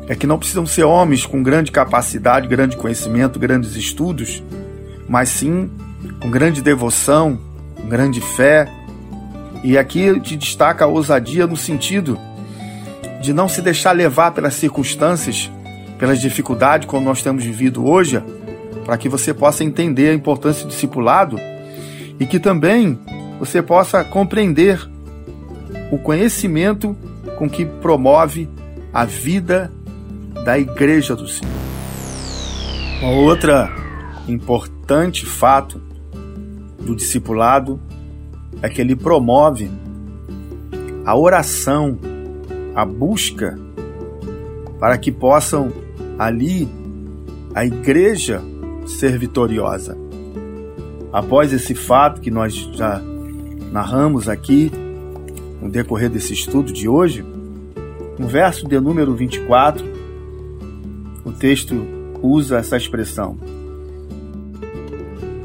é 0.08 0.14
que 0.14 0.26
não 0.26 0.38
precisam 0.38 0.64
ser 0.64 0.84
homens 0.84 1.26
com 1.26 1.42
grande 1.42 1.70
capacidade, 1.70 2.48
grande 2.48 2.76
conhecimento, 2.76 3.38
grandes 3.38 3.76
estudos, 3.76 4.42
mas 5.06 5.28
sim 5.28 5.70
com 6.18 6.30
grande 6.30 6.62
devoção, 6.62 7.38
com 7.76 7.88
grande 7.88 8.20
fé. 8.20 8.66
E 9.62 9.76
aqui 9.76 10.18
te 10.20 10.36
destaca 10.36 10.84
a 10.84 10.88
ousadia 10.88 11.46
no 11.46 11.56
sentido 11.56 12.18
de 13.20 13.32
não 13.32 13.48
se 13.48 13.60
deixar 13.60 13.92
levar 13.92 14.32
pelas 14.32 14.54
circunstâncias, 14.54 15.50
pelas 15.98 16.20
dificuldades 16.20 16.88
como 16.88 17.04
nós 17.04 17.22
temos 17.22 17.44
vivido 17.44 17.86
hoje, 17.86 18.22
para 18.84 18.96
que 18.96 19.08
você 19.08 19.34
possa 19.34 19.62
entender 19.62 20.08
a 20.08 20.14
importância 20.14 20.64
do 20.64 20.70
discipulado 20.70 21.38
e 22.18 22.24
que 22.24 22.38
também 22.38 22.98
você 23.38 23.60
possa 23.60 24.02
compreender 24.02 24.80
o 25.90 25.98
conhecimento 25.98 26.96
com 27.36 27.48
que 27.48 27.64
promove 27.64 28.48
a 28.92 29.04
vida 29.04 29.70
da 30.44 30.58
Igreja 30.58 31.14
do 31.14 31.28
Senhor. 31.28 31.52
Uma 33.02 33.12
outra 33.12 33.70
importante 34.28 35.26
fato 35.26 35.80
do 36.78 36.94
discipulado 36.94 37.80
é 38.62 38.68
que 38.68 38.80
ele 38.80 38.94
promove 38.94 39.70
a 41.04 41.16
oração, 41.16 41.98
a 42.74 42.84
busca 42.84 43.58
para 44.78 44.96
que 44.96 45.12
possam 45.12 45.72
ali 46.18 46.68
a 47.54 47.64
igreja 47.64 48.42
ser 48.86 49.18
vitoriosa. 49.18 49.96
Após 51.12 51.52
esse 51.52 51.74
fato 51.74 52.20
que 52.20 52.30
nós 52.30 52.54
já 52.72 53.00
narramos 53.72 54.28
aqui, 54.28 54.70
no 55.60 55.68
decorrer 55.68 56.08
desse 56.08 56.32
estudo 56.32 56.72
de 56.72 56.88
hoje, 56.88 57.24
no 58.18 58.26
verso 58.26 58.66
de 58.66 58.78
número 58.80 59.14
24, 59.14 59.84
o 61.24 61.32
texto 61.32 61.86
usa 62.22 62.58
essa 62.58 62.76
expressão. 62.76 63.36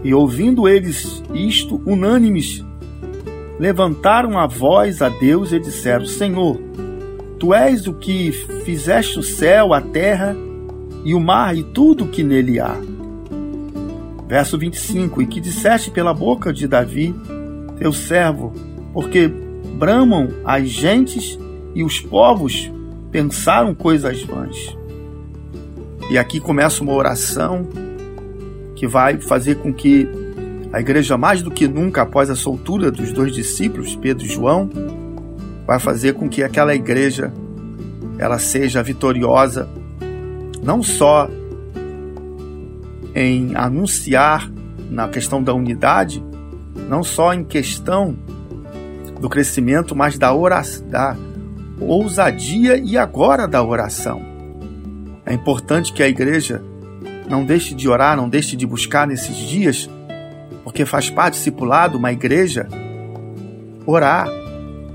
E 0.03 0.13
ouvindo 0.13 0.67
eles 0.67 1.23
isto, 1.33 1.81
unânimes, 1.85 2.63
levantaram 3.59 4.37
a 4.37 4.47
voz 4.47 5.01
a 5.01 5.09
Deus 5.09 5.51
e 5.51 5.59
disseram: 5.59 6.05
Senhor, 6.05 6.59
tu 7.39 7.53
és 7.53 7.87
o 7.87 7.93
que 7.93 8.31
fizeste 8.63 9.19
o 9.19 9.23
céu, 9.23 9.73
a 9.73 9.81
terra 9.81 10.35
e 11.03 11.13
o 11.13 11.19
mar 11.19 11.55
e 11.55 11.63
tudo 11.63 12.05
o 12.05 12.07
que 12.07 12.23
nele 12.23 12.59
há. 12.59 12.75
Verso 14.27 14.57
25: 14.57 15.21
E 15.21 15.27
que 15.27 15.39
disseste 15.39 15.91
pela 15.91 16.13
boca 16.13 16.51
de 16.51 16.67
Davi, 16.67 17.13
teu 17.77 17.93
servo, 17.93 18.53
porque 18.93 19.27
bramam 19.27 20.29
as 20.43 20.69
gentes 20.69 21.37
e 21.73 21.83
os 21.83 21.99
povos 21.99 22.71
pensaram 23.11 23.73
coisas 23.75 24.23
vãs. 24.23 24.75
E 26.09 26.17
aqui 26.17 26.39
começa 26.39 26.83
uma 26.83 26.93
oração 26.93 27.67
que 28.75 28.87
vai 28.87 29.19
fazer 29.19 29.55
com 29.55 29.73
que 29.73 30.07
a 30.75 30.81
igreja, 30.81 31.17
mais 31.17 31.41
do 31.41 31.49
que 31.49 31.69
nunca 31.69 32.01
após 32.01 32.29
a 32.29 32.35
soltura 32.35 32.91
dos 32.91 33.13
dois 33.13 33.33
discípulos, 33.33 33.95
Pedro 33.95 34.25
e 34.25 34.27
João, 34.27 34.69
vai 35.65 35.79
fazer 35.79 36.15
com 36.15 36.27
que 36.27 36.43
aquela 36.43 36.75
igreja 36.75 37.31
ela 38.17 38.37
seja 38.37 38.83
vitoriosa 38.83 39.69
não 40.61 40.83
só 40.83 41.29
em 43.15 43.55
anunciar 43.55 44.51
na 44.91 45.07
questão 45.07 45.41
da 45.41 45.53
unidade, 45.53 46.21
não 46.89 47.05
só 47.05 47.33
em 47.33 47.45
questão 47.45 48.13
do 49.21 49.29
crescimento, 49.29 49.95
mas 49.95 50.17
da 50.17 50.35
oração, 50.35 50.89
da 50.89 51.15
ousadia 51.79 52.75
e 52.75 52.97
agora 52.97 53.47
da 53.47 53.63
oração. 53.63 54.21
É 55.25 55.33
importante 55.33 55.93
que 55.93 56.03
a 56.03 56.09
igreja 56.09 56.61
não 57.29 57.45
deixe 57.45 57.73
de 57.73 57.87
orar, 57.87 58.17
não 58.17 58.27
deixe 58.27 58.57
de 58.57 58.67
buscar 58.67 59.07
nesses 59.07 59.37
dias, 59.37 59.89
porque 60.65 60.83
faz 60.83 61.11
parte 61.11 61.35
discipulado 61.35 61.97
uma 61.97 62.11
igreja 62.11 62.67
orar, 63.85 64.27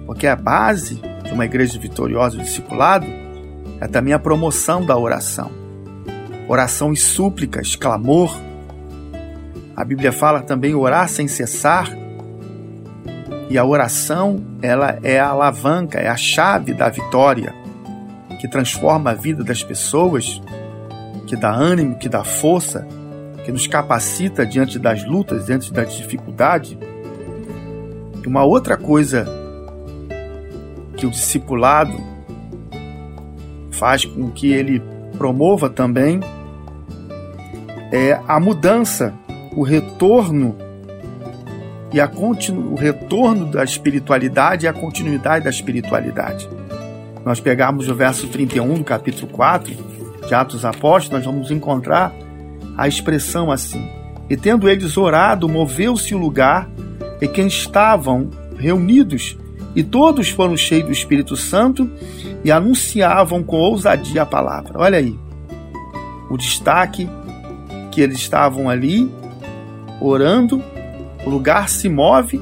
porque 0.04 0.26
a 0.26 0.34
base 0.34 0.96
de 1.24 1.32
uma 1.32 1.44
igreja 1.44 1.78
vitoriosa 1.78 2.36
e 2.36 2.40
discipulado 2.42 3.06
é 3.80 3.86
também 3.86 4.12
a 4.12 4.18
promoção 4.18 4.84
da 4.84 4.98
oração. 4.98 5.50
Oração 6.48 6.92
e 6.92 6.96
súplicas, 6.96 7.76
clamor. 7.76 8.36
A 9.76 9.84
Bíblia 9.84 10.10
fala 10.10 10.42
também 10.42 10.74
orar 10.74 11.08
sem 11.08 11.28
cessar. 11.28 11.88
E 13.48 13.56
a 13.56 13.64
oração, 13.64 14.44
ela 14.60 14.98
é 15.04 15.20
a 15.20 15.28
alavanca, 15.28 16.00
é 16.00 16.08
a 16.08 16.16
chave 16.16 16.74
da 16.74 16.88
vitória 16.88 17.54
que 18.40 18.48
transforma 18.48 19.10
a 19.10 19.14
vida 19.14 19.44
das 19.44 19.62
pessoas, 19.62 20.42
que 21.26 21.36
dá 21.36 21.52
ânimo, 21.52 21.96
que 21.96 22.08
dá 22.08 22.24
força, 22.24 22.86
que 23.44 23.52
nos 23.52 23.66
capacita 23.66 24.44
diante 24.44 24.78
das 24.78 25.04
lutas, 25.04 25.46
diante 25.46 25.72
das 25.72 25.94
dificuldades. 25.96 26.76
E 28.22 28.26
uma 28.26 28.44
outra 28.44 28.76
coisa 28.76 29.26
que 30.96 31.06
o 31.06 31.10
discipulado 31.10 31.98
faz 33.70 34.04
com 34.04 34.30
que 34.30 34.52
ele 34.52 34.82
promova 35.16 35.70
também 35.70 36.20
é 37.90 38.20
a 38.28 38.38
mudança, 38.38 39.14
o 39.56 39.62
retorno 39.62 40.56
e 41.92 42.00
a 42.00 42.06
continu, 42.06 42.72
o 42.72 42.76
retorno 42.76 43.46
da 43.46 43.64
espiritualidade 43.64 44.66
e 44.66 44.68
a 44.68 44.72
continuidade 44.72 45.44
da 45.44 45.50
espiritualidade. 45.50 46.48
Nós 47.24 47.40
pegarmos 47.40 47.88
o 47.88 47.94
verso 47.94 48.28
31 48.28 48.74
do 48.74 48.84
capítulo 48.84 49.26
4 49.32 49.74
de 50.26 50.34
Atos 50.34 50.64
Apóstolos, 50.64 51.24
nós 51.24 51.24
vamos 51.24 51.50
encontrar 51.50 52.14
a 52.80 52.88
expressão 52.88 53.52
assim: 53.52 53.86
E 54.30 54.38
tendo 54.38 54.66
eles 54.66 54.96
orado, 54.96 55.46
moveu-se 55.46 56.14
o 56.14 56.18
lugar 56.18 56.66
e 57.20 57.28
quem 57.28 57.46
estavam 57.46 58.30
reunidos, 58.56 59.36
e 59.76 59.82
todos 59.84 60.30
foram 60.30 60.56
cheios 60.56 60.86
do 60.86 60.92
Espírito 60.92 61.36
Santo 61.36 61.90
e 62.42 62.50
anunciavam 62.50 63.42
com 63.42 63.58
ousadia 63.58 64.22
a 64.22 64.26
palavra. 64.26 64.72
Olha 64.76 64.96
aí, 64.96 65.14
o 66.30 66.38
destaque 66.38 67.06
que 67.90 68.00
eles 68.00 68.16
estavam 68.16 68.70
ali 68.70 69.10
orando 70.00 70.62
o 71.26 71.28
lugar 71.28 71.68
se 71.68 71.86
move 71.86 72.40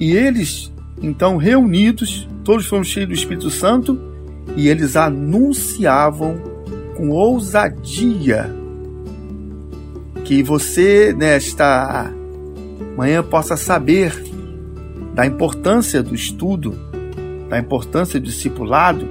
e 0.00 0.12
eles, 0.12 0.72
então 1.02 1.36
reunidos, 1.36 2.26
todos 2.42 2.64
foram 2.64 2.82
cheios 2.82 3.08
do 3.10 3.14
Espírito 3.14 3.50
Santo 3.50 4.00
e 4.56 4.66
eles 4.66 4.96
anunciavam 4.96 6.40
com 6.96 7.10
ousadia 7.10 8.63
que 10.24 10.42
você, 10.42 11.12
nesta 11.12 12.10
manhã, 12.96 13.22
possa 13.22 13.56
saber 13.56 14.12
da 15.14 15.26
importância 15.26 16.02
do 16.02 16.14
estudo, 16.14 16.74
da 17.48 17.58
importância 17.58 18.18
do 18.18 18.26
discipulado. 18.26 19.06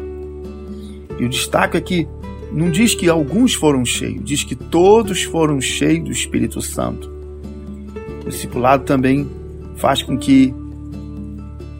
E 1.17 1.23
o 1.23 1.29
destaque 1.29 1.77
é 1.77 1.81
que 1.81 2.07
não 2.51 2.69
diz 2.69 2.93
que 2.93 3.09
alguns 3.09 3.53
foram 3.53 3.85
cheios, 3.85 4.23
diz 4.23 4.43
que 4.43 4.55
todos 4.55 5.23
foram 5.23 5.61
cheios 5.61 6.03
do 6.05 6.11
Espírito 6.11 6.61
Santo. 6.61 7.11
O 8.25 8.29
discipulado 8.29 8.83
também 8.83 9.29
faz 9.77 10.01
com 10.01 10.17
que 10.17 10.53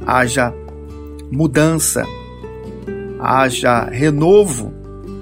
haja 0.05 0.53
mudança, 1.31 2.05
haja 3.19 3.85
renovo 3.85 4.73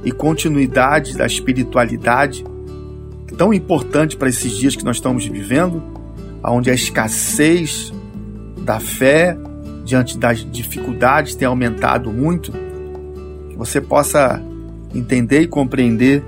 e 0.03 0.12
continuidade 0.12 1.16
da 1.16 1.26
espiritualidade, 1.26 2.43
tão 3.41 3.51
importante 3.51 4.15
para 4.15 4.29
esses 4.29 4.55
dias 4.55 4.75
que 4.75 4.85
nós 4.85 4.97
estamos 4.97 5.25
vivendo, 5.25 5.81
onde 6.43 6.69
a 6.69 6.75
escassez 6.75 7.91
da 8.59 8.79
fé 8.79 9.35
diante 9.83 10.15
das 10.15 10.45
dificuldades 10.51 11.33
tem 11.33 11.47
aumentado 11.47 12.13
muito, 12.13 12.51
que 13.49 13.57
você 13.57 13.81
possa 13.81 14.39
entender 14.93 15.41
e 15.41 15.47
compreender. 15.47 16.23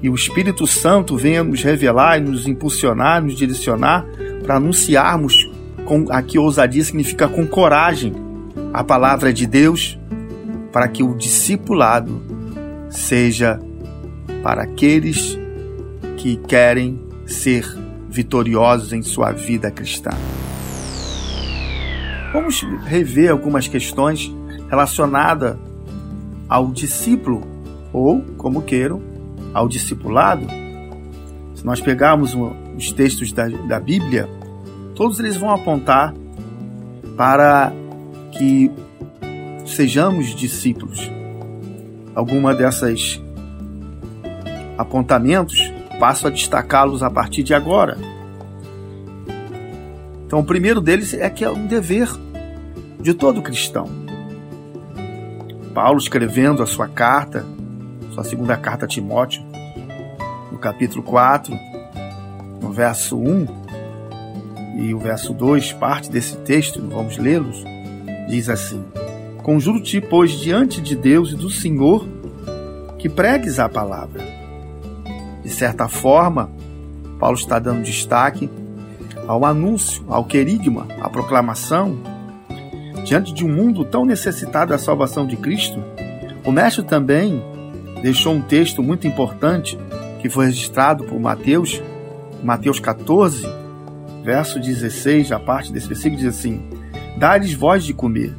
E 0.00 0.08
o 0.08 0.14
Espírito 0.14 0.66
Santo 0.66 1.14
venha 1.14 1.44
nos 1.44 1.62
revelar 1.62 2.16
e 2.16 2.22
nos 2.22 2.48
impulsionar, 2.48 3.22
nos 3.22 3.34
direcionar 3.34 4.06
para 4.46 4.56
anunciarmos 4.56 5.50
com 5.84 6.06
aqui 6.08 6.38
ousadia 6.38 6.82
significa 6.82 7.28
com 7.28 7.46
coragem 7.46 8.14
a 8.72 8.82
palavra 8.82 9.30
de 9.30 9.46
Deus, 9.46 10.00
para 10.72 10.88
que 10.88 11.02
o 11.02 11.14
discipulado 11.14 12.22
seja 12.88 13.60
para 14.42 14.62
aqueles 14.62 15.41
que 16.22 16.36
querem 16.36 17.00
ser 17.26 17.66
vitoriosos 18.08 18.92
em 18.92 19.02
sua 19.02 19.32
vida 19.32 19.72
cristã. 19.72 20.10
Vamos 22.32 22.62
rever 22.84 23.28
algumas 23.28 23.66
questões 23.66 24.32
relacionadas 24.70 25.56
ao 26.48 26.70
discípulo 26.70 27.42
ou, 27.92 28.22
como 28.36 28.62
queiram, 28.62 29.02
ao 29.52 29.66
discipulado, 29.66 30.46
se 31.56 31.66
nós 31.66 31.80
pegarmos 31.80 32.36
os 32.76 32.92
textos 32.92 33.32
da, 33.32 33.48
da 33.48 33.80
Bíblia, 33.80 34.30
todos 34.94 35.18
eles 35.18 35.36
vão 35.36 35.50
apontar 35.50 36.14
para 37.16 37.72
que 38.30 38.70
sejamos 39.66 40.36
discípulos. 40.36 41.10
Alguma 42.14 42.54
dessas 42.54 43.20
apontamentos 44.78 45.71
passo 46.02 46.26
a 46.26 46.30
destacá-los 46.30 47.00
a 47.00 47.08
partir 47.08 47.44
de 47.44 47.54
agora. 47.54 47.96
Então, 50.26 50.40
o 50.40 50.44
primeiro 50.44 50.80
deles 50.80 51.14
é 51.14 51.30
que 51.30 51.44
é 51.44 51.48
um 51.48 51.68
dever 51.68 52.08
de 52.98 53.14
todo 53.14 53.40
cristão. 53.40 53.88
Paulo 55.72 56.00
escrevendo 56.00 56.60
a 56.60 56.66
sua 56.66 56.88
carta 56.88 57.46
sua 58.12 58.24
segunda 58.24 58.56
carta 58.56 58.84
a 58.84 58.88
Timóteo, 58.88 59.44
no 60.50 60.58
capítulo 60.58 61.04
4, 61.04 61.56
no 62.60 62.72
verso 62.72 63.16
1 63.16 63.46
e 64.80 64.92
o 64.92 64.98
verso 64.98 65.32
2, 65.32 65.72
parte 65.74 66.10
desse 66.10 66.36
texto, 66.38 66.82
vamos 66.90 67.16
lê-los, 67.16 67.62
diz 68.28 68.48
assim: 68.48 68.84
Conjuro-te, 69.44 70.00
pois, 70.00 70.32
diante 70.32 70.80
de 70.80 70.96
Deus 70.96 71.30
e 71.30 71.36
do 71.36 71.48
Senhor, 71.48 72.04
que 72.98 73.08
pregues 73.08 73.60
a 73.60 73.68
palavra. 73.68 74.31
De 75.42 75.50
certa 75.50 75.88
forma, 75.88 76.50
Paulo 77.18 77.36
está 77.36 77.58
dando 77.58 77.82
destaque 77.82 78.50
ao 79.26 79.44
anúncio, 79.44 80.04
ao 80.08 80.24
querigma, 80.24 80.86
à 81.00 81.08
proclamação. 81.08 81.98
Diante 83.04 83.32
de 83.32 83.44
um 83.44 83.48
mundo 83.48 83.84
tão 83.84 84.04
necessitado 84.04 84.70
da 84.70 84.78
salvação 84.78 85.26
de 85.26 85.36
Cristo, 85.36 85.82
o 86.44 86.52
mestre 86.52 86.84
também 86.84 87.42
deixou 88.02 88.34
um 88.34 88.42
texto 88.42 88.82
muito 88.82 89.06
importante 89.06 89.78
que 90.20 90.28
foi 90.28 90.46
registrado 90.46 91.04
por 91.04 91.18
Mateus, 91.18 91.82
Mateus 92.42 92.78
14, 92.78 93.46
verso 94.24 94.58
16, 94.60 95.32
a 95.32 95.38
parte 95.38 95.72
desse 95.72 95.88
versículo 95.88 96.20
diz 96.20 96.28
assim: 96.28 96.62
Dá-lhes 97.16 97.54
voz 97.54 97.84
de 97.84 97.92
comer, 97.92 98.34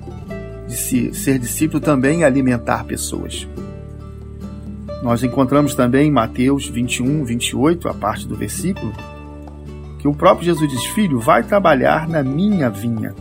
de 0.67 1.13
ser 1.13 1.39
discípulo 1.39 1.79
também 1.79 2.23
é 2.23 2.25
alimentar 2.25 2.85
pessoas. 2.85 3.47
Nós 5.03 5.21
encontramos 5.21 5.75
também 5.75 6.07
em 6.07 6.11
Mateus 6.11 6.65
21, 6.65 7.25
28, 7.25 7.89
a 7.89 7.93
parte 7.93 8.25
do 8.25 8.37
versículo, 8.37 8.93
que 9.99 10.07
o 10.07 10.13
próprio 10.13 10.45
Jesus 10.45 10.71
diz: 10.71 10.85
Filho, 10.85 11.19
vai 11.19 11.43
trabalhar 11.43 12.07
na 12.07 12.23
minha 12.23 12.69
vinha. 12.69 13.13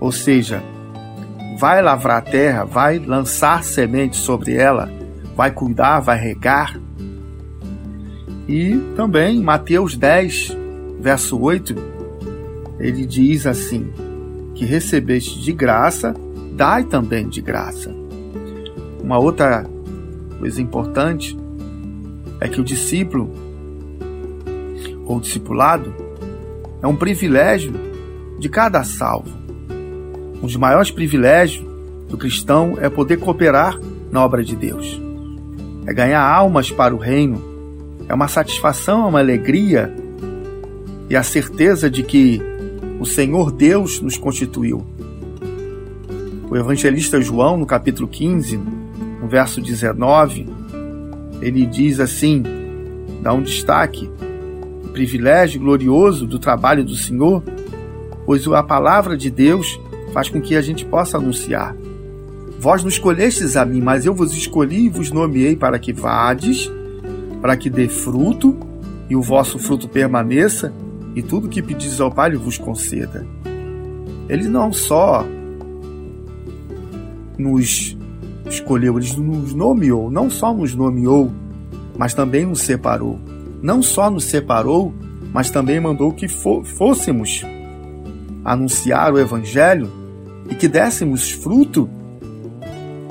Ou 0.00 0.10
seja, 0.10 0.62
vai 1.58 1.82
lavrar 1.82 2.16
a 2.16 2.22
terra, 2.22 2.64
vai 2.64 2.98
lançar 2.98 3.62
semente 3.62 4.16
sobre 4.16 4.54
ela, 4.54 4.90
vai 5.36 5.50
cuidar, 5.50 6.00
vai 6.00 6.18
regar. 6.18 6.80
E 8.48 8.78
também 8.96 9.42
Mateus 9.42 9.94
10, 9.98 10.56
verso 10.98 11.38
8, 11.38 11.74
ele 12.80 13.04
diz 13.04 13.46
assim: 13.46 13.92
que 14.54 14.64
recebeste 14.64 15.42
de 15.42 15.52
graça, 15.52 16.14
dai 16.54 16.84
também 16.84 17.28
de 17.28 17.42
graça. 17.42 17.94
Uma 19.02 19.18
outra 19.18 19.68
coisa 20.38 20.60
importante 20.62 21.36
é 22.40 22.48
que 22.48 22.60
o 22.60 22.64
discípulo 22.64 23.32
ou 25.04 25.20
discipulado 25.20 25.94
é 26.82 26.86
um 26.86 26.96
privilégio 26.96 27.72
de 28.38 28.48
cada 28.48 28.84
salvo. 28.84 29.36
Um 30.42 30.46
dos 30.46 30.56
maiores 30.56 30.90
privilégios 30.90 31.66
do 32.08 32.16
cristão 32.16 32.76
é 32.80 32.88
poder 32.88 33.18
cooperar 33.18 33.78
na 34.10 34.24
obra 34.24 34.44
de 34.44 34.54
Deus 34.54 35.08
é 35.88 35.94
ganhar 35.94 36.22
almas 36.22 36.70
para 36.70 36.94
o 36.94 36.98
reino, 36.98 37.42
é 38.06 38.12
uma 38.12 38.28
satisfação, 38.28 39.04
é 39.04 39.08
uma 39.08 39.20
alegria 39.20 39.90
e 41.08 41.16
a 41.16 41.22
certeza 41.22 41.88
de 41.88 42.02
que 42.02 42.42
o 43.00 43.06
Senhor 43.06 43.50
Deus 43.50 43.98
nos 43.98 44.18
constituiu. 44.18 44.86
O 46.50 46.54
evangelista 46.54 47.22
João, 47.22 47.56
no 47.56 47.64
capítulo 47.64 48.06
15, 48.06 48.60
no 49.20 49.28
verso 49.28 49.60
19, 49.60 50.46
ele 51.40 51.66
diz 51.66 52.00
assim: 52.00 52.42
dá 53.22 53.32
um 53.32 53.42
destaque, 53.42 54.10
privilégio 54.92 55.60
glorioso 55.60 56.26
do 56.26 56.38
trabalho 56.38 56.84
do 56.84 56.94
Senhor, 56.94 57.42
pois 58.26 58.46
a 58.48 58.62
palavra 58.62 59.16
de 59.16 59.30
Deus 59.30 59.80
faz 60.12 60.28
com 60.28 60.40
que 60.40 60.56
a 60.56 60.60
gente 60.60 60.84
possa 60.84 61.18
anunciar. 61.18 61.76
Vós 62.58 62.82
não 62.82 62.88
escolhestes 62.88 63.56
a 63.56 63.64
mim, 63.64 63.80
mas 63.80 64.04
eu 64.04 64.14
vos 64.14 64.32
escolhi 64.32 64.86
e 64.86 64.88
vos 64.88 65.12
nomeei 65.12 65.54
para 65.54 65.78
que 65.78 65.92
vades, 65.92 66.70
para 67.40 67.56
que 67.56 67.70
dê 67.70 67.88
fruto, 67.88 68.56
e 69.08 69.14
o 69.14 69.22
vosso 69.22 69.58
fruto 69.58 69.88
permaneça, 69.88 70.72
e 71.14 71.22
tudo 71.22 71.48
que 71.48 71.62
pedis 71.62 72.00
ao 72.00 72.10
Pai 72.10 72.34
vos 72.34 72.58
conceda. 72.58 73.24
Ele 74.28 74.48
não 74.48 74.72
só 74.72 75.24
nos 77.38 77.97
escolheu, 78.54 78.98
ele 78.98 79.08
nos 79.16 79.54
nomeou, 79.54 80.10
não 80.10 80.30
só 80.30 80.52
nos 80.52 80.74
nomeou, 80.74 81.30
mas 81.96 82.14
também 82.14 82.46
nos 82.46 82.60
separou. 82.62 83.18
Não 83.62 83.82
só 83.82 84.10
nos 84.10 84.24
separou, 84.24 84.94
mas 85.32 85.50
também 85.50 85.80
mandou 85.80 86.12
que 86.12 86.28
fôssemos 86.28 87.44
anunciar 88.44 89.12
o 89.12 89.18
Evangelho 89.18 89.90
e 90.48 90.54
que 90.54 90.68
dessemos 90.68 91.30
fruto 91.30 91.88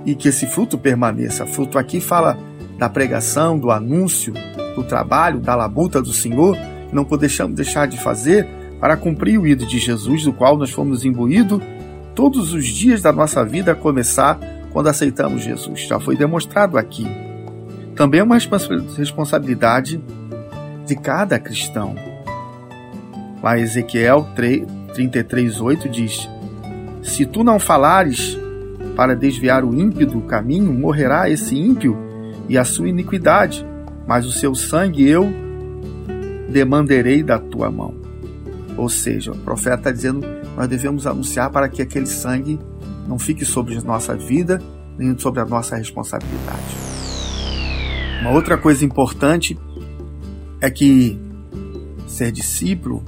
e 0.06 0.16
que 0.16 0.30
esse 0.30 0.48
fruto 0.48 0.78
permaneça. 0.78 1.46
Fruto 1.46 1.78
aqui 1.78 2.00
fala 2.00 2.38
da 2.78 2.88
pregação, 2.88 3.60
do 3.60 3.72
anúncio, 3.72 4.34
do 4.76 4.84
trabalho, 4.84 5.40
da 5.40 5.56
labuta 5.56 6.02
do 6.02 6.14
Senhor, 6.14 6.58
não 6.92 7.04
podemos 7.04 7.56
deixar 7.56 7.88
de 7.88 7.98
fazer 7.98 8.48
para 8.80 8.96
cumprir 8.96 9.40
o 9.40 9.48
ídolo 9.48 9.70
de 9.70 9.80
Jesus, 9.80 10.24
do 10.24 10.32
qual 10.32 10.58
nós 10.58 10.72
fomos 10.72 11.04
imbuídos 11.04 11.62
todos 12.16 12.54
os 12.54 12.66
dias 12.66 13.02
da 13.02 13.12
nossa 13.12 13.44
vida, 13.44 13.74
a 13.74 13.76
começar 13.76 14.40
quando 14.78 14.90
aceitamos 14.90 15.42
Jesus. 15.42 15.88
Já 15.88 16.00
foi 16.00 16.16
demonstrado 16.16 16.78
aqui. 16.78 17.04
Também 17.96 18.20
é 18.20 18.24
uma 18.24 18.38
responsabilidade 18.38 20.00
de 20.86 20.96
cada 20.96 21.40
cristão. 21.40 21.96
Lá 23.42 23.58
Ezequiel 23.58 24.28
33:8 24.36 25.90
diz: 25.90 26.30
Se 27.02 27.26
tu 27.26 27.44
não 27.44 27.58
falares 27.58 28.38
para 28.96 29.16
desviar 29.16 29.66
o 29.66 29.74
ímpio 29.74 30.06
do 30.06 30.22
caminho, 30.22 30.72
morrerá 30.72 31.28
esse 31.28 31.58
ímpio 31.58 31.98
e 32.48 32.56
a 32.56 32.64
sua 32.64 32.88
iniquidade, 32.88 33.66
mas 34.06 34.28
o 34.28 34.32
seu 34.32 34.54
sangue 34.54 35.10
eu 35.10 35.28
demandarei 36.50 37.24
da 37.24 37.40
tua 37.40 37.72
mão. 37.72 37.96
Ou 38.78 38.90
seja, 38.90 39.32
o 39.32 39.38
profeta 39.40 39.78
está 39.78 39.92
dizendo 39.92 40.24
nós 40.56 40.68
devemos 40.68 41.08
anunciar 41.08 41.50
para 41.50 41.68
que 41.68 41.82
aquele 41.82 42.06
sangue 42.06 42.60
não 43.08 43.18
fique 43.18 43.46
sobre 43.46 43.80
nossa 43.82 44.16
vida 44.16 44.62
nem 44.98 45.18
sobre 45.18 45.40
a 45.40 45.46
nossa 45.46 45.76
responsabilidade. 45.76 46.76
Uma 48.22 48.32
outra 48.32 48.58
coisa 48.58 48.84
importante 48.84 49.58
é 50.60 50.72
que 50.72 51.18
ser 52.08 52.32
discípulo, 52.32 53.04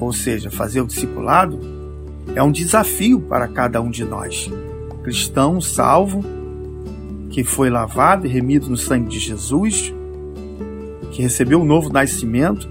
ou 0.00 0.12
seja, 0.12 0.50
fazer 0.50 0.80
o 0.80 0.86
discipulado, 0.86 1.60
é 2.34 2.42
um 2.42 2.50
desafio 2.50 3.20
para 3.20 3.46
cada 3.46 3.80
um 3.80 3.90
de 3.90 4.04
nós. 4.04 4.50
Cristão 5.02 5.60
salvo, 5.60 6.24
que 7.30 7.44
foi 7.44 7.68
lavado 7.68 8.26
e 8.26 8.30
remido 8.30 8.70
no 8.70 8.76
sangue 8.76 9.08
de 9.08 9.18
Jesus, 9.18 9.92
que 11.12 11.22
recebeu 11.22 11.60
o 11.60 11.62
um 11.62 11.66
novo 11.66 11.92
nascimento, 11.92 12.68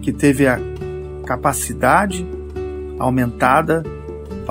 que 0.00 0.12
teve 0.12 0.46
a 0.46 0.58
capacidade 1.26 2.26
aumentada 2.98 3.82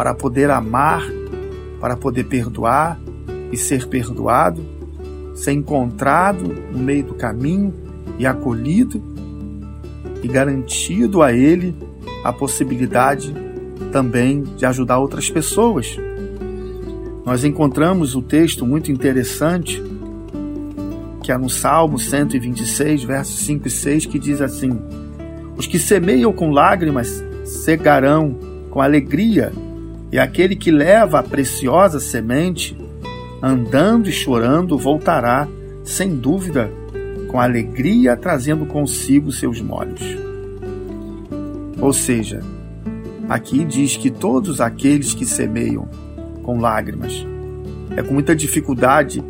para 0.02 0.16
poder 0.16 0.50
amar, 0.50 1.04
para 1.80 1.96
poder 1.96 2.24
perdoar 2.24 3.00
e 3.52 3.56
ser 3.56 3.86
perdoado, 3.86 4.60
ser 5.36 5.52
encontrado 5.52 6.42
no 6.72 6.80
meio 6.80 7.04
do 7.04 7.14
caminho 7.14 7.72
e 8.18 8.26
acolhido 8.26 9.00
e 10.24 10.28
garantido 10.28 11.22
a 11.22 11.32
ele 11.32 11.76
a 12.24 12.34
possibilidade 12.34 13.32
também 13.92 14.42
de 14.42 14.66
ajudar 14.66 14.98
outras 14.98 15.30
pessoas. 15.30 15.96
Nós 17.24 17.44
encontramos 17.44 18.16
o 18.16 18.24
texto 18.24 18.66
muito 18.66 18.92
interessante 18.92 19.84
que 21.22 21.32
é 21.32 21.38
no 21.38 21.48
Salmo 21.48 22.00
126, 22.00 23.04
versos 23.04 23.38
5 23.42 23.68
e 23.68 23.70
6, 23.70 24.06
que 24.08 24.18
diz 24.18 24.42
assim: 24.42 24.82
Os 25.56 25.68
que 25.68 25.78
semeiam 25.78 26.34
com 26.34 26.50
lágrimas 26.50 27.24
cegarão 27.46 28.36
com 28.72 28.82
alegria, 28.82 29.52
e 30.12 30.20
aquele 30.20 30.56
que 30.56 30.72
leva 30.72 31.20
a 31.20 31.24
preciosa 31.24 32.00
semente, 32.00 32.78
andando 33.42 34.10
e 34.10 34.12
chorando, 34.12 34.78
voltará, 34.78 35.48
sem 35.84 36.16
dúvida, 36.16 36.72
com 37.30 37.40
alegria, 37.40 38.18
trazendo 38.18 38.66
consigo 38.66 39.32
seus 39.32 39.62
molhos. 39.62 40.02
Ou 41.80 41.94
seja, 41.94 42.42
Aqui 43.32 43.64
diz 43.64 43.96
que 43.96 44.12
todos 44.12 44.60
aqueles 44.60 45.14
que 45.14 45.26
semeiam 45.26 45.88
com 46.44 46.60
lágrimas. 46.60 47.26
É 47.96 48.04
com 48.04 48.14
muita 48.14 48.36
dificuldade 48.36 49.24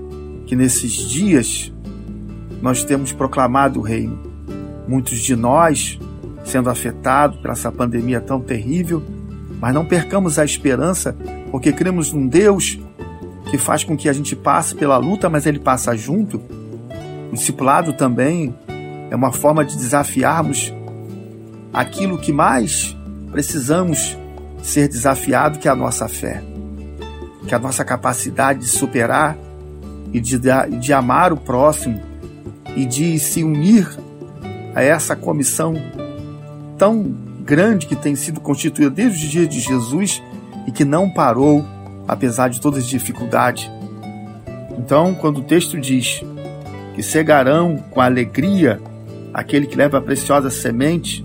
que 0.48 0.56
nesses 0.56 0.94
dias 0.94 1.72
nós 2.60 2.84
temos 2.84 3.14
proclamado 3.14 3.80
o 3.80 3.84
reino. 3.84 4.20
Muitos 4.88 5.20
de 5.20 5.36
nós 5.36 6.00
sendo 6.44 6.68
afetados 6.72 7.38
por 7.40 7.52
essa 7.52 7.72
pandemia 7.72 8.20
tão 8.20 8.42
terrível, 8.42 9.04
mas 9.62 9.76
não 9.76 9.86
percamos 9.86 10.39
a 10.39 10.43
esperança, 10.43 11.16
porque 11.51 11.72
cremos 11.72 12.12
num 12.12 12.28
Deus 12.28 12.80
que 13.51 13.59
faz 13.59 13.84
com 13.84 13.95
que 13.95 14.09
a 14.09 14.14
gente 14.14 14.36
passe 14.36 14.74
pela 14.74 14.97
luta, 14.97 15.30
mas 15.30 15.45
ele 15.45 15.59
passa 15.59 15.95
junto. 15.95 16.41
O 17.32 17.36
discipulado 17.36 17.93
também 17.93 18.55
é 19.12 19.16
uma 19.16 19.32
forma 19.32 19.64
de 19.64 19.78
desafiarmos 19.78 20.74
aquilo 21.72 22.18
que 22.18 22.34
mais 22.34 22.97
precisamos 23.32 24.18
ser 24.64 24.88
desafiados 24.88 25.59
que 25.59 25.68
é 25.68 25.72
a 25.72 25.76
nossa 25.76 26.07
fé, 26.07 26.41
que 27.47 27.53
é 27.53 27.57
a 27.57 27.59
nossa 27.59 27.86
capacidade 27.86 28.62
de 28.62 28.68
superar 28.68 29.38
e 30.12 30.20
de, 30.20 30.39
de 30.80 30.91
amar 30.91 31.32
o 31.32 31.38
próximo 31.38 32.01
e 32.76 32.84
de 32.84 33.20
se 33.20 33.43
unir 33.43 33.88
a 34.74 34.82
essa 34.82 35.16
comissão 35.16 35.76
tão 36.78 37.31
grande 37.42 37.88
que 37.88 37.96
tem 37.96 38.16
sido 38.16 38.39
constituída 38.39 38.89
desde 38.89 39.26
o 39.26 39.30
dia 39.30 39.48
de 39.48 39.60
Jesus 39.60 40.22
e 40.68 40.72
que 40.72 40.86
não 40.86 41.10
parou 41.10 41.66
apesar 42.08 42.50
de 42.50 42.60
todas 42.60 42.84
as 42.84 42.89
dificuldades. 42.89 43.70
Então, 44.78 45.14
quando 45.14 45.39
o 45.39 45.44
texto 45.44 45.80
diz 45.80 46.24
que 46.96 47.04
cegarão 47.04 47.78
com 47.92 48.02
alegria 48.02 48.80
aquele 49.34 49.66
que 49.66 49.76
leva 49.76 49.98
a 49.98 50.02
preciosa 50.02 50.50
semente, 50.50 51.24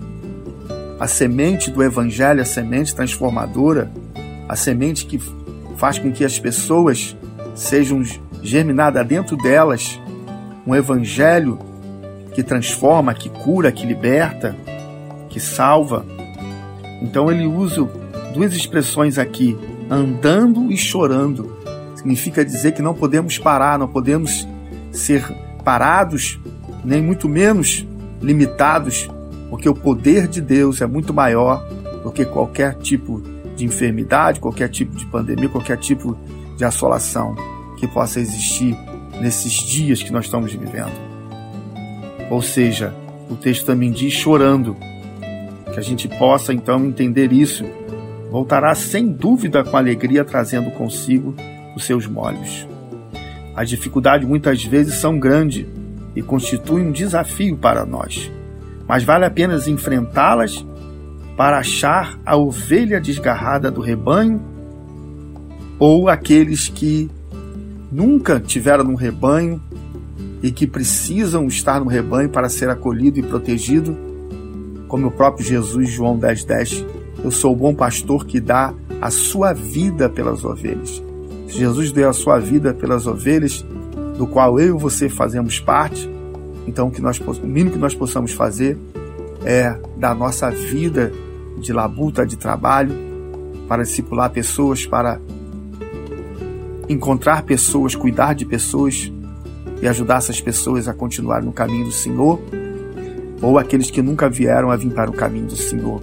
a 0.99 1.07
semente 1.07 1.69
do 1.69 1.83
Evangelho, 1.83 2.41
a 2.41 2.45
semente 2.45 2.95
transformadora, 2.95 3.91
a 4.47 4.55
semente 4.55 5.05
que 5.05 5.19
faz 5.77 5.99
com 5.99 6.11
que 6.11 6.23
as 6.23 6.39
pessoas 6.39 7.15
sejam 7.53 8.01
germinadas 8.41 9.05
dentro 9.05 9.35
delas, 9.35 9.99
um 10.65 10.75
Evangelho 10.75 11.59
que 12.33 12.43
transforma, 12.43 13.13
que 13.13 13.29
cura, 13.29 13.71
que 13.71 13.85
liberta, 13.85 14.55
que 15.37 15.39
salva. 15.39 16.03
Então 16.99 17.31
ele 17.31 17.45
usa 17.45 17.87
duas 18.33 18.53
expressões 18.53 19.19
aqui, 19.19 19.55
andando 19.87 20.71
e 20.71 20.77
chorando. 20.77 21.55
Significa 21.95 22.43
dizer 22.43 22.71
que 22.71 22.81
não 22.81 22.95
podemos 22.95 23.37
parar, 23.37 23.77
não 23.77 23.87
podemos 23.87 24.47
ser 24.91 25.23
parados, 25.63 26.39
nem 26.83 27.03
muito 27.03 27.29
menos 27.29 27.85
limitados 28.19 29.07
porque 29.49 29.69
o 29.69 29.75
poder 29.75 30.27
de 30.27 30.41
Deus 30.41 30.81
é 30.81 30.87
muito 30.87 31.13
maior 31.13 31.63
do 32.03 32.11
que 32.11 32.25
qualquer 32.25 32.75
tipo 32.75 33.21
de 33.55 33.63
enfermidade, 33.63 34.39
qualquer 34.39 34.69
tipo 34.69 34.95
de 34.95 35.05
pandemia, 35.05 35.49
qualquer 35.49 35.77
tipo 35.77 36.17
de 36.57 36.65
assolação 36.65 37.35
que 37.77 37.87
possa 37.87 38.19
existir 38.19 38.75
nesses 39.21 39.53
dias 39.53 40.01
que 40.01 40.11
nós 40.11 40.25
estamos 40.25 40.51
vivendo. 40.51 40.91
Ou 42.29 42.41
seja, 42.41 42.93
o 43.29 43.35
texto 43.35 43.65
também 43.65 43.91
diz 43.91 44.13
chorando, 44.13 44.75
que 45.77 45.79
a 45.79 45.83
gente 45.83 46.07
possa 46.07 46.51
então 46.51 46.83
entender 46.83 47.31
isso. 47.31 47.63
Voltará 48.31 48.73
sem 48.73 49.07
dúvida 49.07 49.63
com 49.63 49.77
alegria, 49.77 50.25
trazendo 50.25 50.71
consigo 50.71 51.35
os 51.75 51.85
seus 51.85 52.07
molhos. 52.07 52.67
As 53.55 53.69
dificuldades 53.69 54.27
muitas 54.27 54.63
vezes 54.63 54.95
são 54.95 55.19
grandes 55.19 55.65
e 56.15 56.21
constituem 56.21 56.87
um 56.87 56.91
desafio 56.91 57.55
para 57.55 57.85
nós 57.85 58.31
mas 58.87 59.03
vale 59.03 59.25
a 59.25 59.29
pena 59.29 59.59
enfrentá-las 59.67 60.65
para 61.35 61.59
achar 61.59 62.17
a 62.25 62.37
ovelha 62.37 63.01
desgarrada 63.01 63.69
do 63.69 63.81
rebanho 63.81 64.41
ou 65.77 66.09
aqueles 66.09 66.69
que 66.69 67.11
nunca 67.91 68.39
tiveram 68.39 68.85
no 68.85 68.95
rebanho 68.95 69.61
e 70.41 70.51
que 70.51 70.65
precisam 70.65 71.47
estar 71.47 71.79
no 71.79 71.87
rebanho 71.87 72.29
para 72.29 72.47
ser 72.47 72.69
acolhido 72.69 73.19
e 73.19 73.23
protegido, 73.23 73.95
como 74.87 75.07
o 75.07 75.11
próprio 75.11 75.45
Jesus, 75.45 75.89
João 75.89 76.17
10,10. 76.17 76.45
10, 76.45 76.85
eu 77.23 77.31
sou 77.31 77.53
o 77.53 77.55
bom 77.55 77.73
pastor 77.73 78.25
que 78.25 78.39
dá 78.39 78.73
a 79.01 79.09
sua 79.09 79.53
vida 79.53 80.09
pelas 80.09 80.43
ovelhas. 80.43 81.01
Se 81.47 81.57
Jesus 81.57 81.91
deu 81.91 82.09
a 82.09 82.13
sua 82.13 82.39
vida 82.39 82.73
pelas 82.73 83.07
ovelhas, 83.07 83.65
do 84.17 84.25
qual 84.25 84.59
eu 84.59 84.75
e 84.75 84.79
você 84.79 85.07
fazemos 85.07 85.59
parte, 85.59 86.09
então 86.65 86.89
que 86.89 87.01
nós, 87.01 87.19
o 87.19 87.47
mínimo 87.47 87.71
que 87.71 87.77
nós 87.77 87.93
possamos 87.93 88.33
fazer 88.33 88.77
é 89.45 89.77
da 89.97 90.13
nossa 90.13 90.49
vida 90.49 91.11
de 91.59 91.71
labuta, 91.71 92.25
de 92.25 92.35
trabalho, 92.35 92.93
para 93.67 93.83
discipular 93.83 94.29
pessoas, 94.31 94.85
para 94.85 95.19
encontrar 96.89 97.43
pessoas, 97.43 97.95
cuidar 97.95 98.33
de 98.33 98.45
pessoas 98.45 99.11
e 99.81 99.87
ajudar 99.87 100.17
essas 100.17 100.41
pessoas 100.41 100.87
a 100.87 100.93
continuar 100.93 101.41
no 101.43 101.51
caminho 101.51 101.85
do 101.85 101.91
Senhor, 101.91 102.39
ou 103.41 103.57
aqueles 103.57 103.91
que 103.91 104.01
nunca 104.01 104.29
vieram 104.29 104.71
a 104.71 104.75
vir 104.75 104.91
para 104.91 105.09
o 105.09 105.13
caminho 105.13 105.47
do 105.47 105.55
Senhor, 105.55 106.01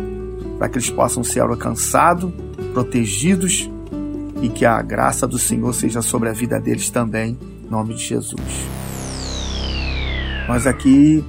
para 0.58 0.68
que 0.68 0.78
eles 0.78 0.90
possam 0.90 1.24
ser 1.24 1.40
alcançados, 1.40 2.32
protegidos 2.72 3.70
e 4.42 4.48
que 4.48 4.64
a 4.64 4.80
graça 4.82 5.26
do 5.26 5.38
Senhor 5.38 5.72
seja 5.72 6.02
sobre 6.02 6.28
a 6.28 6.32
vida 6.32 6.60
deles 6.60 6.90
também, 6.90 7.38
em 7.64 7.70
nome 7.70 7.94
de 7.94 8.04
Jesus. 8.04 8.40
Nós 10.48 10.66
aqui 10.66 11.24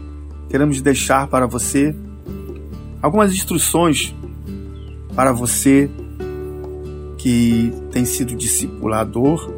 queremos 0.49 0.81
deixar 0.81 1.27
para 1.27 1.47
você 1.47 1.95
algumas 3.01 3.33
instruções 3.33 4.13
para 5.15 5.31
você 5.31 5.89
que 7.17 7.73
tem 7.91 8.03
sido 8.05 8.35
discipulador 8.35 9.49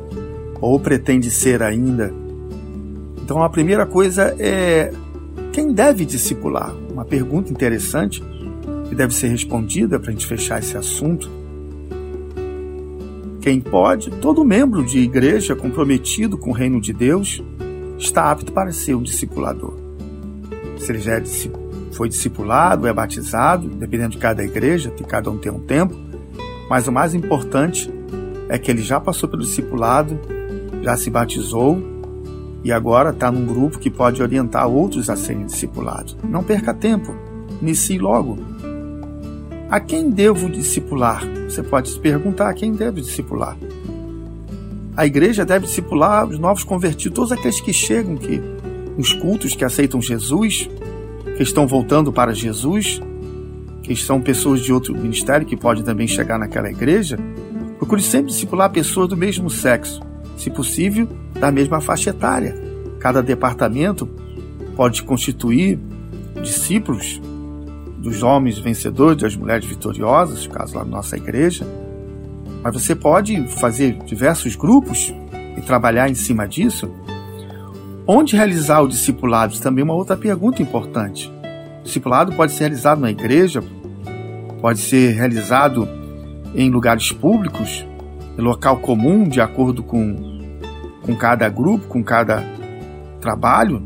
ou 0.61 0.79
pretende 0.79 1.31
ser 1.31 1.63
ainda. 1.63 2.13
Então 3.21 3.43
a 3.43 3.49
primeira 3.49 3.85
coisa 3.85 4.35
é 4.39 4.93
quem 5.51 5.73
deve 5.73 6.05
discipular? 6.05 6.73
Uma 6.91 7.05
pergunta 7.05 7.51
interessante 7.51 8.23
que 8.87 8.95
deve 8.95 9.13
ser 9.13 9.27
respondida 9.27 9.99
para 9.99 10.09
a 10.09 10.11
gente 10.11 10.25
fechar 10.25 10.59
esse 10.59 10.77
assunto. 10.77 11.29
Quem 13.41 13.61
pode? 13.61 14.09
Todo 14.11 14.43
membro 14.43 14.85
de 14.85 14.99
igreja 14.99 15.55
comprometido 15.55 16.37
com 16.37 16.49
o 16.49 16.53
reino 16.53 16.81
de 16.81 16.93
Deus 16.93 17.41
está 17.97 18.29
apto 18.31 18.51
para 18.51 18.71
ser 18.71 18.95
um 18.95 19.01
discipulador. 19.01 19.73
Se 20.77 20.91
ele 20.91 20.99
já 20.99 21.13
é, 21.13 21.23
foi 21.91 22.09
discipulado, 22.09 22.87
é 22.87 22.93
batizado, 22.93 23.67
dependendo 23.67 24.11
de 24.11 24.17
cada 24.17 24.43
igreja, 24.43 24.91
que 24.91 25.03
cada 25.03 25.31
um 25.31 25.37
tem 25.37 25.51
um 25.51 25.59
tempo, 25.59 25.95
mas 26.69 26.87
o 26.87 26.91
mais 26.91 27.13
importante 27.13 27.91
é 28.49 28.57
que 28.57 28.69
ele 28.69 28.81
já 28.81 28.99
passou 28.99 29.27
pelo 29.27 29.43
discipulado, 29.43 30.19
já 30.83 30.95
se 30.95 31.09
batizou 31.09 31.96
e 32.63 32.71
agora 32.71 33.11
está 33.11 33.31
num 33.31 33.45
grupo 33.45 33.79
que 33.79 33.89
pode 33.89 34.21
orientar 34.21 34.67
outros 34.67 35.09
a 35.09 35.15
serem 35.15 35.45
discipulados. 35.45 36.17
Não 36.23 36.43
perca 36.43 36.73
tempo, 36.73 37.15
inicie 37.61 37.99
logo. 37.99 38.37
A 39.69 39.79
quem 39.79 40.09
devo 40.09 40.49
discipular? 40.49 41.23
Você 41.47 41.61
pode 41.61 41.89
se 41.89 41.99
perguntar 41.99 42.49
a 42.49 42.53
quem 42.53 42.71
deve 42.71 43.01
discipular. 43.01 43.57
A 44.95 45.05
igreja 45.05 45.45
deve 45.45 45.65
discipular 45.65 46.27
os 46.27 46.39
novos 46.39 46.63
convertidos, 46.63 47.15
todos 47.15 47.31
aqueles 47.31 47.61
que 47.61 47.71
chegam, 47.71 48.15
que 48.15 48.41
os 48.97 49.13
cultos 49.13 49.53
que 49.53 49.63
aceitam 49.63 50.01
Jesus, 50.01 50.69
que 51.35 51.43
estão 51.43 51.67
voltando 51.67 52.11
para 52.11 52.33
Jesus, 52.33 52.99
que 53.83 53.95
são 53.95 54.19
pessoas 54.19 54.61
de 54.61 54.73
outro 54.73 54.97
ministério 54.97 55.45
que 55.45 55.55
podem 55.55 55.83
também 55.83 56.07
chegar 56.07 56.39
naquela 56.39 56.69
igreja, 56.69 57.17
procure 57.77 58.01
sempre 58.01 58.31
discipular 58.31 58.71
pessoas 58.71 59.07
do 59.07 59.15
mesmo 59.15 59.49
sexo, 59.49 60.01
se 60.38 60.49
possível, 60.49 61.09
da 61.33 61.51
mesma 61.51 61.81
faixa 61.81 62.11
etária. 62.11 62.55
Cada 62.99 63.21
departamento 63.21 64.07
pode 64.75 65.03
constituir 65.03 65.79
discípulos 66.41 67.19
dos 67.97 68.23
homens 68.23 68.59
vencedores, 68.59 69.21
das 69.21 69.35
mulheres 69.35 69.65
vitoriosas, 69.65 70.47
caso 70.47 70.77
lá 70.77 70.85
na 70.85 70.91
nossa 70.91 71.17
igreja. 71.17 71.65
Mas 72.63 72.73
você 72.73 72.95
pode 72.95 73.47
fazer 73.59 73.97
diversos 74.05 74.55
grupos 74.55 75.13
e 75.57 75.61
trabalhar 75.61 76.09
em 76.09 76.15
cima 76.15 76.47
disso. 76.47 76.89
Onde 78.05 78.35
realizar 78.35 78.81
o 78.81 78.88
discipulado? 78.88 79.59
Também 79.59 79.81
é 79.81 79.83
uma 79.83 79.93
outra 79.93 80.15
pergunta 80.15 80.61
importante. 80.61 81.31
O 81.81 81.83
discipulado 81.83 82.31
pode 82.33 82.53
ser 82.53 82.65
realizado 82.65 83.01
na 83.01 83.11
igreja, 83.11 83.63
pode 84.61 84.79
ser 84.79 85.13
realizado 85.13 85.88
em 86.55 86.69
lugares 86.69 87.11
públicos, 87.11 87.85
local 88.41 88.77
comum, 88.77 89.27
de 89.27 89.41
acordo 89.41 89.81
com, 89.83 90.15
com 91.01 91.15
cada 91.15 91.49
grupo, 91.49 91.88
com 91.88 92.03
cada 92.03 92.43
trabalho. 93.19 93.81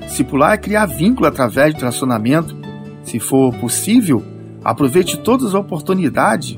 Discipular 0.00 0.52
é 0.52 0.58
criar 0.58 0.86
vínculo 0.86 1.26
através 1.26 1.74
de 1.74 1.80
relacionamento. 1.80 2.56
Se 3.02 3.20
for 3.20 3.54
possível, 3.54 4.22
aproveite 4.64 5.18
todas 5.18 5.48
as 5.48 5.54
oportunidades 5.54 6.56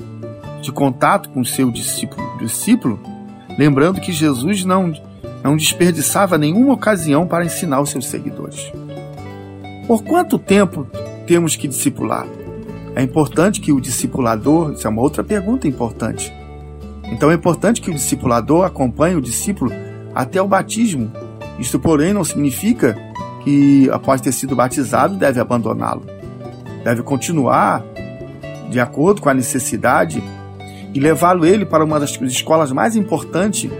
de 0.61 0.71
contato 0.71 1.29
com 1.29 1.43
seu 1.43 1.69
discípulo, 1.71 2.37
discípulo 2.39 2.99
lembrando 3.57 3.99
que 3.99 4.11
Jesus 4.11 4.63
não, 4.63 4.93
não 5.43 5.57
desperdiçava 5.57 6.37
nenhuma 6.37 6.73
ocasião 6.73 7.27
para 7.27 7.45
ensinar 7.45 7.81
os 7.81 7.89
seus 7.89 8.07
seguidores. 8.07 8.71
Por 9.87 10.03
quanto 10.03 10.37
tempo 10.37 10.87
temos 11.25 11.55
que 11.55 11.67
discipular? 11.67 12.27
É 12.95 13.01
importante 13.01 13.61
que 13.61 13.71
o 13.71 13.79
discipulador, 13.79 14.73
isso 14.73 14.87
é 14.87 14.89
uma 14.89 15.01
outra 15.01 15.23
pergunta 15.23 15.67
importante. 15.67 16.33
Então 17.11 17.31
é 17.31 17.35
importante 17.35 17.81
que 17.81 17.89
o 17.89 17.93
discipulador 17.93 18.65
acompanhe 18.65 19.15
o 19.15 19.21
discípulo 19.21 19.71
até 20.13 20.41
o 20.41 20.47
batismo. 20.47 21.11
Isto, 21.59 21.79
porém, 21.79 22.13
não 22.13 22.23
significa 22.23 22.95
que 23.43 23.89
após 23.91 24.21
ter 24.21 24.31
sido 24.31 24.55
batizado 24.55 25.15
deve 25.15 25.39
abandoná-lo. 25.39 26.03
Deve 26.83 27.01
continuar 27.01 27.83
de 28.69 28.79
acordo 28.79 29.21
com 29.21 29.29
a 29.29 29.33
necessidade 29.33 30.21
e 30.93 30.99
levá-lo 30.99 31.45
ele 31.45 31.65
para 31.65 31.83
uma 31.83 31.99
das 31.99 32.19
escolas 32.21 32.71
mais 32.71 32.95
importantes 32.95 33.71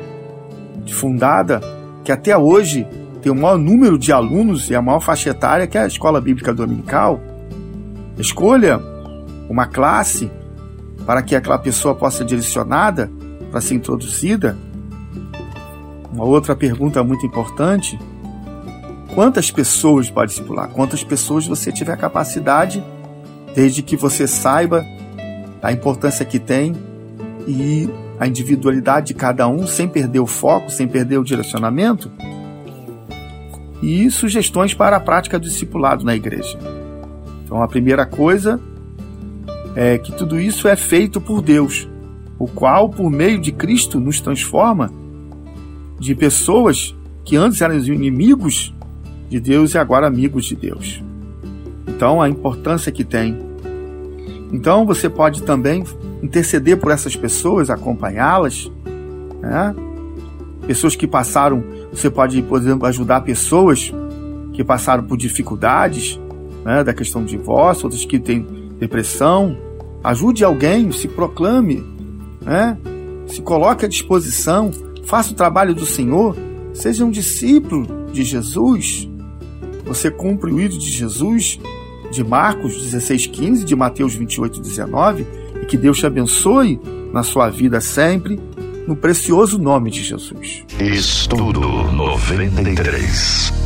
fundada, 0.97 1.61
que 2.03 2.11
até 2.11 2.35
hoje 2.37 2.87
tem 3.21 3.31
o 3.31 3.35
maior 3.35 3.57
número 3.57 3.97
de 3.97 4.11
alunos 4.11 4.69
e 4.69 4.75
a 4.75 4.81
maior 4.81 4.99
faixa 4.99 5.29
etária, 5.29 5.67
que 5.67 5.77
é 5.77 5.81
a 5.81 5.87
Escola 5.87 6.19
Bíblica 6.19 6.53
Dominical. 6.53 7.19
Escolha 8.17 8.79
uma 9.49 9.67
classe 9.67 10.31
para 11.05 11.21
que 11.21 11.35
aquela 11.35 11.57
pessoa 11.57 11.95
possa 11.95 12.19
ser 12.19 12.25
direcionada 12.25 13.09
para 13.51 13.61
ser 13.61 13.75
introduzida? 13.75 14.57
Uma 16.11 16.25
outra 16.25 16.55
pergunta 16.55 17.03
muito 17.03 17.25
importante: 17.25 17.99
quantas 19.13 19.51
pessoas 19.51 20.09
pode 20.09 20.31
discipular? 20.31 20.69
Quantas 20.69 21.03
pessoas 21.03 21.45
você 21.45 21.71
tiver 21.71 21.97
capacidade, 21.97 22.83
desde 23.53 23.81
que 23.81 23.95
você 23.95 24.27
saiba 24.27 24.85
a 25.61 25.71
importância 25.71 26.25
que 26.25 26.39
tem 26.39 26.75
e 27.47 27.89
a 28.19 28.27
individualidade 28.27 29.07
de 29.07 29.13
cada 29.13 29.47
um, 29.47 29.67
sem 29.67 29.87
perder 29.87 30.19
o 30.19 30.27
foco, 30.27 30.71
sem 30.71 30.87
perder 30.87 31.17
o 31.17 31.23
direcionamento? 31.23 32.11
E 33.81 34.09
sugestões 34.09 34.73
para 34.73 34.97
a 34.97 34.99
prática 34.99 35.37
do 35.37 35.47
discipulado 35.47 36.03
na 36.03 36.15
igreja. 36.15 36.57
Então, 37.45 37.61
a 37.61 37.67
primeira 37.67 38.05
coisa 38.05 38.59
é, 39.75 39.99
que 39.99 40.11
tudo 40.11 40.39
isso 40.39 40.67
é 40.67 40.75
feito 40.75 41.21
por 41.21 41.43
Deus, 41.43 41.87
o 42.39 42.47
qual, 42.47 42.89
por 42.89 43.09
meio 43.09 43.39
de 43.39 43.51
Cristo, 43.51 43.99
nos 43.99 44.19
transforma 44.19 44.91
de 45.99 46.13
pessoas 46.13 46.95
que 47.23 47.35
antes 47.35 47.61
eram 47.61 47.75
inimigos 47.75 48.73
de 49.29 49.39
Deus 49.39 49.73
e 49.73 49.77
agora 49.77 50.07
amigos 50.07 50.45
de 50.45 50.55
Deus. 50.55 51.03
Então, 51.87 52.21
a 52.21 52.29
importância 52.29 52.91
que 52.91 53.03
tem. 53.03 53.37
Então, 54.51 54.85
você 54.85 55.09
pode 55.09 55.43
também 55.43 55.83
interceder 56.21 56.77
por 56.77 56.91
essas 56.91 57.15
pessoas, 57.15 57.69
acompanhá-las, 57.69 58.71
né? 59.41 59.75
Pessoas 60.65 60.95
que 60.95 61.07
passaram, 61.07 61.63
você 61.91 62.09
pode, 62.09 62.41
por 62.43 62.59
exemplo, 62.59 62.87
ajudar 62.87 63.21
pessoas 63.21 63.93
que 64.53 64.63
passaram 64.63 65.03
por 65.03 65.17
dificuldades, 65.17 66.19
né, 66.65 66.83
da 66.83 66.93
questão 66.93 67.21
do 67.21 67.27
divórcio, 67.27 67.85
outras 67.85 68.03
que 68.03 68.19
têm 68.19 68.45
depressão, 68.79 69.57
ajude 70.03 70.43
alguém, 70.43 70.91
se 70.91 71.07
proclame, 71.07 71.83
né? 72.47 72.77
se 73.27 73.41
coloque 73.41 73.85
à 73.85 73.87
disposição, 73.87 74.71
faça 75.05 75.31
o 75.31 75.35
trabalho 75.35 75.75
do 75.75 75.85
Senhor, 75.85 76.35
seja 76.73 77.03
um 77.03 77.11
discípulo 77.11 78.07
de 78.11 78.23
Jesus. 78.23 79.07
Você 79.85 80.09
cumpre 80.09 80.51
o 80.51 80.59
ídolo 80.59 80.79
de 80.79 80.89
Jesus, 80.89 81.59
de 82.11 82.23
Marcos 82.23 82.73
16,15, 82.73 83.63
de 83.63 83.75
Mateus 83.75 84.15
28, 84.15 84.61
19, 84.61 85.27
e 85.61 85.65
que 85.65 85.77
Deus 85.77 85.99
te 85.99 86.05
abençoe 86.05 86.79
na 87.11 87.21
sua 87.21 87.49
vida 87.49 87.81
sempre, 87.81 88.39
no 88.87 88.95
precioso 88.95 89.57
nome 89.57 89.91
de 89.91 90.01
Jesus. 90.01 90.63
Estudo 90.79 91.61
93. 91.91 93.56